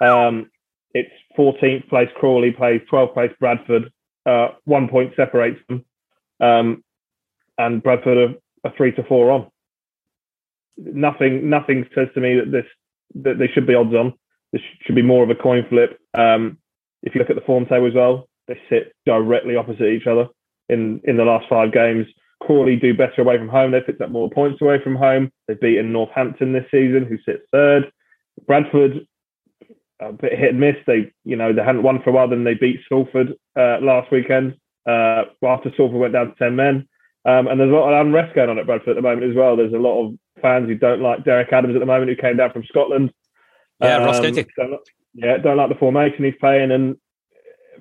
Um, 0.00 0.50
it's 0.94 1.10
14th 1.36 1.88
place 1.88 2.08
Crawley 2.16 2.52
plays 2.52 2.80
12th 2.90 3.14
place 3.14 3.32
Bradford. 3.38 3.92
Uh, 4.24 4.48
one 4.64 4.88
point 4.88 5.12
separates 5.16 5.58
them, 5.68 5.84
um, 6.40 6.84
and 7.56 7.82
Bradford 7.82 8.16
are, 8.16 8.68
are 8.68 8.74
three 8.76 8.92
to 8.92 9.02
four 9.04 9.30
on. 9.30 9.50
Nothing, 10.76 11.50
nothing 11.50 11.86
says 11.94 12.08
to 12.14 12.20
me 12.20 12.36
that 12.36 12.52
this 12.52 12.66
that 13.22 13.38
they 13.38 13.48
should 13.48 13.66
be 13.66 13.74
odds 13.74 13.94
on. 13.94 14.14
This 14.52 14.62
should 14.82 14.94
be 14.94 15.02
more 15.02 15.24
of 15.24 15.30
a 15.30 15.34
coin 15.34 15.64
flip. 15.68 15.98
Um, 16.14 16.58
if 17.02 17.14
you 17.14 17.20
look 17.20 17.30
at 17.30 17.36
the 17.36 17.42
form 17.42 17.66
table 17.66 17.86
as 17.86 17.94
well, 17.94 18.28
they 18.46 18.60
sit 18.68 18.92
directly 19.06 19.56
opposite 19.56 19.88
each 19.88 20.06
other 20.06 20.28
in 20.68 21.00
in 21.04 21.16
the 21.16 21.24
last 21.24 21.46
five 21.48 21.72
games. 21.72 22.06
Crawley 22.42 22.76
do 22.76 22.94
better 22.94 23.20
away 23.20 23.36
from 23.36 23.48
home. 23.48 23.72
They've 23.72 23.84
picked 23.84 24.00
up 24.00 24.10
more 24.10 24.30
points 24.30 24.62
away 24.62 24.80
from 24.82 24.94
home. 24.94 25.32
They've 25.46 25.60
beaten 25.60 25.92
Northampton 25.92 26.52
this 26.52 26.66
season, 26.70 27.04
who 27.04 27.18
sits 27.24 27.42
third. 27.52 27.90
Bradford, 28.46 29.06
a 30.00 30.12
bit 30.12 30.38
hit 30.38 30.50
and 30.50 30.60
miss. 30.60 30.76
They, 30.86 31.10
you 31.24 31.34
know, 31.36 31.52
they 31.52 31.64
hadn't 31.64 31.82
won 31.82 32.00
for 32.02 32.10
a 32.10 32.12
while. 32.12 32.28
Then 32.28 32.44
they 32.44 32.54
beat 32.54 32.80
Salford 32.88 33.34
uh, 33.58 33.78
last 33.80 34.12
weekend. 34.12 34.54
Uh, 34.86 35.24
after 35.44 35.70
Salford 35.76 35.98
went 35.98 36.12
down 36.12 36.28
to 36.28 36.34
ten 36.36 36.54
men, 36.56 36.88
um, 37.24 37.48
and 37.48 37.58
there's 37.60 37.70
a 37.72 37.74
lot 37.74 37.92
of 37.92 38.06
unrest 38.06 38.34
going 38.34 38.48
on 38.48 38.58
at 38.58 38.66
Bradford 38.66 38.90
at 38.90 38.96
the 38.96 39.02
moment 39.02 39.28
as 39.28 39.36
well. 39.36 39.56
There's 39.56 39.72
a 39.74 39.76
lot 39.76 40.00
of 40.06 40.14
fans 40.40 40.68
who 40.68 40.76
don't 40.76 41.02
like 41.02 41.24
Derek 41.24 41.52
Adams 41.52 41.74
at 41.74 41.80
the 41.80 41.86
moment, 41.86 42.08
who 42.10 42.16
came 42.16 42.36
down 42.36 42.52
from 42.52 42.64
Scotland. 42.64 43.12
Yeah, 43.82 43.98
Ross 44.04 44.18
Um, 44.18 44.24
County. 44.26 44.46
don't- 44.56 44.80
yeah, 45.14 45.36
don't 45.38 45.56
like 45.56 45.68
the 45.68 45.74
formation 45.74 46.24
he's 46.24 46.34
playing, 46.38 46.70
and 46.70 46.96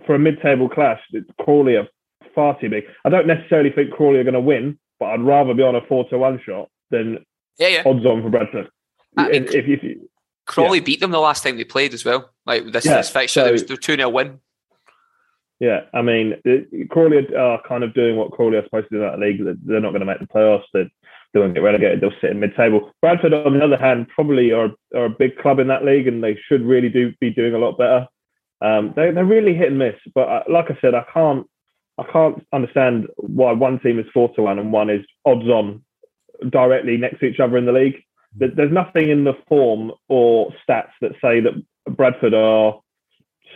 for 0.06 0.16
a 0.16 0.20
mid-table 0.20 0.68
clash, 0.70 1.00
Crawley 1.40 1.76
are 1.76 1.88
far 2.36 2.60
too 2.60 2.70
big. 2.70 2.86
I 3.06 3.10
don't 3.10 3.28
necessarily 3.28 3.72
think 3.72 3.92
Crawley 3.92 4.20
are 4.20 4.24
going 4.24 4.34
to 4.34 4.40
win, 4.40 4.78
but 5.00 5.08
I'd 5.08 5.22
rather 5.22 5.54
be 5.54 5.64
on 5.64 5.76
a 5.76 5.82
four 5.88 6.08
to 6.10 6.18
one 6.18 6.40
shot 6.46 6.70
than 6.92 7.26
Yeah, 7.58 7.68
yeah. 7.70 7.84
odds 7.86 8.06
on 8.06 8.22
for 8.22 8.30
Bradford. 8.30 8.70
I 9.18 9.30
mean, 9.30 9.44
if, 9.46 9.54
if, 9.56 9.84
if 9.84 9.98
Crawley 10.46 10.80
beat 10.80 11.00
them 11.00 11.12
the 11.12 11.20
last 11.20 11.44
time 11.44 11.58
they 11.58 11.64
played 11.64 11.94
as 11.94 12.06
well. 12.06 12.30
Like 12.46 12.72
this, 12.72 12.86
Yeah, 12.86 12.98
this 12.98 13.10
fixture, 13.10 13.42
so- 13.42 13.48
it 13.48 13.52
was 13.52 13.66
their 13.66 13.78
two 13.78 13.96
0 13.96 14.10
win. 14.10 14.40
yeah, 15.60 15.82
I 15.94 16.02
mean, 16.02 16.36
it- 16.46 16.90
Crawley 16.90 17.28
are 17.36 17.62
kind 17.68 17.84
of 17.84 17.94
doing 17.94 18.16
what 18.16 18.32
Crawley 18.32 18.58
are 18.58 18.64
supposed 18.64 18.90
to 18.90 18.98
do 18.98 19.04
in 19.04 19.10
that 19.10 19.20
league. 19.20 19.44
They're- 19.44 19.58
They're 19.66 19.82
not 19.82 19.90
going 19.92 20.02
to 20.02 20.06
make 20.06 20.20
the 20.20 20.28
playoffs. 20.28 20.64
They're, 20.74 20.90
they 21.34 21.40
won't 21.42 21.54
get 21.56 21.64
relegated. 21.64 22.00
They'll 22.00 22.12
sit 22.22 22.30
in 22.32 22.40
mid-table. 22.40 22.92
Bradford, 23.02 23.34
on 23.34 23.54
the 23.58 23.64
other 23.64 23.78
hand, 23.78 24.08
probably 24.10 24.52
are, 24.54 24.70
are 24.96 25.06
a 25.06 25.10
big 25.10 25.38
club 25.40 25.60
in 25.60 25.68
that 25.68 25.84
league, 25.84 26.08
and 26.08 26.24
they 26.24 26.38
should 26.48 26.62
really 26.64 26.90
do 26.90 27.12
be 27.20 27.30
doing 27.32 27.54
a 27.54 27.58
lot 27.58 27.78
better. 27.78 28.08
Um, 28.62 28.94
they, 28.96 29.12
they're 29.12 29.26
really 29.26 29.54
hit 29.54 29.68
and 29.68 29.78
miss. 29.78 29.96
But 30.16 30.30
uh, 30.30 30.44
like 30.50 30.72
I 30.72 30.78
said, 30.80 30.96
I 30.96 31.04
can't 31.14 31.46
I 31.98 32.04
can't 32.12 32.46
understand 32.54 33.08
why 33.18 33.52
one 33.54 33.80
team 33.80 34.00
is 34.00 34.06
four 34.14 34.34
to 34.36 34.44
one 34.44 34.60
and 34.60 34.72
one 34.72 34.90
is 34.90 35.06
odds 35.26 35.48
on 35.48 35.84
directly 36.50 36.98
next 36.98 37.20
to 37.20 37.26
each 37.26 37.40
other 37.40 37.58
in 37.58 37.66
the 37.66 37.72
league. 37.72 38.04
There's 38.36 38.72
nothing 38.72 39.10
in 39.10 39.24
the 39.24 39.34
form 39.48 39.92
or 40.10 40.54
stats 40.68 40.92
that 41.02 41.14
say 41.22 41.40
that 41.40 41.54
Bradford 41.90 42.36
are 42.36 42.80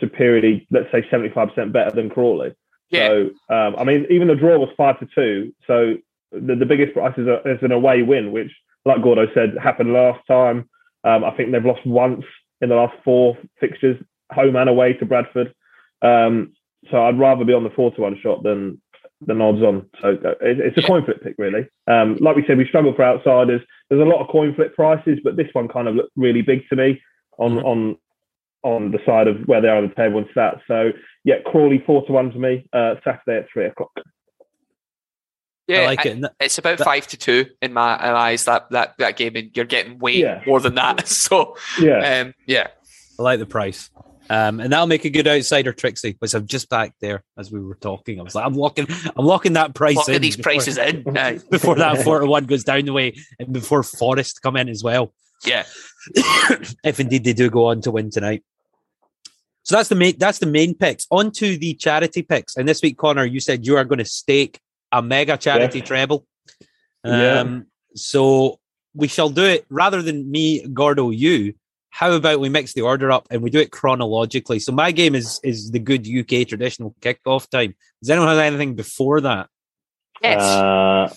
superiorly, 0.00 0.66
let's 0.72 0.90
say, 0.90 1.02
75% 1.02 1.72
better 1.72 1.94
than 1.94 2.10
Crawley. 2.10 2.54
Yeah. 2.90 3.08
So, 3.08 3.30
um, 3.48 3.76
I 3.78 3.84
mean, 3.84 4.06
even 4.10 4.26
the 4.28 4.34
draw 4.34 4.58
was 4.58 4.70
five 4.76 4.98
to 4.98 5.08
two. 5.14 5.54
So 5.68 5.94
the, 6.32 6.56
the 6.56 6.66
biggest 6.66 6.94
price 6.94 7.16
is, 7.16 7.28
a, 7.28 7.40
is 7.48 7.62
an 7.62 7.70
away 7.70 8.02
win, 8.02 8.32
which, 8.32 8.50
like 8.84 9.02
Gordo 9.02 9.26
said, 9.34 9.56
happened 9.62 9.92
last 9.92 10.26
time. 10.26 10.68
Um, 11.04 11.24
I 11.24 11.30
think 11.30 11.52
they've 11.52 11.64
lost 11.64 11.86
once 11.86 12.24
in 12.60 12.70
the 12.70 12.74
last 12.74 12.94
four 13.04 13.38
fixtures, 13.60 14.02
home 14.32 14.56
and 14.56 14.68
away 14.68 14.94
to 14.94 15.06
Bradford. 15.06 15.54
Um, 16.00 16.54
so 16.90 17.02
I'd 17.04 17.18
rather 17.18 17.44
be 17.44 17.52
on 17.52 17.64
the 17.64 17.70
four 17.70 17.90
to 17.94 18.00
one 18.00 18.18
shot 18.22 18.42
than 18.42 18.80
than 19.24 19.40
odds 19.40 19.62
on. 19.62 19.88
So 20.00 20.18
uh, 20.24 20.34
it's 20.40 20.76
a 20.78 20.82
coin 20.82 21.04
flip 21.04 21.22
pick, 21.22 21.36
really. 21.38 21.68
Um, 21.86 22.16
like 22.20 22.34
we 22.34 22.44
said, 22.46 22.58
we 22.58 22.66
struggle 22.66 22.92
for 22.94 23.04
outsiders. 23.04 23.60
There's 23.88 24.00
a 24.02 24.04
lot 24.04 24.20
of 24.20 24.28
coin 24.28 24.52
flip 24.54 24.74
prices, 24.74 25.20
but 25.22 25.36
this 25.36 25.46
one 25.52 25.68
kind 25.68 25.86
of 25.86 25.94
looked 25.94 26.10
really 26.16 26.42
big 26.42 26.68
to 26.70 26.76
me 26.76 27.00
on 27.38 27.52
Mhm. 27.56 27.64
on 27.64 27.96
on 28.64 28.90
the 28.92 28.98
side 29.04 29.26
of 29.28 29.36
where 29.46 29.60
they 29.60 29.68
are 29.68 29.76
on 29.76 29.88
the 29.88 29.94
table 29.94 30.18
and 30.18 30.28
stats. 30.30 30.60
So 30.68 30.90
yeah, 31.24 31.36
Crawley 31.46 31.82
four 31.86 32.04
to 32.06 32.12
one 32.12 32.30
to 32.32 32.38
me. 32.38 32.66
Uh, 32.72 32.94
Saturday 33.04 33.38
at 33.38 33.46
three 33.52 33.66
o'clock. 33.66 33.90
Yeah, 35.68 35.80
I 35.82 35.86
like 35.86 36.06
it. 36.06 36.12
And 36.12 36.24
that- 36.24 36.34
It's 36.40 36.58
about 36.58 36.78
That- 36.78 36.84
five 36.84 37.06
to 37.08 37.16
two 37.16 37.46
in 37.60 37.72
my 37.72 37.94
in 37.94 38.12
my 38.12 38.18
eyes. 38.18 38.44
That 38.46 38.70
that 38.70 38.94
that 38.98 39.16
game, 39.16 39.36
and 39.36 39.50
you're 39.56 39.64
getting 39.64 39.98
way 39.98 40.14
Yeah. 40.16 40.42
more 40.46 40.60
than 40.60 40.74
that. 40.74 41.06
So, 41.08 41.56
Yeah, 41.80 42.20
um, 42.20 42.34
yeah, 42.46 42.68
I 43.18 43.22
like 43.22 43.38
the 43.38 43.46
price. 43.46 43.90
Um, 44.30 44.60
and 44.60 44.72
that'll 44.72 44.86
make 44.86 45.04
a 45.04 45.10
good 45.10 45.26
outsider, 45.26 45.72
Trixie, 45.72 46.16
which 46.20 46.34
I've 46.34 46.46
just 46.46 46.68
backed 46.68 47.00
there 47.00 47.22
as 47.36 47.50
we 47.52 47.60
were 47.60 47.74
talking. 47.74 48.18
I 48.20 48.22
was 48.22 48.34
like, 48.34 48.46
I'm 48.46 48.54
locking, 48.54 48.86
I'm 49.16 49.26
locking 49.26 49.54
that 49.54 49.74
price 49.74 49.96
look 49.96 50.08
in 50.08 50.22
these 50.22 50.36
before- 50.36 50.52
prices 50.52 50.78
in. 50.78 51.04
Aye. 51.18 51.40
before 51.50 51.74
that 51.76 52.02
four 52.02 52.20
to 52.20 52.26
one 52.26 52.44
goes 52.46 52.64
down 52.64 52.84
the 52.84 52.92
way, 52.92 53.14
and 53.38 53.52
before 53.52 53.82
Forest 53.82 54.40
come 54.42 54.56
in 54.56 54.68
as 54.68 54.82
well. 54.82 55.12
yeah, 55.44 55.64
if 56.84 57.00
indeed 57.00 57.24
they 57.24 57.32
do 57.32 57.50
go 57.50 57.66
on 57.66 57.80
to 57.82 57.90
win 57.90 58.10
tonight. 58.10 58.42
So 59.64 59.76
that's 59.76 59.88
the 59.88 59.94
main 59.94 60.14
that's 60.18 60.38
the 60.38 60.46
main 60.46 60.74
picks. 60.74 61.06
On 61.10 61.30
to 61.32 61.56
the 61.56 61.74
charity 61.74 62.22
picks. 62.22 62.56
And 62.56 62.68
this 62.68 62.82
week, 62.82 62.96
Connor, 62.98 63.24
you 63.24 63.40
said 63.40 63.64
you 63.66 63.76
are 63.76 63.84
going 63.84 63.98
to 64.00 64.04
stake 64.04 64.60
a 64.90 65.00
mega 65.02 65.36
charity 65.36 65.78
Yes. 65.80 65.88
treble. 65.88 66.26
Yeah. 67.04 67.40
Um, 67.40 67.66
so 67.94 68.58
we 68.94 69.08
shall 69.08 69.30
do 69.30 69.44
it 69.44 69.64
rather 69.68 70.02
than 70.02 70.30
me, 70.30 70.66
Gordo, 70.66 71.10
you. 71.10 71.54
How 71.94 72.12
about 72.12 72.40
we 72.40 72.48
mix 72.48 72.72
the 72.72 72.80
order 72.80 73.12
up 73.12 73.28
and 73.30 73.42
we 73.42 73.50
do 73.50 73.58
it 73.60 73.70
chronologically? 73.70 74.58
So 74.58 74.72
my 74.72 74.92
game 74.92 75.14
is 75.14 75.38
is 75.44 75.70
the 75.72 75.78
good 75.78 76.08
UK 76.08 76.48
traditional 76.48 76.96
kickoff 77.02 77.48
time. 77.50 77.74
Does 78.00 78.08
anyone 78.08 78.28
have 78.28 78.38
anything 78.38 78.74
before 78.74 79.20
that? 79.20 79.50
Yes. 80.22 80.40
Uh, 80.40 81.12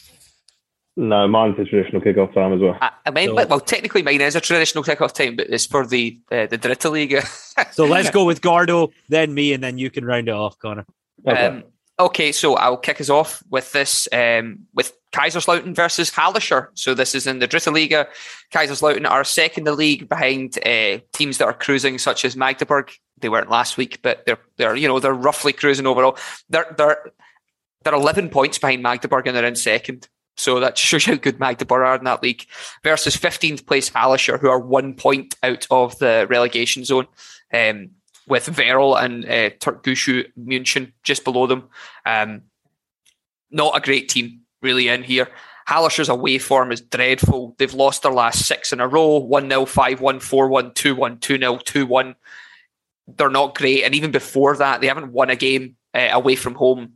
no, 0.98 1.28
mine's 1.30 1.58
a 1.60 1.64
traditional 1.64 2.02
kickoff 2.02 2.34
time 2.34 2.52
as 2.52 2.60
well. 2.60 2.78
I, 2.82 2.92
I 3.06 3.12
mean, 3.12 3.30
so- 3.30 3.48
well, 3.48 3.62
technically 3.62 4.04
mine 4.04 4.20
is 4.20 4.36
a 4.36 4.42
traditional 4.42 4.84
kickoff 4.84 5.14
time, 5.14 5.38
but 5.38 5.50
it's 5.50 5.66
for 5.66 5.88
the 5.88 6.20
uh, 6.30 6.48
the 6.48 6.58
Dritte 6.58 6.92
Liga. 6.92 7.26
So 7.72 7.86
let's 7.86 8.10
go 8.18 8.26
with 8.26 8.42
Gordo, 8.42 8.92
then 9.08 9.34
me, 9.34 9.54
and 9.54 9.64
then 9.64 9.78
you 9.78 9.90
can 9.90 10.04
round 10.04 10.28
it 10.28 10.34
off, 10.34 10.60
Connor. 10.60 10.86
Okay. 11.26 11.46
Um, 11.46 11.64
okay, 12.00 12.32
so 12.32 12.56
I'll 12.56 12.78
kick 12.78 13.00
us 13.00 13.10
off 13.10 13.44
with 13.50 13.72
this 13.72 14.08
um, 14.12 14.68
with 14.74 14.94
Kaiserslautern 15.12 15.76
versus 15.76 16.12
Hallescher. 16.12 16.70
So 16.74 16.94
this 16.94 17.16
is 17.16 17.28
in 17.28 17.40
the 17.40 17.48
Dritte 17.48 17.74
Liga. 17.74 18.08
Kaiserslautern 18.54 19.10
are 19.10 19.24
second 19.24 19.62
in 19.62 19.66
the 19.66 19.74
league 19.74 20.10
behind 20.10 20.58
uh, 20.66 21.00
teams 21.14 21.38
that 21.38 21.46
are 21.46 21.54
cruising, 21.54 21.98
such 21.98 22.26
as 22.26 22.36
Magdeburg. 22.36 22.92
They 23.20 23.30
weren't 23.30 23.50
last 23.50 23.78
week, 23.78 24.02
but 24.02 24.26
they're 24.26 24.40
they're 24.58 24.76
you 24.76 24.88
know 24.88 25.00
they're 25.00 25.14
roughly 25.14 25.54
cruising 25.54 25.88
overall. 25.88 26.18
They're 26.50 26.74
they're 26.78 27.12
they're 27.84 27.94
eleven 27.94 28.30
points 28.30 28.58
behind 28.58 28.84
Magdeburg 28.84 29.28
and 29.28 29.36
they're 29.36 29.46
in 29.46 29.56
second. 29.56 30.08
So 30.38 30.60
that 30.60 30.78
shows 30.78 31.06
how 31.06 31.16
good 31.16 31.40
Magdeburg 31.40 31.82
are 31.82 31.96
in 31.96 32.04
that 32.04 32.22
league. 32.22 32.46
Versus 32.84 33.16
15th 33.16 33.66
place 33.66 33.90
Hallescher, 33.90 34.38
who 34.38 34.50
are 34.50 34.60
one 34.60 34.94
point 34.94 35.36
out 35.44 35.66
of 35.72 35.98
the 36.00 36.28
relegation 36.30 36.84
zone. 36.84 37.08
Um, 37.54 37.92
with 38.28 38.48
Verl 38.48 38.96
and 39.02 39.26
uh, 39.26 39.50
Türkgücü 39.60 40.32
München 40.38 40.94
just 41.04 41.24
below 41.24 41.48
them. 41.48 41.70
Um, 42.06 42.44
not 43.52 43.78
a 43.78 43.82
great 43.82 44.10
team 44.10 44.42
really 44.62 44.88
in 44.88 45.04
here. 45.04 45.30
Hallescher's 45.68 46.10
away 46.10 46.38
form 46.38 46.72
is 46.72 46.82
dreadful. 46.82 47.56
They've 47.58 47.74
lost 47.74 48.04
their 48.04 48.12
last 48.12 48.46
six 48.46 48.72
in 48.72 48.80
a 48.80 48.88
row 48.88 49.18
1 49.18 49.50
0, 49.50 49.66
5 49.66 50.02
1, 50.02 50.20
4 50.20 50.48
1, 50.48 50.74
2 50.74 50.96
1, 50.96 51.18
2 51.20 51.38
0, 51.40 51.58
2 51.58 51.86
1. 51.86 52.16
They're 53.08 53.30
not 53.30 53.56
great. 53.56 53.84
And 53.84 53.96
even 53.96 54.12
before 54.12 54.56
that, 54.58 54.82
they 54.82 54.88
haven't 54.88 55.12
won 55.12 55.30
a 55.30 55.36
game 55.36 55.76
uh, 55.94 56.10
away 56.12 56.36
from 56.36 56.56
home. 56.56 56.94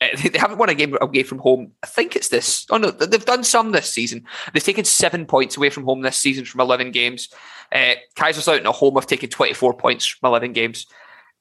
Uh, 0.00 0.08
they 0.30 0.38
haven't 0.38 0.58
won 0.58 0.68
a 0.68 0.74
game 0.74 0.96
away 1.00 1.22
from 1.22 1.38
home. 1.38 1.72
I 1.82 1.86
think 1.86 2.16
it's 2.16 2.28
this. 2.28 2.66
Oh 2.70 2.78
no, 2.78 2.90
they've 2.90 3.24
done 3.24 3.44
some 3.44 3.72
this 3.72 3.92
season. 3.92 4.24
They've 4.52 4.62
taken 4.62 4.84
seven 4.84 5.26
points 5.26 5.56
away 5.56 5.70
from 5.70 5.84
home 5.84 6.02
this 6.02 6.16
season 6.16 6.44
from 6.44 6.60
11 6.60 6.90
games. 6.90 7.28
Uh, 7.72 7.94
Kaiserslautern 8.16 8.66
at 8.66 8.74
home 8.74 8.94
have 8.94 9.06
taken 9.06 9.30
24 9.30 9.74
points 9.74 10.06
from 10.06 10.28
11 10.28 10.52
games. 10.52 10.86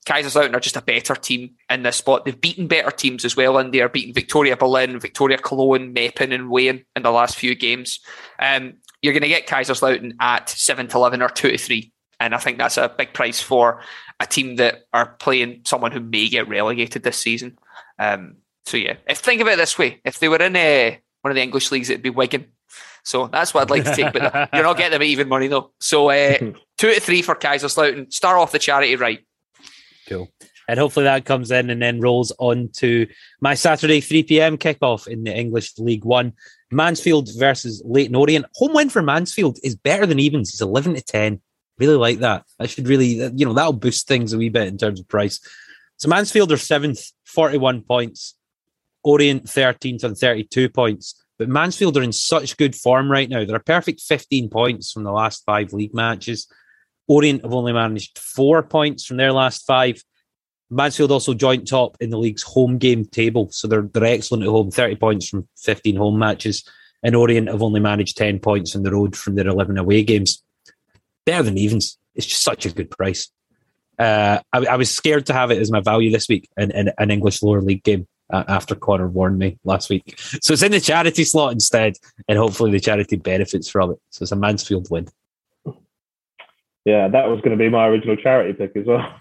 Kaiserslautern 0.05 0.55
are 0.55 0.60
just 0.60 0.78
a 0.78 0.82
better 0.82 1.16
team 1.16 1.51
in 1.70 1.84
this 1.84 1.97
spot. 1.97 2.26
They've 2.26 2.39
beaten 2.39 2.68
better 2.68 2.91
teams 2.91 3.26
as 3.26 3.36
well 3.36 3.57
and 3.57 3.74
they 3.74 3.82
are 3.82 3.89
beating 3.89 4.14
Viktoria 4.14 4.57
Berlin, 4.57 4.99
Victoria 4.99 5.38
Cologne, 5.38 5.93
Meppen, 5.93 6.34
and 6.34 6.49
Wayne 6.49 6.86
in 6.95 7.03
the 7.03 7.12
last 7.12 7.36
few 7.36 7.55
games. 7.55 7.99
Um, 8.39 8.76
you're 9.01 9.14
going 9.14 9.24
to 9.24 9.30
get 9.30 9.47
Kaiserslautern 9.47 10.14
at 10.20 10.49
7 10.49 10.88
to 10.88 10.97
11 10.97 11.22
or 11.22 11.30
2 11.30 11.51
to 11.51 11.57
3. 11.57 11.91
And 12.20 12.36
I 12.36 12.38
think 12.38 12.57
that's 12.57 12.78
a 12.78 12.93
big 12.97 13.14
price 13.14 13.41
for 13.41 13.82
a 14.20 14.26
team 14.26 14.57
that 14.57 14.84
are 14.93 15.16
playing 15.20 15.62
someone 15.66 15.91
who 15.91 16.01
may 16.01 16.28
get 16.28 16.49
relegated 16.49 17.03
this 17.03 17.18
season. 17.18 17.57
Um, 17.97 18.38
so, 18.70 18.78
yeah, 18.78 18.97
if 19.07 19.17
think 19.17 19.41
of 19.41 19.47
it 19.47 19.57
this 19.57 19.80
way 19.80 19.99
if 20.05 20.20
they 20.20 20.30
were 20.30 20.38
in 20.38 20.55
uh, 20.55 20.95
one 21.22 21.32
of 21.32 21.36
the 21.36 21.41
English 21.41 21.72
leagues, 21.72 21.89
it'd 21.89 22.03
be 22.03 22.11
Wigan. 22.11 22.45
So 23.03 23.26
that's 23.26 23.51
what 23.51 23.61
I'd 23.61 23.72
like 23.72 23.86
to 23.86 23.95
take, 23.95 24.13
but 24.13 24.49
you're 24.53 24.61
not 24.61 24.78
getting 24.78 24.91
them 24.91 25.01
at 25.01 25.07
even 25.07 25.28
money 25.28 25.47
though. 25.47 25.72
So 25.80 26.11
uh, 26.11 26.38
two 26.78 26.93
to 26.93 26.99
three 26.99 27.24
for 27.24 27.34
Kaiserslautern. 27.34 28.13
Start 28.13 28.38
off 28.38 28.51
the 28.51 28.59
charity 28.59 28.95
right. 28.95 29.26
Cool. 30.07 30.30
And 30.67 30.80
hopefully 30.80 31.05
that 31.05 31.26
comes 31.26 31.49
in 31.49 31.72
and 31.72 31.82
then 31.82 31.99
rolls 31.99 32.32
on 32.38 32.70
to 32.74 33.07
my 33.41 33.55
Saturday 33.55 34.01
3 34.01 34.22
p.m. 34.22 34.55
kickoff 34.55 35.07
in 35.07 35.24
the 35.24 35.36
English 35.36 35.76
League 35.80 36.05
One. 36.05 36.34
Mansfield 36.70 37.30
versus 37.39 37.82
Leyton 37.84 38.15
Orient. 38.15 38.45
Home 38.57 38.76
win 38.76 38.91
for 38.91 39.01
Mansfield 39.01 39.57
is 39.63 39.76
better 39.76 40.05
than 40.05 40.20
evens. 40.20 40.51
It's 40.51 40.61
11 40.61 40.93
to 40.93 41.01
10. 41.01 41.41
Really 41.80 41.95
like 41.95 42.20
that. 42.20 42.45
That 42.59 42.70
should 42.70 42.88
really, 42.88 43.32
you 43.36 43.47
know, 43.47 43.53
that'll 43.53 43.74
boost 43.74 44.07
things 44.07 44.32
a 44.32 44.38
wee 44.38 44.49
bit 44.49 44.67
in 44.67 44.78
terms 44.78 44.99
of 44.99 45.07
price. 45.07 45.39
So 45.97 46.07
Mansfield 46.07 46.51
are 46.51 46.57
seventh, 46.57 47.11
41 47.26 47.82
points. 47.82 48.36
Orient 49.04 49.45
13th 49.45 50.04
on 50.04 50.16
32 50.16 50.70
points. 50.70 51.24
But 51.38 51.50
Mansfield 51.50 51.95
are 51.97 52.04
in 52.04 52.12
such 52.12 52.58
good 52.58 52.76
form 52.76 53.10
right 53.10 53.30
now. 53.30 53.45
They're 53.45 53.56
a 53.56 53.62
perfect 53.62 54.02
15 54.02 54.50
points 54.50 54.91
from 54.91 55.04
the 55.04 55.12
last 55.12 55.43
five 55.45 55.72
league 55.72 55.93
matches. 55.93 56.47
Orient 57.08 57.43
have 57.43 57.54
only 57.54 57.72
managed 57.72 58.20
four 58.20 58.62
points 58.62 59.06
from 59.06 59.18
their 59.18 59.32
last 59.32 59.66
five. 59.66 60.04
Mansfield 60.70 61.12
also 61.12 61.34
joint 61.34 61.68
top 61.68 61.97
in 62.02 62.10
the 62.10 62.20
league's 62.20 62.43
home 62.43 62.78
game 62.78 63.06
table. 63.06 63.50
So 63.52 63.68
they're, 63.68 63.89
they're 63.93 64.04
excellent 64.04 64.43
at 64.43 64.50
home, 64.50 64.70
30 64.70 64.97
points 64.97 65.30
from 65.30 65.47
15 65.58 65.95
home 65.95 66.20
matches. 66.20 66.70
And 67.02 67.16
Orient 67.16 67.47
have 67.47 67.64
only 67.64 67.80
managed 67.80 68.18
10 68.18 68.39
points 68.39 68.76
on 68.76 68.84
the 68.84 68.91
road 68.91 69.16
from 69.16 69.36
their 69.36 69.47
11 69.47 69.78
away 69.78 70.04
games. 70.04 70.43
Better 71.26 71.43
than 71.43 71.58
evens. 71.58 71.97
It's 72.16 72.28
just 72.28 72.43
such 72.43 72.66
a 72.66 72.72
good 72.72 72.91
price. 72.91 73.32
Uh, 73.97 74.39
I, 74.52 74.66
I 74.66 74.76
was 74.76 74.91
scared 74.91 75.26
to 75.28 75.34
have 75.34 75.52
it 75.52 75.58
as 75.58 75.72
my 75.72 75.80
value 75.80 76.12
this 76.12 76.28
week 76.28 76.50
in, 76.58 76.72
in 76.72 76.91
an 76.97 77.12
English 77.12 77.41
lower 77.41 77.62
league 77.62 77.84
game 77.84 78.08
uh, 78.30 78.43
after 78.47 78.75
Connor 78.75 79.07
warned 79.07 79.39
me 79.39 79.57
last 79.63 79.89
week. 79.89 80.19
So 80.41 80.53
it's 80.53 80.63
in 80.63 80.71
the 80.71 80.80
charity 80.80 81.23
slot 81.23 81.53
instead, 81.53 81.97
and 82.27 82.38
hopefully 82.38 82.71
the 82.71 82.80
charity 82.80 83.17
benefits 83.17 83.69
from 83.69 83.91
it. 83.91 83.99
So 84.09 84.23
it's 84.23 84.32
a 84.32 84.36
Mansfield 84.36 84.89
win. 84.89 85.07
Yeah, 86.86 87.07
that 87.07 87.27
was 87.27 87.41
going 87.41 87.51
to 87.51 87.57
be 87.57 87.69
my 87.69 87.88
original 87.88 88.15
charity 88.15 88.53
pick 88.53 88.75
as 88.75 88.86
well. 88.86 89.19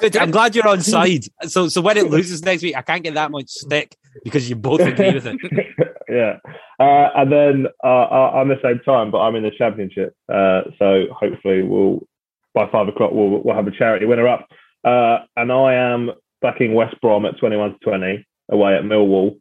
Good. 0.00 0.16
I'm 0.16 0.30
glad 0.30 0.54
you're 0.54 0.68
on 0.68 0.82
side. 0.82 1.24
So 1.44 1.68
so 1.68 1.80
when 1.80 1.96
it 1.96 2.10
loses 2.10 2.42
next 2.42 2.62
week, 2.62 2.76
I 2.76 2.82
can't 2.82 3.02
get 3.02 3.14
that 3.14 3.30
much 3.30 3.48
stick 3.48 3.96
because 4.22 4.48
you 4.48 4.56
both 4.56 4.80
agree 4.80 5.14
with 5.14 5.26
it. 5.26 5.38
yeah. 6.08 6.36
Uh, 6.78 7.08
and 7.16 7.32
then 7.32 7.66
uh, 7.82 7.86
uh, 7.86 8.30
on 8.34 8.48
the 8.48 8.58
same 8.62 8.80
time, 8.84 9.10
but 9.10 9.18
I'm 9.18 9.34
in 9.34 9.42
the 9.42 9.50
championship. 9.50 10.14
Uh, 10.28 10.62
so 10.78 11.06
hopefully 11.10 11.62
we'll, 11.62 12.06
by 12.54 12.68
five 12.70 12.88
o'clock, 12.88 13.12
we'll, 13.12 13.42
we'll 13.42 13.54
have 13.54 13.66
a 13.66 13.70
charity 13.70 14.06
winner 14.06 14.28
up. 14.28 14.48
Uh, 14.84 15.20
and 15.36 15.50
I 15.50 15.74
am 15.74 16.12
backing 16.42 16.74
West 16.74 17.00
Brom 17.00 17.24
at 17.26 17.38
21 17.38 17.72
to 17.72 17.78
20 17.78 18.26
away 18.50 18.74
at 18.76 18.82
Millwall. 18.84 19.38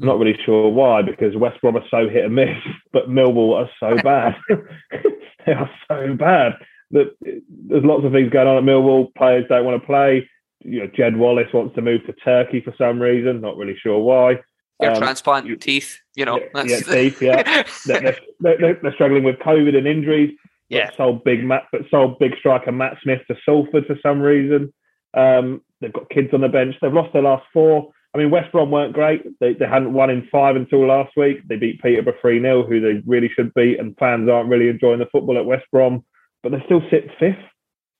I'm 0.00 0.06
not 0.06 0.18
really 0.18 0.38
sure 0.44 0.68
why, 0.70 1.02
because 1.02 1.36
West 1.36 1.60
Brom 1.60 1.76
are 1.76 1.84
so 1.90 2.08
hit 2.08 2.24
and 2.24 2.34
miss, 2.34 2.56
but 2.92 3.08
Millwall 3.08 3.54
are 3.54 3.70
so 3.78 3.96
bad. 4.02 4.36
they 5.46 5.52
are 5.52 5.70
so 5.88 6.14
bad 6.14 6.54
that 6.90 7.14
there's 7.20 7.84
lots 7.84 8.04
of 8.04 8.12
things 8.12 8.30
going 8.30 8.46
on 8.48 8.56
at 8.56 8.64
Millwall. 8.64 9.12
Players 9.14 9.46
don't 9.48 9.64
want 9.64 9.80
to 9.80 9.86
play. 9.86 10.28
You 10.60 10.80
know, 10.80 10.90
Jed 10.96 11.16
Wallace 11.16 11.52
wants 11.52 11.74
to 11.74 11.82
move 11.82 12.04
to 12.06 12.12
Turkey 12.12 12.60
for 12.60 12.74
some 12.78 13.00
reason. 13.00 13.40
Not 13.40 13.56
really 13.56 13.76
sure 13.76 13.98
why. 13.98 14.40
Hair 14.80 14.92
Um, 14.92 14.96
transplant, 14.98 15.46
you- 15.46 15.56
teeth, 15.56 15.98
you 16.16 16.24
know. 16.24 16.38
yeah, 16.38 16.46
that's- 16.54 16.86
teeth, 16.86 17.22
yeah. 17.22 17.62
They're, 17.86 18.16
they're, 18.40 18.74
they're, 18.82 18.92
struggling 18.94 19.22
with 19.24 19.36
COVID 19.38 19.76
and 19.76 19.86
injuries. 19.86 20.34
but 20.70 20.76
Yeah. 20.76 20.90
sold 20.96 21.22
big 21.24 21.44
Matt, 21.44 21.64
but 21.70 21.82
sold 21.90 22.18
big 22.18 22.36
striker 22.38 22.72
Matt 22.72 22.96
Smith 23.02 23.20
to 23.28 23.36
Salford 23.44 23.86
for 23.86 23.96
some 24.02 24.20
reason. 24.20 24.72
Um, 25.14 25.60
they've 25.84 25.92
got 25.92 26.08
kids 26.08 26.32
on 26.32 26.40
the 26.40 26.48
bench. 26.48 26.74
They've 26.80 26.92
lost 26.92 27.12
their 27.12 27.22
last 27.22 27.44
four. 27.52 27.92
I 28.14 28.18
mean, 28.18 28.30
West 28.30 28.50
Brom 28.52 28.70
weren't 28.70 28.94
great. 28.94 29.22
They, 29.40 29.54
they 29.54 29.66
hadn't 29.66 29.92
won 29.92 30.08
in 30.08 30.26
five 30.30 30.56
until 30.56 30.86
last 30.86 31.12
week. 31.16 31.46
They 31.48 31.56
beat 31.56 31.82
Peterborough 31.82 32.14
3 32.20 32.40
0, 32.40 32.66
who 32.66 32.80
they 32.80 33.02
really 33.06 33.28
should 33.28 33.52
beat, 33.54 33.78
and 33.78 33.96
fans 33.98 34.28
aren't 34.30 34.48
really 34.48 34.68
enjoying 34.68 35.00
the 35.00 35.06
football 35.12 35.36
at 35.36 35.44
West 35.44 35.64
Brom. 35.70 36.04
But 36.42 36.52
they 36.52 36.62
still 36.64 36.82
sit 36.90 37.10
fifth 37.18 37.42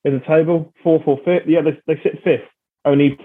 in 0.05 0.15
the 0.15 0.25
table, 0.25 0.73
fourth 0.83 1.03
or 1.07 1.19
fifth. 1.25 1.47
Yeah, 1.47 1.63
they, 1.63 1.79
they 1.87 2.01
sit 2.03 2.23
fifth, 2.23 2.49
only 2.85 3.19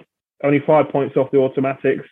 only 0.43 0.59
five 0.65 0.89
points 0.89 1.15
off 1.15 1.31
the 1.31 1.37
automatics. 1.37 2.05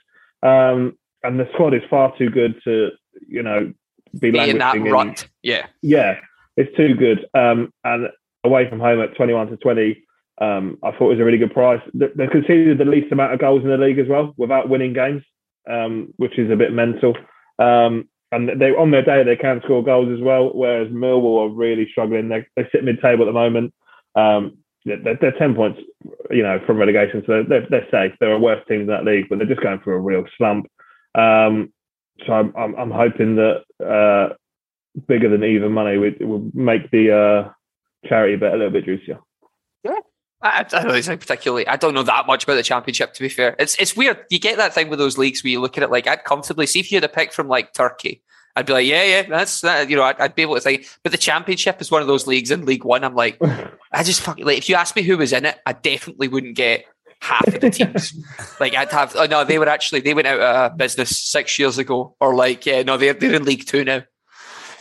Um, 0.43 0.97
and 1.23 1.39
the 1.39 1.49
squad 1.53 1.73
is 1.73 1.81
far 1.89 2.15
too 2.17 2.29
good 2.29 2.61
to, 2.65 2.91
you 3.27 3.41
know, 3.41 3.73
be 4.19 4.31
Be 4.31 4.49
in 4.49 4.57
that 4.59 4.75
languishing 4.75 4.85
in- 4.85 4.91
rut. 4.93 5.27
Yeah. 5.43 5.65
yeah, 5.81 6.19
it's 6.55 6.75
too 6.77 6.93
good. 6.95 7.25
Um, 7.33 7.73
and 7.83 8.09
away 8.43 8.69
from 8.69 8.79
home 8.79 9.01
at 9.01 9.15
21 9.15 9.47
to 9.47 9.57
20, 9.57 10.03
um, 10.39 10.77
I 10.83 10.91
thought 10.91 11.07
it 11.07 11.15
was 11.15 11.19
a 11.19 11.25
really 11.25 11.37
good 11.37 11.53
price. 11.53 11.81
They, 11.93 12.27
conceded 12.27 12.77
the 12.77 12.85
least 12.85 13.11
amount 13.11 13.33
of 13.33 13.39
goals 13.39 13.63
in 13.63 13.69
the 13.69 13.77
league 13.77 13.99
as 13.99 14.07
well 14.07 14.33
without 14.37 14.69
winning 14.69 14.93
games, 14.93 15.23
um, 15.69 16.13
which 16.17 16.37
is 16.37 16.51
a 16.51 16.55
bit 16.55 16.73
mental. 16.73 17.15
Um, 17.59 18.07
and 18.31 18.49
they 18.59 18.71
on 18.71 18.91
their 18.91 19.03
day 19.03 19.23
they 19.23 19.37
can 19.37 19.61
score 19.63 19.83
goals 19.83 20.09
as 20.15 20.23
well, 20.23 20.51
whereas 20.53 20.89
Millwall 20.89 21.47
are 21.47 21.53
really 21.53 21.87
struggling. 21.89 22.29
They 22.29 22.45
they 22.55 22.67
sit 22.71 22.83
mid 22.83 23.01
table 23.01 23.23
at 23.23 23.27
the 23.27 23.31
moment. 23.31 23.73
Um, 24.15 24.57
they're, 24.85 25.17
they're 25.19 25.37
10 25.37 25.55
points, 25.55 25.81
you 26.31 26.43
know, 26.43 26.59
from 26.65 26.77
relegation, 26.77 27.23
so 27.27 27.43
they're, 27.47 27.67
they're 27.69 27.87
safe. 27.91 28.13
They're 28.19 28.33
a 28.33 28.39
worse 28.39 28.63
team 28.67 28.81
in 28.81 28.87
that 28.87 29.05
league, 29.05 29.25
but 29.29 29.37
they're 29.37 29.47
just 29.47 29.61
going 29.61 29.79
through 29.79 29.95
a 29.95 29.99
real 29.99 30.23
slump. 30.37 30.67
Um, 31.13 31.73
so 32.25 32.33
I'm, 32.33 32.53
I'm, 32.57 32.75
I'm 32.75 32.91
hoping 32.91 33.35
that 33.35 33.63
uh, 33.83 34.33
bigger 35.07 35.29
than 35.29 35.43
even 35.43 35.71
money 35.73 35.97
would, 35.97 36.17
would 36.21 36.55
make 36.55 36.89
the 36.91 37.11
uh, 37.11 38.07
charity 38.07 38.37
bet 38.37 38.53
a 38.53 38.57
little 38.57 38.71
bit 38.71 38.85
juicier. 38.85 39.19
I, 40.41 40.59
I 40.59 40.63
don't 40.63 41.03
think 41.03 41.21
particularly. 41.21 41.67
I 41.67 41.77
don't 41.77 41.93
know 41.93 42.03
that 42.03 42.27
much 42.27 42.43
about 42.43 42.55
the 42.55 42.63
championship. 42.63 43.13
To 43.13 43.21
be 43.21 43.29
fair, 43.29 43.55
it's 43.57 43.75
it's 43.79 43.95
weird. 43.95 44.23
You 44.29 44.39
get 44.39 44.57
that 44.57 44.73
thing 44.73 44.89
with 44.89 44.99
those 44.99 45.17
leagues 45.17 45.43
where 45.43 45.51
you 45.51 45.59
look 45.59 45.77
at 45.77 45.83
it 45.83 45.91
like 45.91 46.07
I'd 46.07 46.23
comfortably 46.23 46.67
see 46.67 46.79
if 46.79 46.91
you 46.91 46.97
had 46.97 47.03
a 47.03 47.09
pick 47.09 47.33
from 47.33 47.47
like 47.47 47.73
Turkey. 47.73 48.21
I'd 48.55 48.65
be 48.65 48.73
like, 48.73 48.87
yeah, 48.87 49.03
yeah, 49.03 49.21
that's 49.23 49.61
that. 49.61 49.87
You 49.89 49.95
know, 49.95 50.03
I'd, 50.03 50.19
I'd 50.19 50.35
be 50.35 50.41
able 50.41 50.55
to 50.55 50.61
say. 50.61 50.83
But 51.03 51.11
the 51.11 51.17
championship 51.17 51.79
is 51.79 51.91
one 51.91 52.01
of 52.01 52.07
those 52.07 52.25
leagues 52.25 52.49
in 52.49 52.65
League 52.65 52.83
One. 52.83 53.03
I'm 53.03 53.13
like, 53.13 53.37
I 53.91 54.03
just 54.03 54.21
fucking 54.21 54.45
like 54.45 54.57
if 54.57 54.69
you 54.69 54.75
asked 54.75 54.95
me 54.95 55.03
who 55.03 55.17
was 55.17 55.31
in 55.31 55.45
it, 55.45 55.59
I 55.65 55.73
definitely 55.73 56.27
wouldn't 56.27 56.55
get 56.55 56.85
half 57.21 57.47
of 57.47 57.59
the 57.59 57.69
teams. 57.69 58.13
like 58.59 58.73
I'd 58.75 58.91
have 58.91 59.15
oh 59.15 59.25
no, 59.25 59.43
they 59.43 59.59
were 59.59 59.69
actually 59.69 60.01
they 60.01 60.13
went 60.13 60.27
out 60.27 60.39
of 60.39 60.77
business 60.77 61.17
six 61.17 61.57
years 61.59 61.77
ago, 61.77 62.15
or 62.19 62.35
like 62.35 62.65
yeah, 62.65 62.83
no, 62.83 62.97
they're 62.97 63.13
they're 63.13 63.35
in 63.35 63.45
League 63.45 63.65
Two 63.65 63.83
now. 63.83 64.03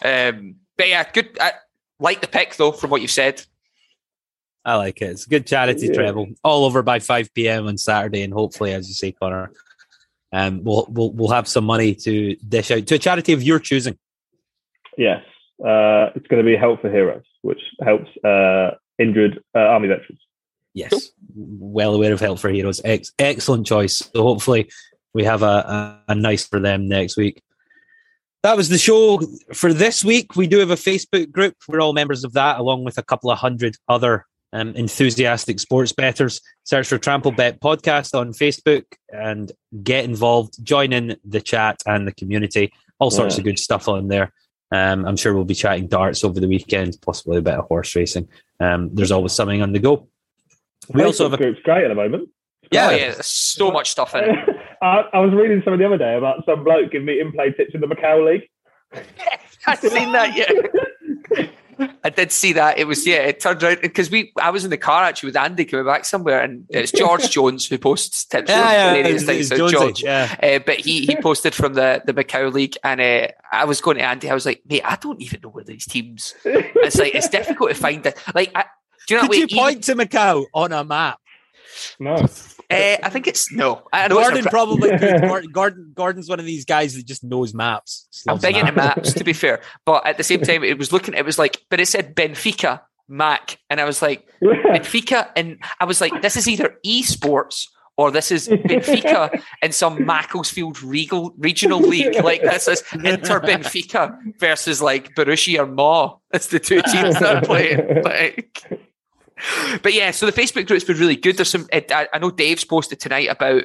Um, 0.03 0.57
but 0.77 0.89
yeah, 0.89 1.11
good. 1.11 1.37
I 1.41 1.53
like 1.99 2.21
the 2.21 2.29
pick 2.29 2.57
though, 2.57 2.73
from 2.73 2.91
what 2.91 3.03
you 3.03 3.09
said. 3.09 3.45
I 4.67 4.75
like 4.75 5.01
it. 5.01 5.11
It's 5.11 5.27
a 5.27 5.29
good 5.29 5.47
charity 5.47 5.87
Yeah. 5.87 5.93
treble. 5.95 6.27
All 6.43 6.65
over 6.65 6.83
by 6.83 6.99
five 6.99 7.33
PM 7.33 7.69
on 7.69 7.79
Saturday, 7.79 8.23
and 8.23 8.33
hopefully, 8.33 8.73
as 8.73 8.89
you 8.89 8.95
say, 8.95 9.13
Connor, 9.13 9.53
um, 10.33 10.65
we'll 10.65 10.87
we'll 10.91 11.13
we'll 11.13 11.31
have 11.31 11.47
some 11.47 11.65
money 11.65 11.95
to 11.95 12.35
dish 12.37 12.73
out 12.73 12.85
to 12.89 12.97
a 12.97 12.99
charity 12.99 13.33
of 13.33 13.45
your 13.45 13.61
choosing. 13.61 13.97
Yes, 14.99 15.23
uh, 15.65 16.11
it's 16.17 16.27
going 16.27 16.45
to 16.45 16.51
be 16.51 16.57
Help 16.57 16.81
for 16.81 16.91
Heroes, 16.91 17.23
which 17.43 17.61
helps 17.81 18.11
uh, 18.25 18.73
injured 18.99 19.41
uh, 19.55 19.61
army 19.61 19.87
veterans. 19.87 20.21
Yes, 20.75 21.11
well 21.37 21.95
aware 21.95 22.13
of 22.13 22.21
Help 22.21 22.41
for 22.41 22.51
Heroes. 22.51 22.81
Ex- 22.85 23.13
excellent 23.21 23.69
choice. 23.69 23.99
So 23.99 24.23
hopefully, 24.25 24.69
we 25.15 25.23
have 25.23 25.43
a, 25.45 26.03
a, 26.09 26.13
a 26.13 26.15
nice 26.17 26.45
for 26.45 26.59
them 26.59 26.89
next 26.89 27.17
week. 27.17 27.41
That 28.43 28.57
was 28.57 28.69
the 28.69 28.79
show 28.79 29.21
for 29.55 29.73
this 29.73 30.05
week. 30.05 30.35
We 30.35 30.49
do 30.49 30.59
have 30.59 30.71
a 30.71 30.77
Facebook 30.77 31.31
group. 31.31 31.55
We're 31.69 31.81
all 31.81 31.93
members 31.93 32.25
of 32.25 32.33
that, 32.33 32.59
along 32.59 32.85
with 32.85 32.99
a 32.99 33.03
couple 33.05 33.31
of 33.31 33.39
hundred 33.39 33.77
other 33.89 34.27
um, 34.57 34.75
enthusiastic 34.75 35.61
sports 35.61 35.93
betters. 35.93 36.41
Search 36.65 36.89
for 36.89 36.99
Trampled 36.99 37.37
Bet 37.37 37.61
Podcast 37.61 38.19
on 38.19 38.33
Facebook 38.33 38.85
and 39.13 39.53
get 39.83 40.05
involved. 40.05 40.55
Join 40.65 40.93
in 40.93 41.17
the 41.25 41.41
chat 41.41 41.83
and 41.87 42.07
the 42.09 42.13
community. 42.13 42.73
All 42.99 43.11
sorts 43.11 43.35
Yeah. 43.35 43.41
of 43.41 43.45
good 43.45 43.59
stuff 43.59 43.89
on 43.89 44.09
there. 44.09 44.33
Um, 44.73 45.05
I'm 45.07 45.17
sure 45.17 45.35
we'll 45.35 45.45
be 45.45 45.55
chatting 45.55 45.87
darts 45.89 46.25
over 46.25 46.41
the 46.41 46.49
weekend, 46.49 46.97
possibly 47.05 47.37
a 47.37 47.43
bit 47.43 47.55
of 47.55 47.67
horse 47.67 47.95
racing. 47.95 48.29
Um, 48.59 48.91
there's 48.95 49.13
always 49.13 49.33
something 49.33 49.63
on 49.63 49.73
the 49.73 49.79
go. 49.79 50.09
We 50.93 51.03
also 51.05 51.25
have 51.25 51.35
a 51.35 51.37
group's 51.37 51.61
great 51.63 51.85
at 51.85 51.89
the 51.89 51.95
moment. 51.95 52.31
Yeah. 52.73 52.91
Yeah, 52.91 53.11
there's 53.13 53.27
so 53.27 53.71
much 53.71 53.91
stuff 53.91 54.15
in 54.15 54.25
it. 54.25 54.37
I, 54.83 55.05
I 55.13 55.19
was 55.21 55.33
reading 55.35 55.63
something 55.65 55.79
the 55.79 55.87
other 55.87 55.99
day 55.99 56.17
about 56.17 56.45
some 56.47 56.65
bloke 56.65 56.91
giving 56.93 57.07
me 57.07 57.21
in-play 57.21 57.53
tips 57.53 57.75
in 57.75 57.81
the 57.81 57.87
Macau 57.87 58.25
League. 58.27 58.49
I've 59.67 59.79
seen 59.81 60.13
that. 60.13 60.37
Yeah, 60.37 60.51
I 62.05 62.11
did 62.11 62.33
see 62.33 62.53
that. 62.55 62.79
It 62.79 62.87
was 62.87 63.07
yeah. 63.07 63.17
It 63.17 63.41
turned 63.41 63.63
out 63.65 63.83
because 63.83 64.11
we 64.11 64.33
I 64.41 64.51
was 64.51 64.65
in 64.65 64.71
the 64.71 64.77
car 64.79 65.05
actually 65.05 65.29
with 65.29 65.37
Andy 65.37 65.65
coming 65.65 65.85
back 65.87 66.05
somewhere, 66.05 66.41
and 66.41 66.65
it's 66.71 66.93
George 66.93 67.31
Jones 67.37 67.67
who 67.67 67.77
posts 67.79 68.25
tips. 68.25 68.49
yeah, 68.51 68.57
on 68.61 68.65
yeah, 68.65 68.95
it's- 69.07 69.25
things. 69.25 69.41
it's 69.41 69.49
So 69.51 69.57
Jonesy, 69.57 69.77
George, 69.77 70.03
yeah. 70.03 70.37
Uh, 70.43 70.59
but 70.65 70.79
he 70.79 71.05
he 71.07 71.17
posted 71.17 71.55
from 71.55 71.75
the 71.75 72.03
the 72.07 72.15
Macau 72.15 72.53
League, 72.53 72.77
and 72.85 73.01
uh, 73.01 73.29
I 73.53 73.65
was 73.65 73.81
going 73.81 73.99
to 73.99 74.03
Andy. 74.05 74.31
I 74.31 74.35
was 74.35 74.47
like, 74.47 74.63
mate, 74.69 74.83
I 74.85 74.97
don't 74.97 75.21
even 75.21 75.41
know 75.43 75.51
where 75.51 75.65
these 75.65 75.85
teams. 75.87 76.35
It's 76.45 76.97
like 76.97 77.15
it's 77.15 77.29
difficult 77.29 77.71
to 77.71 77.75
find 77.77 78.05
it. 78.07 78.17
Like, 78.35 78.53
I, 78.55 78.65
do 79.07 79.15
you 79.15 79.21
know? 79.21 79.29
Could 79.29 79.29
what 79.29 79.39
you 79.39 79.57
way, 79.57 79.63
point 79.73 79.85
to 79.85 79.95
Macau 79.95 80.45
on 80.55 80.73
a 80.73 80.85
map? 80.85 81.19
no. 82.01 82.27
Uh, 82.71 82.97
I 83.03 83.11
think 83.11 83.27
it's 83.27 83.53
no. 83.53 83.83
I 83.93 84.09
know 84.09 84.17
Gordon 84.17 84.45
probably 84.45 84.91
could. 84.99 85.21
Gordon, 85.23 85.51
Gordon, 85.53 85.93
Gordon's 85.95 86.29
one 86.29 86.41
of 86.41 86.47
these 86.47 86.65
guys 86.65 86.95
that 86.95 87.07
just 87.07 87.25
knows 87.25 87.55
maps. 87.55 88.09
Just 88.13 88.29
I'm 88.29 88.39
big 88.39 88.57
into 88.57 88.73
maps. 88.73 88.97
maps, 88.97 89.13
to 89.15 89.25
be 89.25 89.33
fair. 89.33 89.61
But 89.85 90.07
at 90.07 90.17
the 90.17 90.25
same 90.25 90.41
time, 90.43 90.65
it 90.65 90.79
was 90.79 90.93
looking. 90.93 91.15
It 91.15 91.25
was 91.25 91.39
like, 91.39 91.63
but 91.71 91.81
it 91.81 91.87
said 91.87 92.15
Benfica 92.17 92.81
Mac, 93.09 93.59
and 93.71 93.81
I 93.81 93.85
was 93.85 94.03
like, 94.03 94.27
Yeah. 94.41 94.55
Benfica, 94.65 95.31
and 95.37 95.59
I 95.81 95.85
was 95.85 96.01
like, 96.01 96.23
this 96.23 96.37
is 96.37 96.49
either 96.49 96.77
esports 96.85 97.67
or 97.99 98.11
this 98.11 98.31
is 98.31 98.49
Benfica 98.49 99.43
in 99.63 99.73
some 99.73 100.05
Macclesfield 100.05 100.83
Regal 100.83 101.33
regional 101.39 101.79
league. 101.81 102.15
Like 102.23 102.43
this 102.43 102.69
is 102.69 102.83
Inter 102.93 103.41
Benfica 103.41 104.15
versus 104.39 104.83
like 104.83 105.15
Borussia 105.15 105.61
or 105.61 105.67
Ma. 105.67 106.17
That's 106.31 106.49
the 106.49 106.59
two 106.61 106.83
teams 106.83 107.19
that 107.21 107.37
are 107.37 107.41
playing. 107.41 108.03
Like, 108.03 108.63
but 109.83 109.93
yeah, 109.93 110.11
so 110.11 110.27
the 110.27 110.33
Facebook 110.33 110.67
group's 110.67 110.85
been 110.85 110.99
really 110.99 111.17
good. 111.17 111.37
There's 111.37 111.51
some. 111.51 111.69
I, 111.73 112.09
I 112.13 112.19
know 112.19 112.31
Dave's 112.31 112.65
posted 112.65 113.01
tonight 113.01 113.29
about 113.29 113.65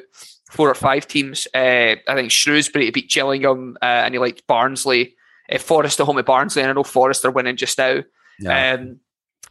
four 0.50 0.68
or 0.70 0.74
five 0.74 1.06
teams. 1.06 1.46
Uh, 1.54 1.96
I 2.06 2.14
think 2.14 2.30
Shrewsbury 2.30 2.86
to 2.86 2.92
beat 2.92 3.10
Gillingham, 3.10 3.76
uh, 3.80 3.86
and 3.86 4.14
he 4.14 4.18
liked 4.18 4.46
Barnsley. 4.46 5.16
Uh, 5.50 5.58
Forest 5.58 6.00
at 6.00 6.06
home 6.06 6.18
at 6.18 6.26
Barnsley, 6.26 6.62
and 6.62 6.70
I 6.70 6.74
know 6.74 6.84
Forest 6.84 7.24
are 7.24 7.30
winning 7.30 7.56
just 7.56 7.78
now. 7.78 8.02
Yeah. 8.38 8.74
Um, 8.74 9.00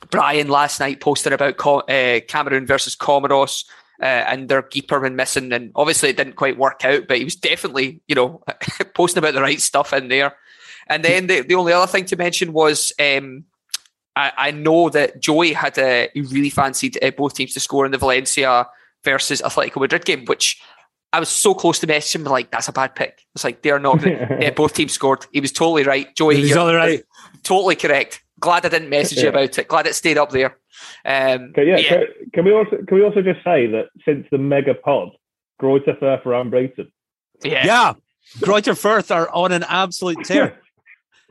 Brian 0.09 0.47
last 0.47 0.80
night 0.80 0.99
posted 0.99 1.34
about 1.34 1.57
Co- 1.57 1.82
uh, 1.82 2.22
Cameroon 2.28 2.65
versus 2.65 2.95
Comoros. 2.95 3.65
Uh, 4.01 4.26
and 4.28 4.49
their 4.49 4.63
keeper 4.63 4.99
been 4.99 5.15
missing, 5.15 5.53
and 5.53 5.72
obviously 5.76 6.09
it 6.09 6.17
didn't 6.17 6.36
quite 6.36 6.57
work 6.57 6.84
out. 6.84 7.07
But 7.07 7.19
he 7.19 7.24
was 7.24 7.36
definitely, 7.36 8.01
you 8.07 8.15
know, 8.15 8.41
posting 8.95 9.19
about 9.19 9.36
the 9.36 9.43
right 9.43 9.61
stuff 9.61 9.93
in 9.93 10.07
there. 10.07 10.36
And 10.88 11.05
then 11.05 11.28
the, 11.28 11.41
the 11.41 11.53
only 11.53 11.72
other 11.72 11.86
thing 11.86 12.05
to 12.05 12.15
mention 12.15 12.51
was 12.51 12.91
um, 12.99 13.45
I, 14.16 14.32
I 14.38 14.51
know 14.51 14.89
that 14.89 15.22
Joey 15.22 15.53
had 15.53 15.78
a 15.78 16.09
he 16.14 16.22
really 16.22 16.49
fancied 16.49 17.01
uh, 17.01 17.12
both 17.12 17.34
teams 17.34 17.53
to 17.53 17.59
score 17.59 17.86
in 17.86 17.91
the 17.91 17.97
Valencia 17.97 18.68
versus 19.03 19.41
Atletico 19.41 19.80
Madrid 19.80 20.05
game, 20.05 20.26
which 20.26 20.62
I 21.14 21.20
was 21.20 21.30
so 21.30 21.53
close 21.53 21.80
to 21.80 21.88
messaging 21.88 22.16
him 22.18 22.24
like 22.26 22.51
that's 22.51 22.68
a 22.68 22.74
bad 22.74 22.95
pick. 22.95 23.26
It's 23.36 23.43
like 23.43 23.62
they're 23.62 23.80
not. 23.80 23.99
Gonna, 23.99 24.38
yeah, 24.41 24.51
both 24.51 24.74
teams 24.74 24.93
scored. 24.93 25.26
He 25.32 25.39
was 25.39 25.51
totally 25.51 25.84
right, 25.84 26.14
Joey. 26.16 26.38
He's 26.38 26.55
all 26.55 26.74
right. 26.74 27.03
totally 27.43 27.76
correct. 27.76 28.24
Glad 28.39 28.66
I 28.66 28.70
didn't 28.70 28.89
message 28.89 29.20
you 29.20 29.30
about 29.30 29.57
it. 29.57 29.68
Glad 29.68 29.88
it 29.88 29.95
stayed 29.95 30.18
up 30.18 30.32
there. 30.32 30.57
Um, 31.05 31.51
Okay, 31.51 31.68
yeah, 31.68 31.76
but 31.76 31.86
Can, 31.86 32.32
can 32.34 32.45
we 32.45 32.53
also 32.53 32.78
can 32.88 32.97
we 32.97 33.03
also 33.03 33.22
just 33.22 33.43
say 33.43 33.68
that 33.68 33.89
since 34.03 34.26
the 34.32 34.38
mega 34.38 34.74
pod, 34.74 35.09
Greuther 35.62 35.97
Fürth 35.99 36.26
are 36.26 36.34
unbeaten. 36.34 36.91
yeah, 37.43 37.66
Yeah. 37.66 37.93
Greuther 38.39 38.74
Fürth 38.74 39.14
are 39.14 39.30
on 39.30 39.51
an 39.51 39.64
absolute 39.68 40.24
tear. 40.24 40.57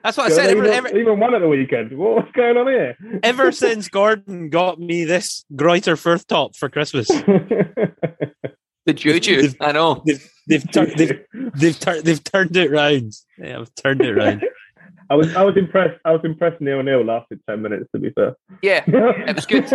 That's 0.03 0.17
what 0.17 0.33
I 0.33 0.35
said. 0.35 0.51
Ever, 0.51 0.65
even, 0.65 0.71
ever, 0.73 0.99
even 0.99 1.21
won 1.21 1.35
at 1.35 1.41
the 1.41 1.49
weekend. 1.49 1.97
What's 1.97 2.31
going 2.33 2.57
on 2.57 2.67
here? 2.69 2.97
ever 3.23 3.53
since 3.65 3.89
Gordon 3.89 4.49
got 4.51 4.79
me 4.81 5.05
this 5.05 5.45
Greuther 5.55 5.97
Fürth 6.01 6.27
top 6.27 6.57
for 6.57 6.69
Christmas, 6.71 7.07
the 8.87 8.93
juju. 8.95 9.43
They've- 9.43 9.57
I 9.61 9.73
know. 9.73 10.03
they've 10.49 10.71
tur- 10.71 10.87
they've 10.97 11.21
they've, 11.55 11.79
tur- 11.79 12.03
they've 12.03 12.25
turned 12.25 12.57
it 12.57 12.71
round. 12.71 13.13
Yeah, 13.39 13.61
I've 13.61 13.75
turned 13.75 14.01
it 14.03 14.15
round. 14.15 14.45
I 15.11 15.17
was 15.17 15.35
I 15.35 15.43
was 15.43 15.57
impressed. 15.57 15.99
I 16.05 16.13
was 16.13 16.21
impressed. 16.25 16.61
Nil 16.61 16.83
nil 16.85 17.05
lasted 17.05 17.41
ten 17.49 17.63
minutes. 17.63 17.89
To 17.95 18.01
be 18.01 18.11
fair, 18.11 18.37
Yeah, 18.63 18.85
it 18.87 19.35
was 19.35 19.45
good. 19.45 19.67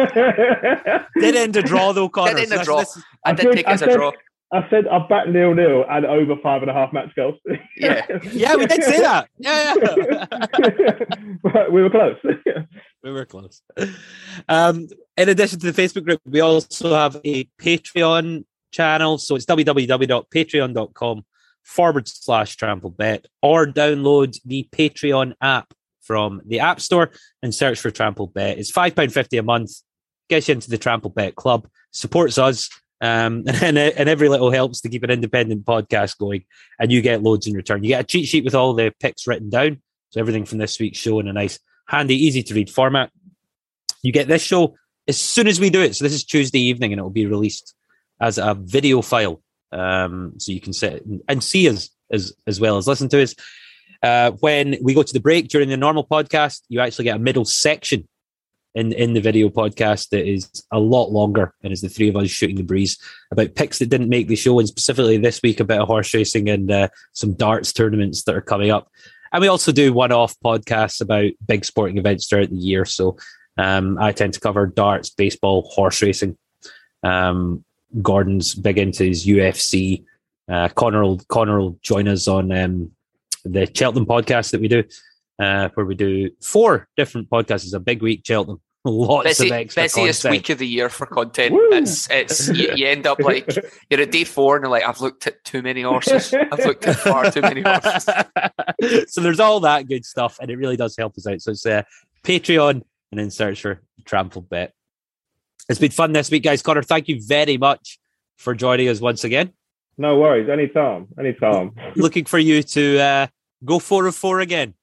Did 1.20 1.36
end 1.36 1.56
a 1.58 1.62
draw 1.62 1.92
though, 1.92 2.08
Connor. 2.10 2.38
end 2.38 2.54
a 2.54 2.64
draw. 2.64 2.80
this 2.80 2.98
I 3.26 3.32
I 3.32 3.34
did 3.34 3.42
think- 3.44 3.56
take 3.58 3.66
it 3.66 3.70
I 3.70 3.74
as 3.74 3.82
a 3.82 3.94
draw. 3.94 4.12
I 4.56 4.70
said 4.70 4.88
I 4.88 5.06
backed 5.08 5.30
nil 5.30 5.54
nil 5.54 5.84
and 5.90 6.06
over 6.06 6.36
five 6.42 6.62
and 6.62 6.72
a 6.72 6.74
half 6.74 6.94
match 6.94 7.10
goals. 7.16 7.36
Yeah. 7.76 8.06
yeah, 8.32 8.56
we 8.56 8.66
did 8.66 8.84
say 8.84 9.00
that. 9.00 9.28
Yeah, 9.38 9.76
yeah. 9.84 11.68
We 11.72 11.84
were 11.84 11.90
close. 11.90 12.18
we 13.04 13.12
were 13.12 13.26
close. 13.26 13.62
Um, 14.48 14.88
in 15.18 15.30
addition 15.30 15.60
to 15.60 15.72
the 15.72 15.82
Facebook 15.82 16.06
group, 16.06 16.22
we 16.26 16.40
also 16.40 16.94
have 16.94 17.20
a 17.26 17.44
Patreon 17.62 18.46
channel. 18.72 19.18
So 19.18 19.36
it's 19.36 19.46
www.patreon.com 19.46 21.26
forward 21.64 22.08
slash 22.08 22.56
trampled 22.56 22.96
bet 22.98 23.26
or 23.42 23.66
download 23.68 24.40
the 24.46 24.68
Patreon 24.72 25.34
app 25.42 25.74
from 26.02 26.42
the 26.46 26.60
App 26.60 26.80
Store 26.80 27.12
and 27.42 27.54
search 27.54 27.80
for 27.80 27.92
Trampled 27.92 28.34
Bet. 28.34 28.58
It's 28.58 28.72
£5.50 28.72 29.40
a 29.40 29.44
month, 29.44 29.72
gets 30.30 30.48
you 30.48 30.54
into 30.54 30.70
the 30.70 30.78
Trampled 30.78 31.16
Bet 31.16 31.36
Club, 31.36 31.68
supports 31.92 32.38
us. 32.38 32.70
Um, 33.02 33.44
and, 33.62 33.78
and 33.78 34.10
every 34.10 34.30
little 34.30 34.52
helps 34.52 34.82
to 34.82 34.90
keep 34.90 35.04
an 35.04 35.12
independent 35.12 35.66
podcast 35.66 36.18
going, 36.18 36.46
and 36.80 36.92
you 36.92 37.02
get 37.02 37.24
loads 37.24 37.48
in 37.48 37.54
return. 37.54 37.84
You 37.84 37.90
get 37.90 38.02
a 38.02 38.08
cheat 38.08 38.28
sheet 38.28 38.46
with 38.46 38.56
all 38.56 38.74
the 38.74 38.94
picks 39.00 39.28
written 39.28 39.50
down, 39.50 39.82
so 40.10 40.20
everything 40.20 40.46
from 40.46 40.58
this 40.58 40.80
week's 40.80 40.98
show 40.98 41.20
in 41.20 41.28
a 41.28 41.34
nice, 41.34 41.60
handy, 41.88 42.16
easy 42.16 42.44
to 42.44 42.54
read 42.54 42.70
format. 42.70 43.12
You 44.02 44.12
get 44.12 44.28
this 44.28 44.42
show 44.42 44.76
as 45.08 45.20
soon 45.20 45.48
as 45.48 45.60
we 45.60 45.70
do 45.70 45.82
it. 45.82 45.96
So 45.96 46.06
this 46.06 46.14
is 46.14 46.24
Tuesday 46.24 46.60
evening, 46.60 46.94
and 46.94 47.00
it 47.00 47.04
will 47.04 47.10
be 47.10 47.26
released 47.26 47.76
as 48.22 48.38
a 48.38 48.56
video 48.56 49.02
file, 49.02 49.42
um, 49.72 50.34
so 50.38 50.52
you 50.52 50.62
can 50.62 50.74
sit 50.74 51.04
and 51.28 51.44
see 51.44 51.70
us 51.70 51.90
as 52.12 52.34
as 52.48 52.60
well 52.60 52.78
as 52.78 52.88
listen 52.88 53.10
to 53.10 53.22
us. 53.22 53.36
Uh, 54.04 54.32
when 54.40 54.78
we 54.82 54.94
go 54.94 55.02
to 55.02 55.14
the 55.14 55.20
break 55.20 55.48
during 55.48 55.70
the 55.70 55.78
normal 55.78 56.06
podcast, 56.06 56.62
you 56.70 56.80
actually 56.80 57.06
get 57.06 57.16
a 57.16 57.20
middle 57.20 57.46
section 57.46 58.08
in 58.76 58.92
in 58.94 59.14
the 59.14 59.22
video 59.22 59.50
podcast 59.50 60.10
that 60.10 60.30
is 60.30 60.64
a 60.72 60.80
lot 60.80 61.12
longer 61.12 61.54
and 61.64 61.74
is 61.74 61.82
the 61.82 61.90
three 61.90 62.10
of 62.10 62.18
us 62.18 62.30
shooting 62.30 62.58
the 62.58 62.64
breeze 62.64 62.98
about 63.32 63.56
picks 63.56 63.80
that 63.80 63.90
didn't 63.90 64.10
make 64.10 64.28
the 64.28 64.36
show, 64.36 64.60
and 64.60 64.68
specifically 64.68 65.18
this 65.18 65.42
week 65.42 65.60
about 65.60 65.88
horse 65.88 66.14
racing 66.14 66.50
and 66.50 66.72
uh, 66.72 66.88
some 67.14 67.34
darts 67.34 67.74
tournaments 67.74 68.24
that 68.24 68.36
are 68.36 68.42
coming 68.42 68.70
up. 68.70 68.90
And 69.32 69.42
we 69.42 69.48
also 69.48 69.72
do 69.72 69.92
one-off 69.92 70.36
podcasts 70.40 71.02
about 71.02 71.32
big 71.46 71.66
sporting 71.66 71.98
events 71.98 72.28
throughout 72.28 72.50
the 72.50 72.56
year. 72.56 72.86
So 72.86 73.18
um, 73.58 73.98
I 74.00 74.12
tend 74.12 74.34
to 74.34 74.40
cover 74.40 74.68
darts, 74.68 75.10
baseball, 75.10 75.64
horse 75.74 76.02
racing. 76.02 76.38
Um, 77.04 77.64
Gordon's 78.02 78.56
big 78.56 78.78
into 78.78 79.06
his 79.06 79.26
UFC. 79.26 80.04
Uh, 80.50 80.70
Connor 80.70 81.04
will 81.04 81.20
Connor 81.28 81.60
will 81.60 81.80
join 81.82 82.08
us 82.08 82.28
on 82.28 82.52
um, 82.52 82.92
the 83.44 83.70
Cheltenham 83.74 84.06
podcast 84.06 84.52
that 84.52 84.62
we 84.62 84.68
do, 84.68 84.84
uh, 85.40 85.70
where 85.74 85.86
we 85.86 85.96
do 85.96 86.30
four 86.42 86.88
different 86.98 87.30
podcasts. 87.30 87.64
It's 87.64 87.74
a 87.74 87.80
big 87.80 88.02
week, 88.02 88.22
Cheltenham. 88.26 88.62
Lots 88.88 89.28
Busy, 89.28 89.48
of 89.48 89.54
extra 89.54 89.84
busiest 89.84 90.22
content. 90.22 90.32
week 90.32 90.50
of 90.52 90.60
the 90.60 90.68
year 90.68 90.90
for 90.90 91.08
content. 91.08 91.54
Woo. 91.54 91.70
It's 91.72 92.08
it's 92.12 92.50
you, 92.50 92.72
you 92.76 92.86
end 92.86 93.08
up 93.08 93.20
like 93.20 93.50
you're 93.90 94.00
at 94.00 94.12
day 94.12 94.24
four 94.24 94.58
and 94.58 94.64
you're 94.64 94.70
like 94.70 94.84
I've 94.84 95.02
looked 95.02 95.26
at 95.26 95.44
too 95.44 95.64
many 95.64 95.82
horses. 95.82 96.32
I've 96.34 96.64
looked 96.64 96.86
at 96.86 96.98
far 96.98 97.32
too 97.32 97.42
many 97.42 97.62
horses. 97.62 98.04
so 99.12 99.22
there's 99.22 99.40
all 99.40 99.60
that 99.62 99.88
good 99.88 100.06
stuff, 100.06 100.38
and 100.40 100.52
it 100.52 100.58
really 100.58 100.78
does 100.78 100.96
help 100.96 101.18
us 101.18 101.26
out. 101.26 101.42
So 101.42 101.52
it's 101.52 101.66
uh, 101.66 101.82
Patreon 102.24 102.84
and 103.12 103.20
then 103.20 103.32
search 103.32 103.64
for 103.64 103.82
Trampled 104.06 104.50
Bet. 104.50 104.74
It's 105.68 105.80
been 105.80 105.90
fun 105.90 106.12
this 106.14 106.30
week, 106.30 106.44
guys. 106.44 106.62
Connor, 106.62 106.84
thank 106.84 107.08
you 107.08 107.20
very 107.26 107.58
much 107.58 107.98
for 108.38 108.54
joining 108.54 108.88
us 108.88 109.02
once 109.02 109.24
again. 109.24 109.52
No 109.98 110.20
worries. 110.20 110.48
Anytime. 110.48 111.08
Anytime. 111.18 111.72
Looking 111.96 112.26
for 112.26 112.38
you 112.38 112.62
to 112.62 113.00
uh, 113.00 113.28
go 113.64 113.80
four 113.80 114.06
of 114.06 114.16
four 114.16 114.42
again. 114.42 114.76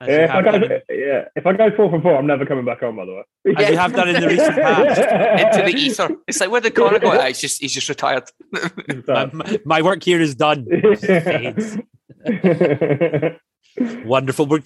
As 0.00 0.08
you 0.08 0.14
Yeah, 0.14 0.24
if 0.24 0.30
I 0.30 0.42
go, 0.42 0.50
in- 0.54 0.70
yeah, 0.90 1.24
if 1.36 1.46
I 1.46 1.52
go 1.54 1.70
four 1.76 1.90
for 1.90 2.00
four, 2.00 2.16
I'm 2.16 2.26
never 2.26 2.44
coming 2.46 2.64
back 2.64 2.82
on. 2.82 2.96
By 2.96 3.04
the 3.06 3.12
way, 3.12 3.22
as 3.56 3.70
you 3.70 3.76
have 3.76 3.92
done 3.94 4.08
in 4.08 4.20
the 4.20 4.28
recent 4.28 4.56
past. 4.56 5.00
Into 5.56 5.72
the 5.72 5.78
ether. 5.78 6.08
It's 6.28 6.40
like 6.40 6.50
where 6.50 6.60
the 6.60 6.70
corner 6.70 6.98
go? 6.98 7.10
Ah, 7.12 7.26
he's 7.26 7.40
just 7.40 7.60
he's 7.60 7.72
just 7.72 7.88
retired. 7.88 8.24
My, 9.06 9.26
my- 9.32 9.60
my 9.64 9.82
work 9.82 10.02
here 10.02 10.20
is 10.20 10.34
done. 10.34 10.66
Wonderful. 14.04 14.46
We're, 14.46 14.62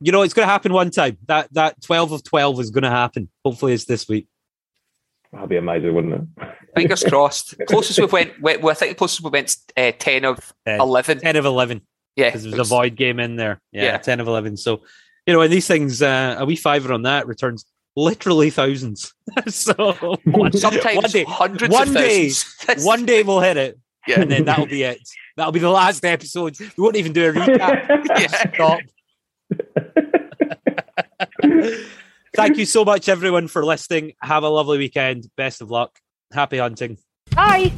you 0.00 0.12
know, 0.12 0.22
it's 0.22 0.34
going 0.34 0.46
to 0.46 0.52
happen 0.52 0.72
one 0.72 0.90
time. 0.90 1.18
That 1.26 1.52
that 1.54 1.82
twelve 1.82 2.12
of 2.12 2.22
twelve 2.24 2.58
is 2.60 2.70
going 2.70 2.84
to 2.84 2.90
happen. 2.90 3.28
Hopefully, 3.44 3.72
it's 3.74 3.84
this 3.84 4.08
week. 4.08 4.26
That'd 5.32 5.48
be 5.50 5.56
amazing, 5.56 5.94
wouldn't 5.94 6.14
it? 6.14 6.22
Fingers 6.76 7.02
crossed. 7.04 7.54
Closest 7.68 7.98
we 7.98 8.06
went, 8.06 8.32
we, 8.40 8.56
well, 8.58 8.70
I 8.70 8.74
think 8.74 8.92
the 8.92 8.96
closest 8.96 9.22
we 9.22 9.30
went 9.30 9.56
uh, 9.76 9.92
ten 9.98 10.24
of 10.24 10.38
Uh, 10.66 10.78
eleven. 10.80 11.18
Ten 11.20 11.36
of 11.36 11.44
eleven 11.44 11.82
Yeah, 12.16 12.28
because 12.28 12.44
it 12.46 12.50
there's 12.50 12.66
a 12.66 12.74
void 12.74 12.96
game 12.96 13.20
in 13.20 13.36
there. 13.36 13.60
Yeah, 13.72 13.84
Yeah. 13.84 13.98
ten 13.98 14.20
of 14.20 14.26
eleven. 14.28 14.56
So, 14.56 14.82
you 15.26 15.34
know, 15.34 15.40
and 15.42 15.52
these 15.52 15.66
things, 15.66 16.02
uh, 16.02 16.36
a 16.38 16.44
wee 16.46 16.56
fiver 16.56 16.92
on 16.92 17.02
that 17.02 17.26
returns 17.26 17.64
literally 17.94 18.50
thousands. 18.50 19.12
so 19.48 20.18
one, 20.24 20.52
sometimes 20.52 21.02
one 21.02 21.10
day, 21.10 21.24
hundreds 21.24 21.72
one 21.72 21.88
of 21.88 21.94
day, 21.94 22.28
thousands. 22.30 22.84
one 22.86 23.04
day 23.06 23.22
we'll 23.22 23.40
hit 23.40 23.56
it, 23.56 23.78
yeah. 24.06 24.20
and 24.20 24.30
then 24.30 24.44
that'll 24.44 24.66
be 24.66 24.82
it. 24.82 24.98
That'll 25.36 25.52
be 25.52 25.60
the 25.60 25.70
last 25.70 26.04
episode. 26.04 26.58
We 26.58 26.68
won't 26.78 26.96
even 26.96 27.12
do 27.12 27.28
a 27.28 27.32
recap. 27.32 28.06
Yeah. 28.18 28.54
Stop. 28.54 28.80
Thank 32.34 32.58
you 32.58 32.66
so 32.66 32.84
much, 32.84 33.08
everyone, 33.08 33.48
for 33.48 33.64
listening. 33.64 34.12
Have 34.22 34.42
a 34.42 34.48
lovely 34.48 34.78
weekend. 34.78 35.26
Best 35.36 35.60
of 35.62 35.70
luck. 35.70 35.98
Happy 36.32 36.58
hunting. 36.58 36.98
Bye. 37.34 37.72